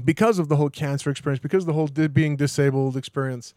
because 0.04 0.40
of 0.40 0.50
the 0.50 0.56
whole 0.56 0.70
cancer 0.70 1.10
experience, 1.10 1.40
because 1.42 1.64
of 1.64 1.68
the 1.68 1.74
whole 1.74 1.88
di- 1.88 2.08
being 2.08 2.36
disabled 2.36 2.98
experience. 2.98 3.54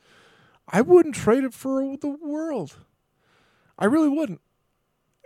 I 0.68 0.80
wouldn't 0.80 1.14
trade 1.14 1.44
it 1.44 1.54
for 1.54 1.96
the 1.96 2.08
world. 2.08 2.76
I 3.78 3.84
really 3.84 4.08
wouldn't. 4.08 4.40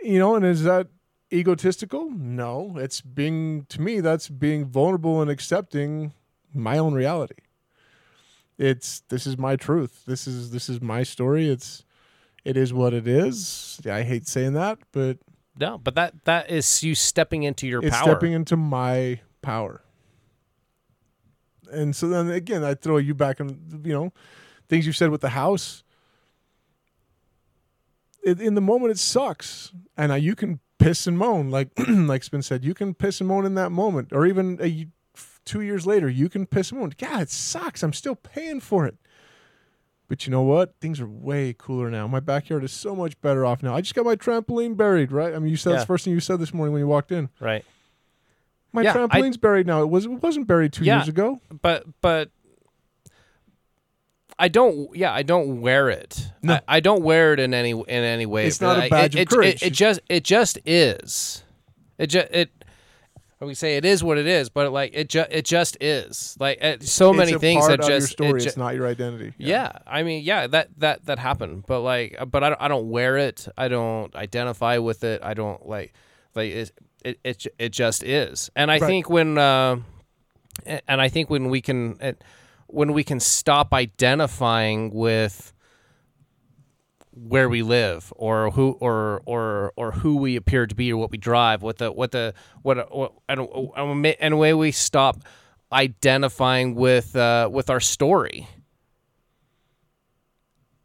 You 0.03 0.19
know, 0.19 0.35
and 0.35 0.45
is 0.45 0.65
that 0.65 0.89
egotistical? 1.33 2.11
No. 2.11 2.77
It's 2.77 3.01
being 3.01 3.67
to 3.69 3.81
me 3.81 4.01
that's 4.01 4.29
being 4.29 4.67
vulnerable 4.67 5.21
and 5.21 5.31
accepting 5.31 6.13
my 6.53 6.79
own 6.79 6.95
reality. 6.95 7.43
It's 8.59 9.01
this 9.09 9.27
is 9.27 9.39
my 9.39 9.57
truth. 9.57 10.03
This 10.07 10.27
is 10.27 10.51
this 10.51 10.69
is 10.69 10.81
my 10.81 11.03
story. 11.03 11.49
It's 11.49 11.85
it 12.45 12.57
is 12.57 12.73
what 12.73 12.93
it 12.93 13.07
is. 13.07 13.81
I 13.87 14.03
hate 14.03 14.27
saying 14.27 14.55
that, 14.55 14.79
but 14.93 15.19
No, 15.61 15.77
but 15.77 15.95
that 15.95 16.25
that 16.25 16.51
is 16.51 16.83
you 16.83 16.95
stepping 16.95 17.43
into 17.43 17.69
your 17.69 17.85
it's 17.85 17.95
power. 17.95 18.09
stepping 18.09 18.33
into 18.33 18.57
my 18.57 19.21
power. 19.43 19.83
And 21.71 21.95
so 21.95 22.09
then 22.09 22.31
again, 22.31 22.65
I 22.65 22.75
throw 22.75 22.97
you 22.97 23.15
back 23.15 23.41
on 23.41 23.83
you 23.85 23.93
know 23.93 24.13
things 24.71 24.87
you 24.87 24.93
said 24.93 25.11
with 25.11 25.21
the 25.21 25.29
house. 25.31 25.85
It, 28.23 28.41
in 28.41 28.55
the 28.55 28.61
moment, 28.61 28.91
it 28.93 28.99
sucks, 28.99 29.73
and 29.97 30.13
uh, 30.13 30.17
you 30.17 30.35
can 30.35 30.61
piss 30.79 31.07
and 31.07 31.19
moan 31.19 31.51
like 31.51 31.69
like 31.89 32.25
Spin 32.25 32.41
said. 32.41 32.65
You 32.65 32.73
can 32.73 32.95
piss 32.95 33.21
and 33.21 33.29
moan 33.29 33.45
in 33.45 33.55
that 33.57 33.71
moment, 33.71 34.13
or 34.13 34.27
even 34.27 34.59
a, 34.63 34.87
two 35.45 35.61
years 35.61 35.87
later, 35.87 36.09
you 36.09 36.31
can 36.31 36.47
piss 36.47 36.71
and 36.71 36.81
moan. 36.81 36.95
God, 36.97 37.23
it 37.23 37.31
sucks. 37.31 37.83
I'm 37.83 37.93
still 37.93 38.17
paying 38.17 38.61
for 38.61 38.87
it. 38.87 38.97
But 40.11 40.27
you 40.27 40.33
know 40.33 40.43
what? 40.43 40.75
Things 40.81 41.01
are 41.01 41.07
way 41.07 41.55
cooler 41.57 41.89
now. 41.89 42.09
My 42.09 42.19
backyard 42.19 42.65
is 42.65 42.73
so 42.73 42.97
much 42.97 43.19
better 43.21 43.47
off 43.47 43.63
now. 43.63 43.77
I 43.77 43.81
just 43.81 43.95
got 43.95 44.05
my 44.05 44.17
trampoline 44.17 44.77
buried, 44.77 45.13
right? 45.13 45.33
I 45.33 45.39
mean, 45.39 45.51
you 45.51 45.57
said 45.57 45.73
that's 45.75 45.85
the 45.85 45.87
first 45.87 46.05
thing 46.05 46.13
you 46.13 46.19
said 46.19 46.41
this 46.41 46.53
morning 46.53 46.73
when 46.73 46.81
you 46.81 46.89
walked 46.89 47.13
in. 47.13 47.29
right. 47.39 47.65
My 48.73 48.83
Yeah, 48.83 48.91
I- 48.93 48.97
trampoline's 48.97 49.37
buried 49.37 49.69
now. 49.69 49.83
It 49.83 49.89
was 49.89 50.07
it 50.07 50.11
wasn't 50.11 50.49
buried 50.49 50.73
two 50.73 50.83
Yeah. 50.85 50.97
years 50.97 51.07
ago. 51.09 51.41
But 51.63 51.85
but 52.01 52.31
I 54.37 54.49
don't. 54.49 54.95
Yeah, 54.97 55.13
I 55.13 55.23
don't 55.23 55.61
wear 55.61 55.91
it. 55.91 56.29
No. 56.43 56.55
I, 56.55 56.61
I 56.77 56.81
don't 56.81 57.03
wear 57.03 57.33
it 57.35 57.39
in 57.41 57.53
any 57.55 57.71
in 57.71 57.85
any 57.89 58.27
way. 58.27 58.47
It's 58.47 58.61
not 58.61 58.85
a 58.85 58.89
badge 58.89 59.15
it, 59.15 59.19
of 59.19 59.23
it, 59.23 59.29
courage. 59.29 59.63
It, 59.63 59.67
it 59.69 59.73
just 59.75 60.01
it 60.09 60.25
just 60.25 60.59
is. 60.65 61.45
It 61.99 62.09
just 62.09 62.29
it. 62.33 62.51
We 63.43 63.55
say 63.55 63.79
it 63.79 63.87
is 63.87 64.05
what 64.05 64.19
it 64.19 64.27
is, 64.27 64.51
but 64.51 64.71
like 64.71 64.91
it 64.93 65.09
just 65.09 65.33
it 65.33 65.47
just 65.47 65.79
is. 65.81 66.37
Like 66.39 66.59
it, 66.61 66.83
so 66.83 67.11
many 67.15 67.33
it's 67.33 67.37
a 67.37 67.39
things 67.41 67.61
part 67.67 67.71
that 67.71 67.81
of 67.85 67.89
your 67.89 67.99
just 68.01 68.13
story. 68.13 68.29
It 68.33 68.43
ju- 68.43 68.49
it's 68.49 68.57
not 68.59 68.75
your 68.75 68.87
identity. 68.87 69.33
yeah. 69.39 69.73
I 69.87 70.03
mean, 70.03 70.23
yeah, 70.25 70.47
that 70.49 70.69
that 70.79 71.07
that 71.07 71.19
happened, 71.19 71.65
but 71.67 71.81
like, 71.81 72.19
but 72.31 72.45
I 72.45 72.51
don't, 72.51 72.61
I 72.61 72.69
don't 72.69 72.91
wear 72.91 73.17
it. 73.17 73.49
I 73.57 73.69
don't 73.69 74.15
identify 74.15 74.77
with 74.77 75.05
it. 75.05 75.23
I 75.25 75.33
don't 75.33 75.67
like, 75.67 75.95
like 76.35 76.51
it, 76.53 76.73
it, 77.03 77.19
it, 77.25 77.47
it 77.59 77.73
just 77.73 78.03
is. 78.03 78.51
And 78.55 78.71
I 78.71 78.75
Right. 78.75 78.87
think 78.87 79.09
when, 79.09 79.39
uh, 79.39 79.77
and 80.87 81.01
I 81.01 81.09
think 81.09 81.31
when 81.31 81.49
we 81.49 81.63
can, 81.63 81.97
it, 82.03 82.23
when 82.67 82.93
we 82.93 83.03
can 83.03 83.21
stop 83.21 83.73
identifying 83.73 84.91
with 84.91 85.55
where 87.13 87.49
we 87.49 87.63
live 87.63 88.13
or 88.17 88.51
who 88.53 88.73
or 88.81 89.21
or 89.27 89.73
or 89.77 89.93
who 89.93 90.17
we 90.17 90.37
appear 90.37 90.67
to 90.67 90.75
be 90.75 90.93
or 90.93 90.97
what 90.97 91.11
we 91.11 91.19
drive 91.19 91.63
what 91.63 91.79
the 91.79 91.91
what 91.91 92.13
the 92.13 92.33
what, 92.63 92.95
what 92.95 93.13
and 93.29 94.07
and 94.21 94.39
way 94.39 94.55
we 94.55 94.71
stop 94.73 95.23
identifying 95.73 96.75
with 96.75 97.15
uh, 97.17 97.49
with 97.53 97.69
our 97.71 97.81
story. 97.81 98.47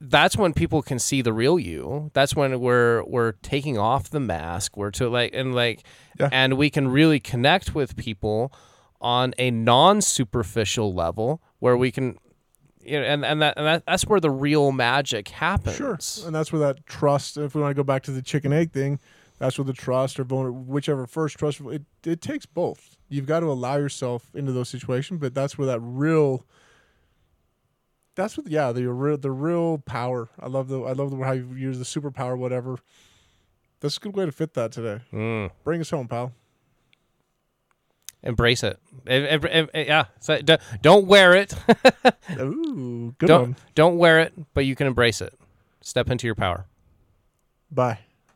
That's 0.01 0.35
when 0.37 0.53
people 0.53 0.81
can 0.81 0.99
see 0.99 1.21
the 1.21 1.31
real 1.33 1.57
you. 1.57 2.11
That's 2.13 2.35
when 2.35 2.59
we're 2.59 3.03
we're 3.05 3.31
taking 3.33 3.77
off 3.77 4.09
the 4.09 4.19
mask. 4.19 4.75
We're 4.77 4.91
to 4.91 5.09
like 5.09 5.31
and 5.33 5.55
like 5.55 5.83
Yeah. 6.19 6.29
and 6.31 6.55
we 6.57 6.69
can 6.69 6.87
really 6.89 7.19
connect 7.19 7.73
with 7.73 7.95
people 7.95 8.51
on 9.01 9.33
a 9.37 9.51
non-superficial 9.51 10.93
level 10.93 11.41
where 11.59 11.77
we 11.77 11.91
can 11.91 12.17
you 12.85 12.99
know 12.99 13.05
and 13.05 13.25
and 13.25 13.41
that, 13.41 13.57
and 13.57 13.65
that 13.65 13.85
that's 13.85 14.05
where 14.05 14.19
the 14.19 14.29
real 14.29 14.71
magic 14.71 15.29
happens 15.29 15.75
Sure. 15.75 15.97
And 16.25 16.35
that's 16.35 16.51
where 16.51 16.59
that 16.59 16.85
trust, 16.85 17.37
if 17.37 17.55
we 17.55 17.61
want 17.61 17.71
to 17.71 17.75
go 17.75 17.83
back 17.83 18.03
to 18.03 18.11
the 18.11 18.21
chicken 18.21 18.53
egg 18.53 18.71
thing, 18.71 18.99
that's 19.39 19.57
where 19.57 19.65
the 19.65 19.73
trust 19.73 20.19
or 20.19 20.25
vulner, 20.25 20.53
whichever 20.53 21.05
first 21.05 21.37
trust, 21.37 21.59
it, 21.61 21.83
it 22.05 22.21
takes 22.21 22.45
both. 22.45 22.97
You've 23.09 23.25
got 23.25 23.41
to 23.41 23.47
allow 23.47 23.75
yourself 23.77 24.29
into 24.33 24.51
those 24.51 24.69
situations, 24.69 25.19
but 25.19 25.33
that's 25.33 25.57
where 25.57 25.67
that 25.67 25.79
real, 25.81 26.45
that's 28.15 28.37
what, 28.37 28.47
yeah, 28.47 28.71
the 28.71 28.89
real, 28.91 29.17
the 29.17 29.31
real 29.31 29.79
power. 29.79 30.29
I 30.39 30.47
love 30.47 30.69
the, 30.69 30.81
I 30.81 30.93
love 30.93 31.11
the, 31.11 31.17
how 31.23 31.33
you 31.33 31.53
use 31.53 31.77
the 31.77 31.85
superpower, 31.85 32.37
whatever. 32.37 32.77
That's 33.81 33.97
a 33.97 33.99
good 33.99 34.15
way 34.15 34.25
to 34.25 34.31
fit 34.31 34.53
that 34.53 34.71
today. 34.71 35.01
Mm. 35.11 35.51
Bring 35.63 35.81
us 35.81 35.89
home, 35.89 36.07
pal. 36.07 36.31
Embrace 38.25 38.63
it. 38.63 38.79
Em- 39.07 39.25
em- 39.43 39.69
em- 39.73 39.85
yeah. 39.87 40.05
So 40.19 40.41
d- 40.41 40.57
don't 40.81 41.05
wear 41.07 41.33
it. 41.35 41.53
Ooh, 42.39 43.13
good 43.19 43.27
don't 43.27 43.41
one. 43.41 43.55
don't 43.75 43.97
wear 43.97 44.19
it 44.19 44.33
but 44.53 44.65
you 44.65 44.75
can 44.75 44.87
embrace 44.87 45.21
it. 45.21 45.33
Step 45.81 46.09
into 46.09 46.25
your 46.27 46.35
power. 46.35 46.65
Bye. 47.71 47.99